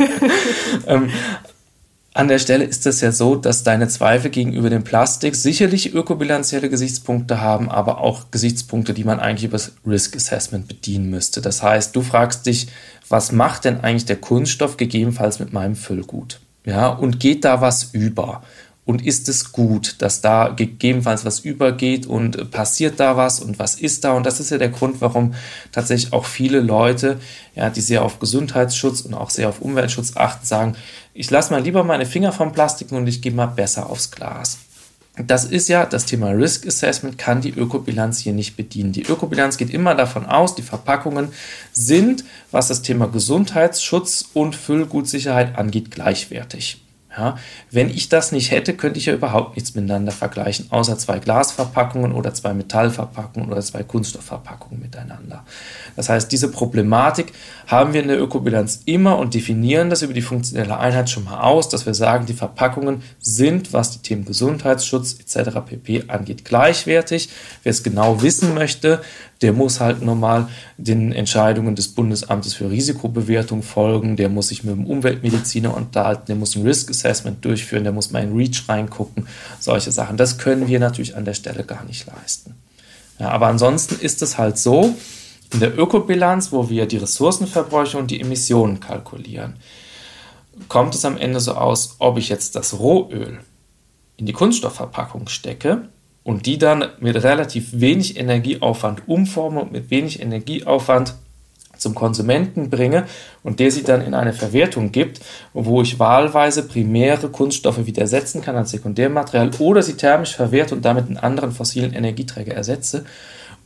ähm, 0.86 1.10
an 2.14 2.28
der 2.28 2.38
Stelle 2.38 2.64
ist 2.64 2.86
es 2.86 3.00
ja 3.00 3.10
so, 3.10 3.36
dass 3.36 3.62
deine 3.62 3.88
Zweifel 3.88 4.30
gegenüber 4.30 4.68
dem 4.68 4.84
Plastik 4.84 5.34
sicherlich 5.34 5.94
ökobilanzielle 5.94 6.68
Gesichtspunkte 6.68 7.40
haben, 7.40 7.70
aber 7.70 7.98
auch 7.98 8.30
Gesichtspunkte, 8.30 8.92
die 8.92 9.04
man 9.04 9.18
eigentlich 9.18 9.44
über 9.44 9.56
das 9.56 9.72
Risk 9.86 10.16
Assessment 10.16 10.68
bedienen 10.68 11.08
müsste. 11.08 11.40
Das 11.40 11.62
heißt, 11.62 11.96
du 11.96 12.02
fragst 12.02 12.44
dich, 12.44 12.68
was 13.08 13.32
macht 13.32 13.64
denn 13.64 13.80
eigentlich 13.80 14.04
der 14.04 14.16
Kunststoff 14.16 14.76
gegebenenfalls 14.76 15.38
mit 15.38 15.54
meinem 15.54 15.74
Füllgut? 15.74 16.40
Ja, 16.64 16.88
und 16.88 17.18
geht 17.18 17.44
da 17.44 17.60
was 17.60 17.90
über? 17.92 18.42
Und 18.84 19.06
ist 19.06 19.28
es 19.28 19.52
gut, 19.52 19.96
dass 19.98 20.20
da 20.20 20.48
gegebenenfalls 20.48 21.24
was 21.24 21.40
übergeht 21.40 22.06
und 22.06 22.50
passiert 22.50 22.98
da 22.98 23.16
was 23.16 23.40
und 23.40 23.58
was 23.58 23.76
ist 23.76 24.04
da 24.04 24.12
und 24.12 24.26
das 24.26 24.40
ist 24.40 24.50
ja 24.50 24.58
der 24.58 24.70
Grund, 24.70 25.00
warum 25.00 25.34
tatsächlich 25.70 26.12
auch 26.12 26.24
viele 26.24 26.60
Leute, 26.60 27.20
ja, 27.54 27.70
die 27.70 27.80
sehr 27.80 28.02
auf 28.02 28.18
Gesundheitsschutz 28.18 29.02
und 29.02 29.14
auch 29.14 29.30
sehr 29.30 29.48
auf 29.48 29.60
Umweltschutz 29.60 30.16
achten, 30.16 30.44
sagen, 30.44 30.74
ich 31.14 31.30
lasse 31.30 31.52
mal 31.52 31.62
lieber 31.62 31.84
meine 31.84 32.06
Finger 32.06 32.32
vom 32.32 32.52
Plastik 32.52 32.90
und 32.90 33.06
ich 33.06 33.22
gehe 33.22 33.32
mal 33.32 33.46
besser 33.46 33.88
aufs 33.88 34.10
Glas. 34.10 34.58
Das 35.16 35.44
ist 35.44 35.68
ja 35.68 35.84
das 35.84 36.06
Thema 36.06 36.30
Risk 36.30 36.66
Assessment 36.66 37.18
kann 37.18 37.42
die 37.42 37.50
Ökobilanz 37.50 38.18
hier 38.18 38.32
nicht 38.32 38.56
bedienen. 38.56 38.92
Die 38.92 39.02
Ökobilanz 39.02 39.58
geht 39.58 39.68
immer 39.68 39.94
davon 39.94 40.24
aus, 40.24 40.54
die 40.54 40.62
Verpackungen 40.62 41.28
sind, 41.70 42.24
was 42.50 42.68
das 42.68 42.80
Thema 42.80 43.08
Gesundheitsschutz 43.08 44.30
und 44.32 44.56
Füllgutsicherheit 44.56 45.58
angeht, 45.58 45.90
gleichwertig. 45.90 46.80
Ja, 47.16 47.36
wenn 47.70 47.90
ich 47.90 48.08
das 48.08 48.32
nicht 48.32 48.50
hätte, 48.52 48.72
könnte 48.74 48.98
ich 48.98 49.04
ja 49.04 49.12
überhaupt 49.12 49.56
nichts 49.56 49.74
miteinander 49.74 50.12
vergleichen, 50.12 50.66
außer 50.70 50.96
zwei 50.96 51.18
Glasverpackungen 51.18 52.12
oder 52.12 52.32
zwei 52.32 52.54
Metallverpackungen 52.54 53.50
oder 53.50 53.60
zwei 53.60 53.82
Kunststoffverpackungen 53.82 54.80
miteinander. 54.80 55.44
Das 55.94 56.08
heißt, 56.08 56.32
diese 56.32 56.50
Problematik 56.50 57.32
haben 57.66 57.92
wir 57.92 58.00
in 58.00 58.08
der 58.08 58.18
Ökobilanz 58.18 58.82
immer 58.86 59.18
und 59.18 59.34
definieren 59.34 59.90
das 59.90 60.00
über 60.00 60.14
die 60.14 60.22
funktionelle 60.22 60.78
Einheit 60.78 61.10
schon 61.10 61.24
mal 61.24 61.40
aus, 61.42 61.68
dass 61.68 61.84
wir 61.84 61.92
sagen, 61.92 62.24
die 62.24 62.32
Verpackungen 62.32 63.02
sind, 63.18 63.74
was 63.74 63.90
die 63.90 63.98
Themen 63.98 64.24
Gesundheitsschutz 64.24 65.18
etc. 65.20 65.58
pp 65.66 66.04
angeht, 66.08 66.46
gleichwertig. 66.46 67.28
Wer 67.62 67.70
es 67.70 67.82
genau 67.82 68.22
wissen 68.22 68.54
möchte, 68.54 69.02
der 69.42 69.52
muss 69.52 69.80
halt 69.80 70.02
normal 70.02 70.48
den 70.78 71.12
Entscheidungen 71.12 71.74
des 71.74 71.88
Bundesamtes 71.88 72.54
für 72.54 72.70
Risikobewertung 72.70 73.62
folgen, 73.62 74.16
der 74.16 74.28
muss 74.28 74.48
sich 74.48 74.64
mit 74.64 74.74
dem 74.74 74.86
Umweltmediziner 74.86 75.76
unterhalten, 75.76 76.24
der 76.28 76.36
muss 76.36 76.56
ein 76.56 76.62
Risk 76.62 76.90
Assessment 76.90 77.44
durchführen, 77.44 77.84
der 77.84 77.92
muss 77.92 78.10
mal 78.10 78.22
in 78.22 78.36
REACH 78.36 78.68
reingucken, 78.68 79.26
solche 79.58 79.90
Sachen. 79.90 80.16
Das 80.16 80.38
können 80.38 80.68
wir 80.68 80.78
natürlich 80.78 81.16
an 81.16 81.24
der 81.24 81.34
Stelle 81.34 81.64
gar 81.64 81.84
nicht 81.84 82.06
leisten. 82.06 82.54
Ja, 83.18 83.30
aber 83.30 83.48
ansonsten 83.48 83.96
ist 84.00 84.22
es 84.22 84.38
halt 84.38 84.58
so, 84.58 84.94
in 85.52 85.60
der 85.60 85.78
Ökobilanz, 85.78 86.50
wo 86.50 86.70
wir 86.70 86.86
die 86.86 86.96
Ressourcenverbräuche 86.96 87.98
und 87.98 88.10
die 88.10 88.20
Emissionen 88.20 88.80
kalkulieren, 88.80 89.56
kommt 90.68 90.94
es 90.94 91.04
am 91.04 91.18
Ende 91.18 91.40
so 91.40 91.52
aus, 91.52 91.96
ob 91.98 92.16
ich 92.16 92.28
jetzt 92.28 92.56
das 92.56 92.78
Rohöl 92.78 93.40
in 94.16 94.26
die 94.26 94.32
Kunststoffverpackung 94.32 95.28
stecke 95.28 95.88
und 96.24 96.46
die 96.46 96.58
dann 96.58 96.84
mit 97.00 97.22
relativ 97.22 97.80
wenig 97.80 98.18
Energieaufwand 98.18 99.02
umforme 99.06 99.60
und 99.60 99.72
mit 99.72 99.90
wenig 99.90 100.20
Energieaufwand 100.20 101.14
zum 101.82 101.94
Konsumenten 101.94 102.70
bringe 102.70 103.04
und 103.42 103.60
der 103.60 103.70
sie 103.70 103.82
dann 103.82 104.00
in 104.00 104.14
eine 104.14 104.32
Verwertung 104.32 104.92
gibt, 104.92 105.20
wo 105.52 105.82
ich 105.82 105.98
wahlweise 105.98 106.62
primäre 106.62 107.28
Kunststoffe 107.28 107.86
wieder 107.86 108.02
ersetzen 108.02 108.40
kann 108.40 108.56
als 108.56 108.70
Sekundärmaterial 108.70 109.50
oder 109.58 109.82
sie 109.82 109.94
thermisch 109.94 110.34
verwerte 110.34 110.74
und 110.76 110.84
damit 110.84 111.06
einen 111.06 111.16
anderen 111.18 111.52
fossilen 111.52 111.92
Energieträger 111.92 112.54
ersetze. 112.54 113.04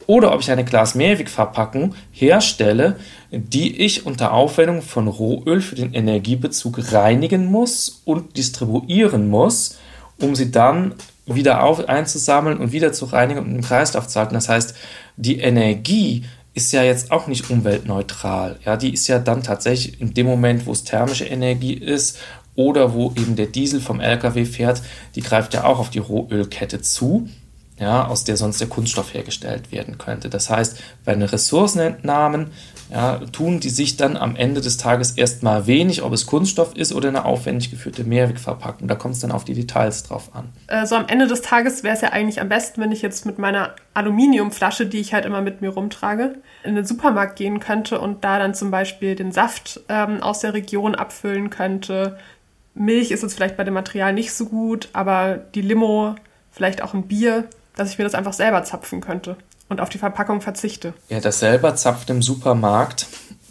Oder 0.06 0.32
ob 0.32 0.40
ich 0.40 0.50
eine 0.50 0.64
Glas-Mehrwegverpackung 0.64 1.94
herstelle, 2.12 2.96
die 3.32 3.82
ich 3.82 4.06
unter 4.06 4.32
Aufwendung 4.32 4.80
von 4.82 5.08
Rohöl 5.08 5.60
für 5.60 5.74
den 5.74 5.94
Energiebezug 5.94 6.92
reinigen 6.92 7.46
muss 7.46 8.02
und 8.04 8.36
distribuieren 8.36 9.28
muss, 9.28 9.78
um 10.20 10.36
sie 10.36 10.52
dann 10.52 10.94
wieder 11.26 11.62
auf, 11.62 11.88
einzusammeln 11.88 12.58
und 12.58 12.72
wieder 12.72 12.92
zu 12.92 13.06
reinigen 13.06 13.40
und 13.40 13.54
im 13.54 13.62
Kreislauf 13.62 14.06
zu 14.06 14.18
halten. 14.18 14.34
Das 14.34 14.48
heißt, 14.48 14.74
die 15.16 15.40
Energie 15.40 16.24
ist 16.54 16.72
ja 16.72 16.82
jetzt 16.82 17.10
auch 17.10 17.26
nicht 17.26 17.50
umweltneutral. 17.50 18.58
Ja, 18.64 18.76
die 18.76 18.92
ist 18.92 19.08
ja 19.08 19.18
dann 19.18 19.42
tatsächlich 19.42 20.00
in 20.00 20.14
dem 20.14 20.26
Moment, 20.26 20.66
wo 20.66 20.72
es 20.72 20.84
thermische 20.84 21.24
Energie 21.24 21.74
ist 21.74 22.18
oder 22.54 22.94
wo 22.94 23.12
eben 23.16 23.36
der 23.36 23.46
Diesel 23.46 23.80
vom 23.80 24.00
LKW 24.00 24.44
fährt, 24.44 24.82
die 25.14 25.20
greift 25.20 25.52
ja 25.52 25.64
auch 25.64 25.78
auf 25.78 25.90
die 25.90 25.98
Rohölkette 25.98 26.80
zu 26.80 27.28
ja, 27.78 28.06
aus 28.06 28.24
der 28.24 28.36
sonst 28.36 28.60
der 28.60 28.68
Kunststoff 28.68 29.12
hergestellt 29.12 29.70
werden 29.70 29.98
könnte. 29.98 30.30
Das 30.30 30.48
heißt, 30.48 30.78
bei 31.04 31.12
den 31.12 31.22
Ressourcenentnahmen 31.22 32.52
ja, 32.90 33.20
tun 33.32 33.60
die 33.60 33.70
sich 33.70 33.96
dann 33.96 34.16
am 34.16 34.36
Ende 34.36 34.60
des 34.60 34.76
Tages 34.76 35.12
erstmal 35.12 35.66
wenig, 35.66 36.02
ob 36.02 36.12
es 36.12 36.26
Kunststoff 36.26 36.76
ist 36.76 36.92
oder 36.92 37.08
eine 37.08 37.24
aufwendig 37.24 37.70
geführte 37.70 38.04
Mehrwegverpackung. 38.04 38.86
Da 38.86 38.94
kommt 38.94 39.14
es 39.14 39.20
dann 39.20 39.32
auf 39.32 39.44
die 39.44 39.54
Details 39.54 40.04
drauf 40.04 40.30
an. 40.34 40.50
Äh, 40.68 40.86
so 40.86 40.94
am 40.94 41.08
Ende 41.08 41.26
des 41.26 41.42
Tages 41.42 41.82
wäre 41.82 41.94
es 41.94 42.00
ja 42.00 42.10
eigentlich 42.10 42.40
am 42.40 42.48
besten, 42.48 42.80
wenn 42.80 42.92
ich 42.92 43.02
jetzt 43.02 43.26
mit 43.26 43.38
meiner 43.38 43.74
Aluminiumflasche, 43.94 44.86
die 44.86 44.98
ich 44.98 45.14
halt 45.14 45.24
immer 45.24 45.42
mit 45.42 45.60
mir 45.60 45.70
rumtrage, 45.70 46.36
in 46.62 46.74
den 46.74 46.84
Supermarkt 46.84 47.36
gehen 47.36 47.60
könnte 47.60 48.00
und 48.00 48.24
da 48.24 48.38
dann 48.38 48.54
zum 48.54 48.70
Beispiel 48.70 49.16
den 49.16 49.32
Saft 49.32 49.80
ähm, 49.88 50.22
aus 50.22 50.40
der 50.40 50.54
Region 50.54 50.94
abfüllen 50.94 51.50
könnte. 51.50 52.18
Milch 52.74 53.10
ist 53.10 53.22
jetzt 53.22 53.34
vielleicht 53.34 53.56
bei 53.56 53.64
dem 53.64 53.74
Material 53.74 54.12
nicht 54.12 54.32
so 54.32 54.46
gut, 54.46 54.88
aber 54.92 55.36
die 55.54 55.62
Limo, 55.62 56.14
vielleicht 56.52 56.82
auch 56.82 56.94
ein 56.94 57.08
Bier, 57.08 57.44
dass 57.74 57.90
ich 57.90 57.98
mir 57.98 58.04
das 58.04 58.14
einfach 58.14 58.32
selber 58.32 58.62
zapfen 58.64 59.00
könnte 59.00 59.36
und 59.68 59.80
auf 59.80 59.88
die 59.88 59.98
Verpackung 59.98 60.40
verzichte. 60.40 60.94
Ja, 61.08 61.20
das 61.20 61.40
selber 61.40 61.74
zapfen 61.74 62.16
im 62.16 62.22
Supermarkt, 62.22 63.06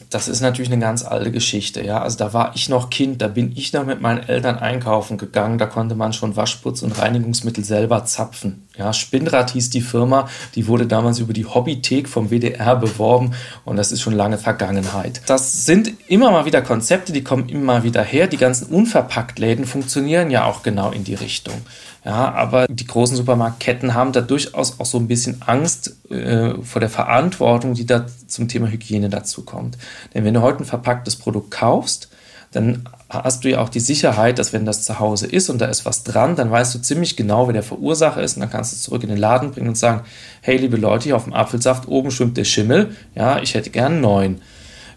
das 0.10 0.28
ist 0.28 0.42
natürlich 0.42 0.72
eine 0.72 0.80
ganz 0.80 1.04
alte 1.04 1.32
Geschichte. 1.32 1.84
Ja, 1.84 2.02
also 2.02 2.18
da 2.18 2.32
war 2.32 2.54
ich 2.56 2.70
noch 2.70 2.90
Kind, 2.90 3.22
da 3.22 3.28
bin 3.28 3.52
ich 3.56 3.74
noch 3.74 3.86
mit 3.86 4.02
meinen 4.02 4.24
Eltern 4.28 4.58
einkaufen 4.58 5.18
gegangen, 5.18 5.58
da 5.58 5.66
konnte 5.66 5.96
man 5.96 6.14
schon 6.14 6.36
Waschputz 6.36 6.84
und 6.84 6.98
Reinigungsmittel 6.98 7.66
selber 7.66 8.06
zapfen. 8.06 8.68
Ja, 8.78 8.94
Spinnrad 8.94 9.52
hieß 9.52 9.72
die 9.72 9.82
Firma, 9.82 10.30
die 10.56 10.68
wurde 10.68 10.86
damals 10.86 11.20
über 11.20 11.34
die 11.34 11.46
Hobbythek 11.46 12.08
vom 12.08 12.30
WDR 12.30 12.76
beworben 12.76 13.32
und 13.66 13.78
das 13.78 13.92
ist 13.92 14.02
schon 14.02 14.14
lange 14.14 14.38
Vergangenheit. 14.38 15.22
Das 15.26 15.66
sind 15.66 15.92
immer 16.08 16.32
mal 16.32 16.46
wieder 16.46 16.62
Konzepte, 16.62 17.12
die 17.12 17.24
kommen 17.24 17.50
immer 17.50 17.84
wieder 17.84 18.04
her. 18.04 18.28
Die 18.28 18.38
ganzen 18.38 18.68
Unverpacktläden 18.68 19.66
funktionieren 19.66 20.30
ja 20.30 20.46
auch 20.46 20.64
genau 20.64 20.92
in 20.92 21.04
die 21.04 21.16
Richtung. 21.16 21.56
Ja, 22.06 22.32
aber 22.36 22.68
die 22.68 22.86
großen 22.86 23.18
Supermarktketten 23.18 23.96
haben 23.96 24.12
da 24.12 24.22
durchaus 24.22 24.80
auch 24.80 24.86
so 24.86 25.00
ein 25.00 25.08
bisschen 25.08 25.42
Angst 25.44 25.96
äh, 26.12 26.54
vor 26.62 26.80
der 26.80 26.90
Verantwortung, 26.90 27.74
die 27.74 27.88
da 27.88 28.06
zum 28.28 28.48
Thema 28.48 28.68
Hygiene 28.68 29.10
dazu 29.10 29.44
kommt. 29.44 29.80
Denn 30.14 30.24
wenn 30.24 30.36
du 30.36 30.44
heute 30.44 30.60
ein 30.60 30.66
verpacktes 30.66 31.16
Produkt 31.16 31.50
kaufst, 31.50 32.10
dann 32.52 32.88
hast 33.10 33.44
du 33.44 33.50
ja 33.50 33.60
auch 33.60 33.70
die 33.70 33.80
Sicherheit, 33.80 34.38
dass 34.38 34.54
wenn 34.54 34.68
das 34.68 34.84
zu 34.84 35.00
Hause 35.00 35.26
ist 35.26 35.50
und 35.50 35.60
da 35.60 35.66
ist 35.66 35.84
was 35.86 36.04
dran, 36.04 36.36
dann 36.36 36.52
weißt 36.52 36.76
du 36.76 36.80
ziemlich 36.80 37.18
genau, 37.18 37.48
wer 37.48 37.54
der 37.54 37.64
Verursacher 37.64 38.22
ist 38.22 38.38
und 38.38 38.42
dann 38.42 38.52
kannst 38.52 38.72
du 38.72 38.76
es 38.76 38.84
zurück 38.84 39.02
in 39.02 39.10
den 39.10 39.18
Laden 39.18 39.52
bringen 39.52 39.70
und 39.70 39.78
sagen, 39.78 40.02
hey 40.42 40.58
liebe 40.58 40.78
Leute, 40.78 41.06
hier 41.06 41.16
auf 41.16 41.24
dem 41.24 41.34
Apfelsaft 41.34 41.88
oben 41.88 42.12
schwimmt 42.12 42.38
der 42.38 42.46
Schimmel, 42.46 42.96
ja, 43.16 43.40
ich 43.40 43.56
hätte 43.56 43.72
gern 43.72 44.00
neuen. 44.00 44.42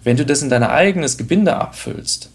Wenn 0.05 0.18
du 0.18 0.27
das 0.27 0.42
in 0.42 0.51
dein 0.51 0.62
eigenes 0.62 1.16
Gebinde 1.16 1.57
abfüllst, 1.57 2.29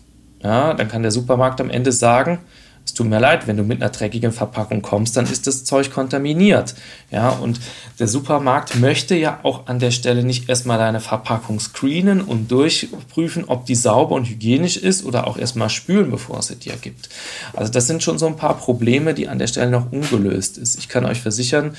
ja, 0.43 0.73
dann 0.73 0.89
kann 0.89 1.03
der 1.03 1.12
Supermarkt 1.12 1.62
am 1.62 1.69
Ende 1.69 1.91
sagen, 1.91 2.39
es 2.86 2.93
tut 2.93 3.08
mir 3.08 3.19
leid, 3.19 3.48
wenn 3.48 3.58
du 3.58 3.63
mit 3.63 3.82
einer 3.82 3.91
dreckigen 3.91 4.32
Verpackung 4.32 4.82
kommst, 4.82 5.15
dann 5.15 5.26
ist 5.26 5.48
das 5.48 5.63
Zeug 5.63 5.91
kontaminiert. 5.91 6.76
Ja, 7.12 7.30
und 7.30 7.60
der 8.00 8.08
Supermarkt 8.08 8.76
möchte 8.76 9.15
ja 9.15 9.39
auch 9.43 9.67
an 9.67 9.80
der 9.80 9.91
Stelle 9.91 10.24
nicht 10.24 10.50
erstmal 10.50 10.78
deine 10.78 11.00
Verpackung 11.00 11.60
screenen 11.60 12.22
und 12.22 12.52
durchprüfen, 12.52 13.46
ob 13.46 13.65
die 13.65 13.76
sauber 13.76 14.15
und 14.15 14.26
hygienisch 14.26 14.78
ist 14.78 15.06
oder 15.06 15.28
auch 15.28 15.38
erstmal 15.38 15.69
spülen, 15.69 16.12
bevor 16.12 16.39
es 16.39 16.48
sie 16.48 16.56
dir 16.56 16.76
gibt. 16.76 17.10
Also 17.54 17.72
das 17.72 17.88
sind 17.88 18.04
schon 18.04 18.19
so 18.19 18.28
ein 18.28 18.36
paar 18.36 18.58
Probleme, 18.58 19.13
die 19.13 19.28
an 19.28 19.39
der 19.39 19.48
Stelle 19.48 19.72
noch 19.72 19.91
ungelöst 19.91 20.58
ist. 20.58 20.78
Ich 20.78 20.89
kann 20.89 21.06
euch 21.06 21.22
versichern, 21.22 21.76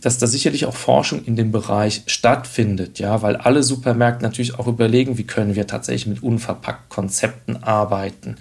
dass 0.00 0.18
da 0.18 0.26
sicherlich 0.26 0.66
auch 0.66 0.76
Forschung 0.76 1.24
in 1.24 1.36
dem 1.36 1.50
Bereich 1.50 2.02
stattfindet, 2.06 2.98
ja, 2.98 3.20
weil 3.20 3.36
alle 3.36 3.62
Supermärkte 3.62 4.22
natürlich 4.22 4.58
auch 4.58 4.68
überlegen, 4.68 5.18
wie 5.18 5.24
können 5.24 5.56
wir 5.56 5.66
tatsächlich 5.66 6.06
mit 6.06 6.22
unverpackt 6.22 6.88
Konzepten 6.88 7.62
arbeiten. 7.62 8.36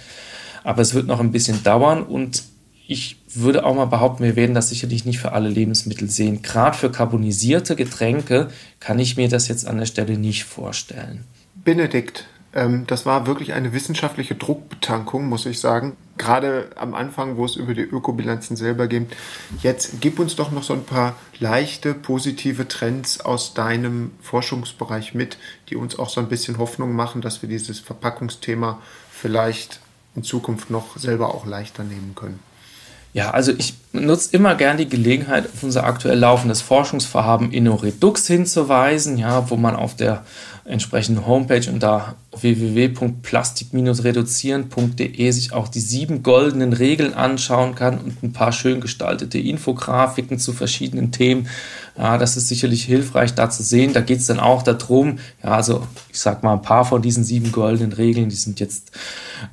Aber 0.66 0.82
es 0.82 0.96
wird 0.96 1.06
noch 1.06 1.20
ein 1.20 1.32
bisschen 1.32 1.64
dauern 1.64 2.02
und 2.02 2.44
ich 2.88 3.22
würde 3.34 3.66
auch 3.66 3.76
mal 3.76 3.86
behaupten, 3.86 4.24
wir 4.24 4.36
werden 4.36 4.56
das 4.56 4.70
sicherlich 4.70 5.06
nicht 5.06 5.20
für 5.20 5.32
alle 5.32 5.48
Lebensmittel 5.48 6.10
sehen. 6.10 6.42
Gerade 6.42 6.76
für 6.76 6.92
carbonisierte 6.92 7.76
Getränke 7.76 8.50
kann 8.80 8.98
ich 8.98 9.16
mir 9.16 9.30
das 9.30 9.48
jetzt 9.48 9.68
an 9.68 9.78
der 9.78 9.86
Stelle 9.86 10.18
nicht 10.18 10.44
vorstellen. 10.44 11.24
Benedikt, 11.64 12.26
ähm, 12.56 12.86
das 12.88 13.06
war 13.06 13.28
wirklich 13.28 13.54
eine 13.54 13.74
wissenschaftliche 13.74 14.34
Druckbetankung, 14.34 15.28
muss 15.28 15.46
ich 15.46 15.60
sagen. 15.60 15.98
Gerade 16.18 16.70
am 16.78 16.96
Anfang, 16.96 17.38
wo 17.38 17.46
es 17.46 17.58
über 17.58 17.76
die 17.76 17.82
Ökobilanzen 17.82 18.56
selber 18.56 18.88
geht. 18.88 19.08
Jetzt 19.62 20.02
gib 20.02 20.18
uns 20.18 20.36
doch 20.36 20.52
noch 20.52 20.64
so 20.64 20.74
ein 20.74 20.86
paar 20.86 21.16
leichte, 21.40 21.94
positive 21.94 22.68
Trends 22.68 23.20
aus 23.20 23.54
deinem 23.54 24.12
Forschungsbereich 24.22 25.14
mit, 25.14 25.38
die 25.70 25.76
uns 25.76 26.00
auch 26.00 26.10
so 26.10 26.22
ein 26.22 26.30
bisschen 26.30 26.58
Hoffnung 26.58 26.94
machen, 26.94 27.22
dass 27.22 27.44
wir 27.44 27.50
dieses 27.50 27.80
Verpackungsthema 27.80 28.80
vielleicht 29.12 29.80
in 30.16 30.24
Zukunft 30.24 30.70
noch 30.70 30.98
selber 30.98 31.34
auch 31.34 31.46
leichter 31.46 31.84
nehmen 31.84 32.14
können. 32.16 32.40
Ja, 33.14 33.32
also 33.32 33.54
ich 33.58 33.76
nutze 33.94 34.36
immer 34.36 34.56
gern 34.56 34.76
die 34.76 34.90
Gelegenheit, 34.90 35.46
auf 35.46 35.64
unser 35.64 35.86
aktuell 35.86 36.20
laufendes 36.20 36.62
Forschungsvorhaben 36.62 37.54
InnoRedux 37.54 38.28
hinzuweisen, 38.28 39.18
ja, 39.18 39.50
wo 39.50 39.56
man 39.56 39.78
auf 39.78 39.96
der 39.96 40.26
entsprechenden 40.66 41.26
Homepage 41.28 41.70
unter 41.72 42.16
www.plastik-reduzieren.de 42.32 45.32
sich 45.32 45.54
auch 45.54 45.68
die 45.68 45.80
sieben 45.80 46.24
goldenen 46.24 46.74
Regeln 46.74 47.14
anschauen 47.14 47.76
kann 47.76 48.00
und 48.00 48.24
ein 48.24 48.34
paar 48.34 48.52
schön 48.52 48.82
gestaltete 48.82 49.38
Infografiken 49.38 50.40
zu 50.40 50.54
verschiedenen 50.54 51.12
Themen. 51.12 51.48
Ja, 51.98 52.18
das 52.18 52.36
ist 52.36 52.48
sicherlich 52.48 52.84
hilfreich 52.84 53.36
da 53.36 53.52
zu 53.52 53.62
sehen. 53.62 53.94
Da 53.94 54.02
geht 54.02 54.18
es 54.20 54.26
dann 54.26 54.40
auch 54.40 54.64
darum, 54.64 55.20
ja, 55.44 55.52
also 55.52 55.86
ich 56.12 56.20
sag 56.20 56.42
mal, 56.44 56.54
ein 56.54 56.64
paar 56.64 56.84
von 56.84 57.02
diesen 57.02 57.24
sieben 57.24 57.52
goldenen 57.52 57.94
Regeln, 57.94 58.30
die 58.30 58.36
sind 58.36 58.60
jetzt 58.60 58.92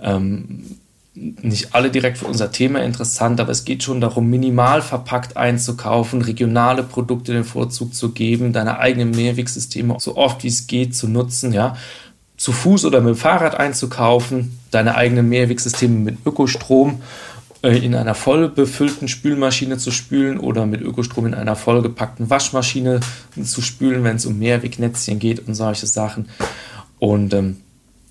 ähm, 0.01 0.79
nicht 1.15 1.75
alle 1.75 1.91
direkt 1.91 2.19
für 2.19 2.27
unser 2.27 2.53
Thema 2.53 2.83
interessant, 2.83 3.39
aber 3.39 3.51
es 3.51 3.65
geht 3.65 3.83
schon 3.83 4.01
darum, 4.01 4.31
minimal 4.31 4.81
verpackt 4.81 5.37
einzukaufen, 5.37 6.23
regionale 6.23 6.83
Produkte 6.83 7.33
den 7.33 7.45
Vorzug 7.45 7.95
zu 7.95 8.13
geben, 8.13 8.53
deine 8.53 8.79
eigenen 8.79 9.11
Mehrwegsysteme 9.11 9.97
so 9.99 10.17
oft 10.17 10.43
wie 10.43 10.49
es 10.49 10.67
geht 10.67 10.97
zu 10.97 11.09
nutzen, 11.09 11.53
ja, 11.53 11.77
zu 12.39 12.53
Fuß 12.53 12.87
oder 12.87 13.01
mit 13.01 13.15
dem 13.15 13.19
Fahrrad 13.19 13.55
einzukaufen, 13.55 14.59
deine 14.71 14.95
eigenen 14.95 15.29
Mehrwegsysteme 15.29 15.99
mit 15.99 16.19
Ökostrom 16.25 17.03
äh, 17.63 17.77
in 17.77 17.95
einer 17.95 18.15
voll 18.15 18.49
befüllten 18.49 19.07
Spülmaschine 19.07 19.77
zu 19.77 19.91
spülen 19.91 20.39
oder 20.39 20.65
mit 20.65 20.81
Ökostrom 20.81 21.27
in 21.27 21.35
einer 21.35 21.57
vollgepackten 21.57 22.31
Waschmaschine 22.31 23.01
zu 23.45 23.61
spülen, 23.61 24.03
wenn 24.03 24.17
es 24.17 24.25
um 24.25 24.39
Mehrwegnetzchen 24.39 25.19
geht 25.19 25.47
und 25.47 25.55
solche 25.55 25.87
Sachen. 25.87 26.31
Und 26.99 27.35
ähm, 27.35 27.59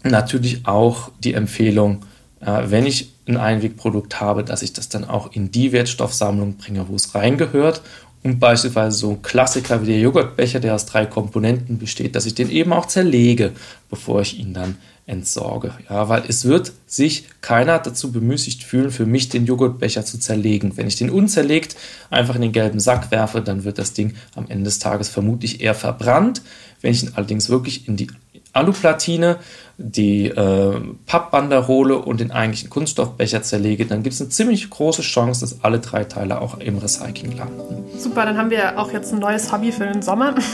natürlich 0.03 0.67
auch 0.67 1.11
die 1.23 1.33
Empfehlung, 1.33 2.03
äh, 2.03 2.10
wenn 2.41 2.85
ich 2.85 3.11
ein 3.27 3.37
Einwegprodukt 3.37 4.19
habe, 4.19 4.43
dass 4.43 4.63
ich 4.63 4.73
das 4.73 4.89
dann 4.89 5.05
auch 5.05 5.31
in 5.31 5.51
die 5.51 5.71
Wertstoffsammlung 5.71 6.55
bringe, 6.57 6.87
wo 6.87 6.95
es 6.95 7.13
reingehört. 7.13 7.81
Und 8.23 8.39
beispielsweise 8.39 8.97
so 8.97 9.11
ein 9.11 9.21
Klassiker 9.21 9.81
wie 9.81 9.87
der 9.87 9.99
Joghurtbecher, 9.99 10.59
der 10.59 10.75
aus 10.75 10.85
drei 10.85 11.07
Komponenten 11.07 11.79
besteht, 11.79 12.15
dass 12.15 12.27
ich 12.27 12.35
den 12.35 12.51
eben 12.51 12.71
auch 12.71 12.85
zerlege, 12.85 13.51
bevor 13.89 14.21
ich 14.21 14.37
ihn 14.39 14.53
dann 14.53 14.77
entsorge. 15.07 15.73
Ja, 15.89 16.07
weil 16.07 16.23
es 16.27 16.45
wird 16.45 16.71
sich 16.85 17.25
keiner 17.41 17.79
dazu 17.79 18.11
bemüßigt 18.11 18.63
fühlen, 18.63 18.91
für 18.91 19.05
mich 19.05 19.29
den 19.29 19.45
Joghurtbecher 19.45 20.05
zu 20.05 20.19
zerlegen. 20.19 20.77
Wenn 20.77 20.87
ich 20.87 20.95
den 20.95 21.09
unzerlegt 21.09 21.75
einfach 22.09 22.35
in 22.35 22.41
den 22.41 22.51
gelben 22.51 22.79
Sack 22.79 23.09
werfe, 23.11 23.41
dann 23.41 23.63
wird 23.63 23.79
das 23.79 23.93
Ding 23.93 24.13
am 24.35 24.45
Ende 24.49 24.65
des 24.65 24.79
Tages 24.79 25.09
vermutlich 25.09 25.61
eher 25.61 25.75
verbrannt. 25.75 26.43
Wenn 26.81 26.91
ich 26.91 27.03
ihn 27.03 27.11
allerdings 27.15 27.49
wirklich 27.49 27.87
in 27.87 27.97
die 27.97 28.07
Aluplatine, 28.53 29.37
die 29.77 30.27
äh, 30.27 30.81
Pappbanderole 31.05 31.97
und 31.97 32.19
den 32.19 32.31
eigentlichen 32.31 32.69
Kunststoffbecher 32.69 33.41
zerlege, 33.43 33.85
dann 33.85 34.03
gibt 34.03 34.13
es 34.13 34.21
eine 34.21 34.29
ziemlich 34.29 34.69
große 34.69 35.01
Chance, 35.01 35.41
dass 35.41 35.63
alle 35.63 35.79
drei 35.79 36.03
Teile 36.03 36.41
auch 36.41 36.57
im 36.59 36.77
Recycling 36.77 37.37
landen. 37.37 37.85
Super, 37.97 38.25
dann 38.25 38.37
haben 38.37 38.49
wir 38.49 38.77
auch 38.77 38.91
jetzt 38.91 39.13
ein 39.13 39.19
neues 39.19 39.51
Hobby 39.51 39.71
für 39.71 39.85
den 39.85 40.01
Sommer. 40.01 40.35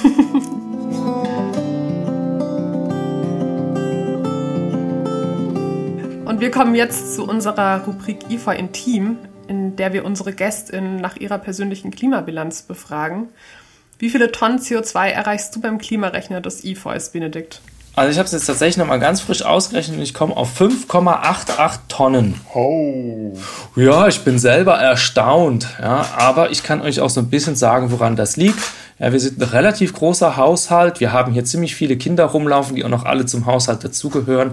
Und 6.26 6.42
wir 6.42 6.52
kommen 6.52 6.76
jetzt 6.76 7.16
zu 7.16 7.24
unserer 7.24 7.84
Rubrik 7.86 8.30
IFA 8.30 8.52
Intim, 8.54 9.18
in 9.48 9.76
der 9.76 9.94
wir 9.94 10.06
unsere 10.06 10.34
GästInnen 10.34 10.98
nach 10.98 11.16
ihrer 11.16 11.40
persönlichen 11.40 11.90
Klimabilanz 11.90 12.62
befragen. 12.62 13.30
Wie 13.98 14.10
viele 14.10 14.32
Tonnen 14.32 14.60
CO2 14.60 15.08
erreichst 15.08 15.56
du 15.56 15.62
beim 15.62 15.80
Klimarechner 15.80 16.42
des 16.42 16.64
IFOs, 16.64 17.10
Benedikt? 17.10 17.62
Also 17.98 18.12
ich 18.12 18.20
habe 18.20 18.28
es 18.28 18.32
jetzt 18.32 18.46
tatsächlich 18.46 18.78
nochmal 18.78 19.00
ganz 19.00 19.22
frisch 19.22 19.42
ausgerechnet 19.42 19.98
und 19.98 20.04
ich 20.04 20.14
komme 20.14 20.38
auf 20.38 20.62
5,88 20.62 21.80
Tonnen. 21.88 22.40
Oh. 22.54 23.36
Ja, 23.76 24.08
ich 24.08 24.20
bin 24.20 24.38
selber 24.38 24.76
erstaunt. 24.76 25.66
Ja, 25.82 26.06
aber 26.16 26.52
ich 26.52 26.62
kann 26.62 26.82
euch 26.82 27.00
auch 27.02 27.10
so 27.10 27.22
ein 27.22 27.32
bisschen 27.32 27.56
sagen, 27.56 27.90
woran 27.90 28.16
das 28.16 28.38
liegt. 28.38 28.60
Ja, 29.00 29.12
wir 29.12 29.20
sind 29.20 29.42
ein 29.42 29.50
relativ 29.50 29.94
großer 29.94 30.38
Haushalt. 30.38 31.00
Wir 31.00 31.12
haben 31.12 31.34
hier 31.34 31.44
ziemlich 31.44 31.74
viele 31.74 31.98
Kinder 31.98 32.26
rumlaufen, 32.26 32.76
die 32.76 32.86
auch 32.86 32.90
noch 32.90 33.04
alle 33.04 33.26
zum 33.26 33.48
Haushalt 33.48 33.84
dazugehören 33.84 34.52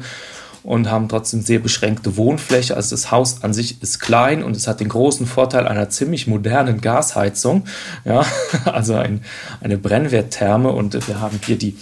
und 0.65 0.91
haben 0.91 1.11
trotzdem 1.11 1.43
sehr 1.43 1.59
beschränkte 1.59 2.17
Wohnfläche. 2.17 2.75
Also 2.75 2.97
das 2.97 3.11
Haus 3.11 3.45
an 3.45 3.53
sich 3.53 3.83
ist 3.83 4.01
klein 4.01 4.43
und 4.43 4.57
es 4.57 4.67
hat 4.67 4.81
den 4.81 4.89
großen 4.89 5.27
Vorteil 5.27 5.69
einer 5.69 5.91
ziemlich 5.91 6.27
modernen 6.27 6.81
Gasheizung. 6.81 7.67
Ja, 8.05 8.25
also 8.65 8.95
ein, 8.95 9.23
eine 9.61 9.77
Brennwerttherme 9.77 10.71
und 10.71 11.07
wir 11.07 11.21
haben 11.21 11.39
hier 11.45 11.59
die 11.59 11.77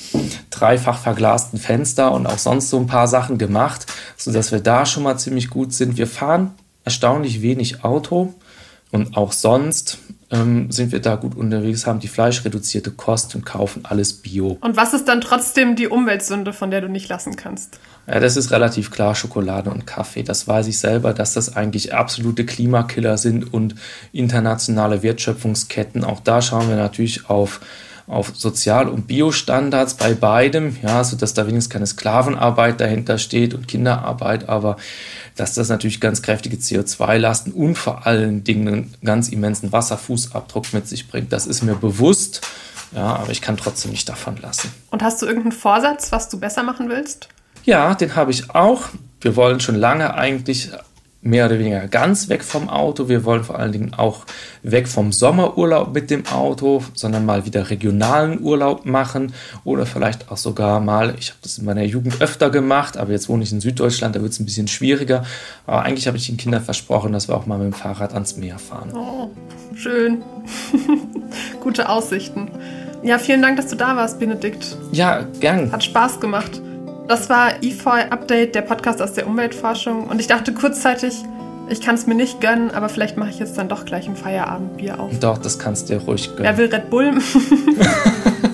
dreifach 0.51 0.99
verglasten 0.99 1.61
Fenster 1.61 2.11
und 2.13 2.27
auch 2.27 2.39
sonst 2.39 2.71
so 2.71 2.79
ein 2.79 2.89
paar 2.89 3.07
Sachen 3.07 3.39
gemacht, 3.39 3.87
sodass 4.17 4.51
wir 4.51 4.61
da 4.61 4.85
schon 4.85 5.05
mal 5.05 5.17
ziemlich 5.17 5.49
gut 5.49 5.73
sind. 5.73 5.97
Wir 5.97 6.09
fahren 6.09 6.51
erstaunlich 6.85 7.41
wenig 7.41 7.85
Auto 7.85 8.35
und 8.91 9.17
auch 9.17 9.31
sonst 9.31 9.99
ähm, 10.33 10.71
sind 10.71 10.91
wir 10.91 11.01
da 11.01 11.15
gut 11.17 11.37
unterwegs, 11.37 11.87
haben 11.87 12.01
die 12.01 12.09
fleischreduzierte 12.09 12.91
Kost 12.91 13.35
und 13.35 13.45
kaufen 13.45 13.85
alles 13.85 14.15
Bio. 14.15 14.59
Und 14.61 14.77
was 14.77 14.95
ist 14.95 15.07
dann 15.07 15.21
trotzdem 15.21 15.77
die 15.77 15.87
Umweltsünde, 15.87 16.53
von 16.53 16.71
der 16.71 16.81
du 16.81 16.89
nicht 16.89 17.09
lassen 17.09 17.37
kannst? 17.37 17.79
Ja, 18.09 18.19
das 18.19 18.37
ist 18.37 18.51
relativ 18.51 18.91
klar 18.91 19.15
Schokolade 19.15 19.71
und 19.71 19.87
Kaffee. 19.87 20.23
Das 20.23 20.49
weiß 20.49 20.67
ich 20.67 20.79
selber, 20.79 21.13
dass 21.13 21.35
das 21.35 21.55
eigentlich 21.55 21.95
absolute 21.95 22.45
Klimakiller 22.45 23.19
sind 23.19 23.53
und 23.53 23.77
internationale 24.13 25.03
Wertschöpfungsketten. 25.03 26.03
Auch 26.03 26.21
da 26.21 26.43
schauen 26.43 26.69
wir 26.69 26.77
natürlich 26.77 27.29
auf 27.29 27.61
auf 28.07 28.33
Sozial- 28.35 28.89
und 28.89 29.07
Biostandards 29.07 29.95
bei 29.95 30.15
beidem, 30.15 30.77
ja, 30.83 31.05
sodass 31.05 31.35
da 31.35 31.47
wenigstens 31.47 31.73
keine 31.73 31.87
Sklavenarbeit 31.87 32.81
dahinter 32.81 33.19
steht 33.19 33.55
und 33.55 33.69
Kinderarbeit, 33.69 34.49
aber 34.49 34.77
dass 35.37 35.55
das 35.55 35.69
natürlich 35.69 36.01
ganz 36.01 36.23
kräftige 36.23 36.57
CO2-Lasten 36.57 37.53
und 37.53 37.77
vor 37.77 38.07
allen 38.07 38.45
Dingen 38.45 38.69
einen 38.69 38.95
ganz 39.05 39.29
immensen 39.29 39.73
Wasserfußabdruck 39.73 40.73
mit 40.73 40.89
sich 40.89 41.09
bringt. 41.09 41.33
Das 41.33 41.47
ist 41.47 41.63
mir 41.63 41.75
bewusst, 41.75 42.43
ja, 42.93 43.17
aber 43.17 43.31
ich 43.31 43.41
kann 43.41 43.57
trotzdem 43.57 43.91
nicht 43.91 44.09
davon 44.09 44.37
lassen. 44.37 44.73
Und 44.91 45.03
hast 45.03 45.23
du 45.23 45.27
irgendeinen 45.27 45.53
Vorsatz, 45.53 46.13
was 46.13 46.29
du 46.29 46.39
besser 46.39 46.63
machen 46.63 46.89
willst? 46.89 47.29
Ja, 47.65 47.95
den 47.95 48.17
habe 48.17 48.31
ich 48.31 48.51
auch. 48.55 48.89
Wir 49.21 49.37
wollen 49.37 49.61
schon 49.61 49.77
lange 49.77 50.15
eigentlich 50.15 50.71
mehr 51.23 51.47
oder 51.47 51.59
weniger 51.59 51.87
ganz 51.87 52.29
weg 52.29 52.43
vom 52.43 52.69
Auto. 52.69 53.09
Wir 53.09 53.25
wollen 53.25 53.45
vor 53.45 53.59
allen 53.59 53.71
Dingen 53.71 53.95
auch 53.95 54.27
weg 54.63 54.89
vom 54.89 55.13
Sommerurlaub 55.13 55.95
mit 55.95 56.11
dem 56.11 56.27
Auto, 56.27 56.83
sondern 56.95 57.25
mal 57.25 57.47
wieder 57.47 57.71
regionalen 57.71 58.41
Urlaub 58.43 58.85
machen 58.85 59.33
oder 59.65 59.87
vielleicht 59.87 60.31
auch 60.31 60.37
sogar 60.37 60.81
mal, 60.81 61.15
ich 61.19 61.31
habe 61.31 61.39
das 61.43 61.59
in 61.59 61.65
meiner 61.65 61.85
Jugend 61.85 62.21
öfter 62.21 62.51
gemacht, 62.51 62.97
aber 62.97 63.13
jetzt 63.13 63.29
wohne 63.29 63.45
ich 63.45 63.53
in 63.53 63.61
Süddeutschland, 63.61 64.17
da 64.17 64.21
wird 64.21 64.33
es 64.33 64.41
ein 64.41 64.45
bisschen 64.45 64.67
schwieriger. 64.67 65.25
Aber 65.65 65.83
eigentlich 65.83 66.09
habe 66.09 66.17
ich 66.17 66.27
den 66.27 66.37
Kindern 66.37 66.63
versprochen, 66.63 67.13
dass 67.13 67.29
wir 67.29 67.37
auch 67.37 67.47
mal 67.47 67.59
mit 67.59 67.67
dem 67.67 67.73
Fahrrad 67.73 68.15
ans 68.15 68.37
Meer 68.37 68.59
fahren. 68.59 68.91
Oh, 68.93 69.31
schön. 69.77 70.23
Gute 71.61 71.89
Aussichten. 71.89 72.51
Ja, 73.05 73.19
vielen 73.19 73.43
Dank, 73.43 73.57
dass 73.57 73.69
du 73.69 73.77
da 73.77 73.97
warst, 73.97 74.19
Benedikt. 74.19 74.77
Ja, 74.91 75.27
gern. 75.41 75.71
Hat 75.71 75.85
Spaß 75.85 76.19
gemacht. 76.19 76.61
Das 77.13 77.29
war 77.29 77.63
EFOI 77.63 78.05
Update, 78.09 78.55
der 78.55 78.63
Podcast 78.63 79.03
aus 79.03 79.13
der 79.13 79.27
Umweltforschung. 79.27 80.07
Und 80.07 80.19
ich 80.19 80.29
dachte 80.29 80.55
kurzzeitig, 80.55 81.13
ich 81.69 81.83
kann 81.83 81.95
es 81.95 82.07
mir 82.07 82.15
nicht 82.15 82.41
gönnen, 82.41 82.71
aber 82.71 82.89
vielleicht 82.89 83.19
mache 83.19 83.29
ich 83.29 83.39
jetzt 83.39 83.59
dann 83.59 83.69
doch 83.69 83.85
gleich 83.85 84.09
ein 84.09 84.17
Feierabendbier 84.17 84.99
auf. 84.99 85.19
Doch, 85.19 85.37
das 85.37 85.59
kannst 85.59 85.91
du 85.91 85.99
dir 85.99 86.03
ruhig 86.03 86.35
gönnen. 86.35 86.45
Wer 86.45 86.57
will 86.57 86.75
Red 86.75 86.89
Bull? 86.89 87.13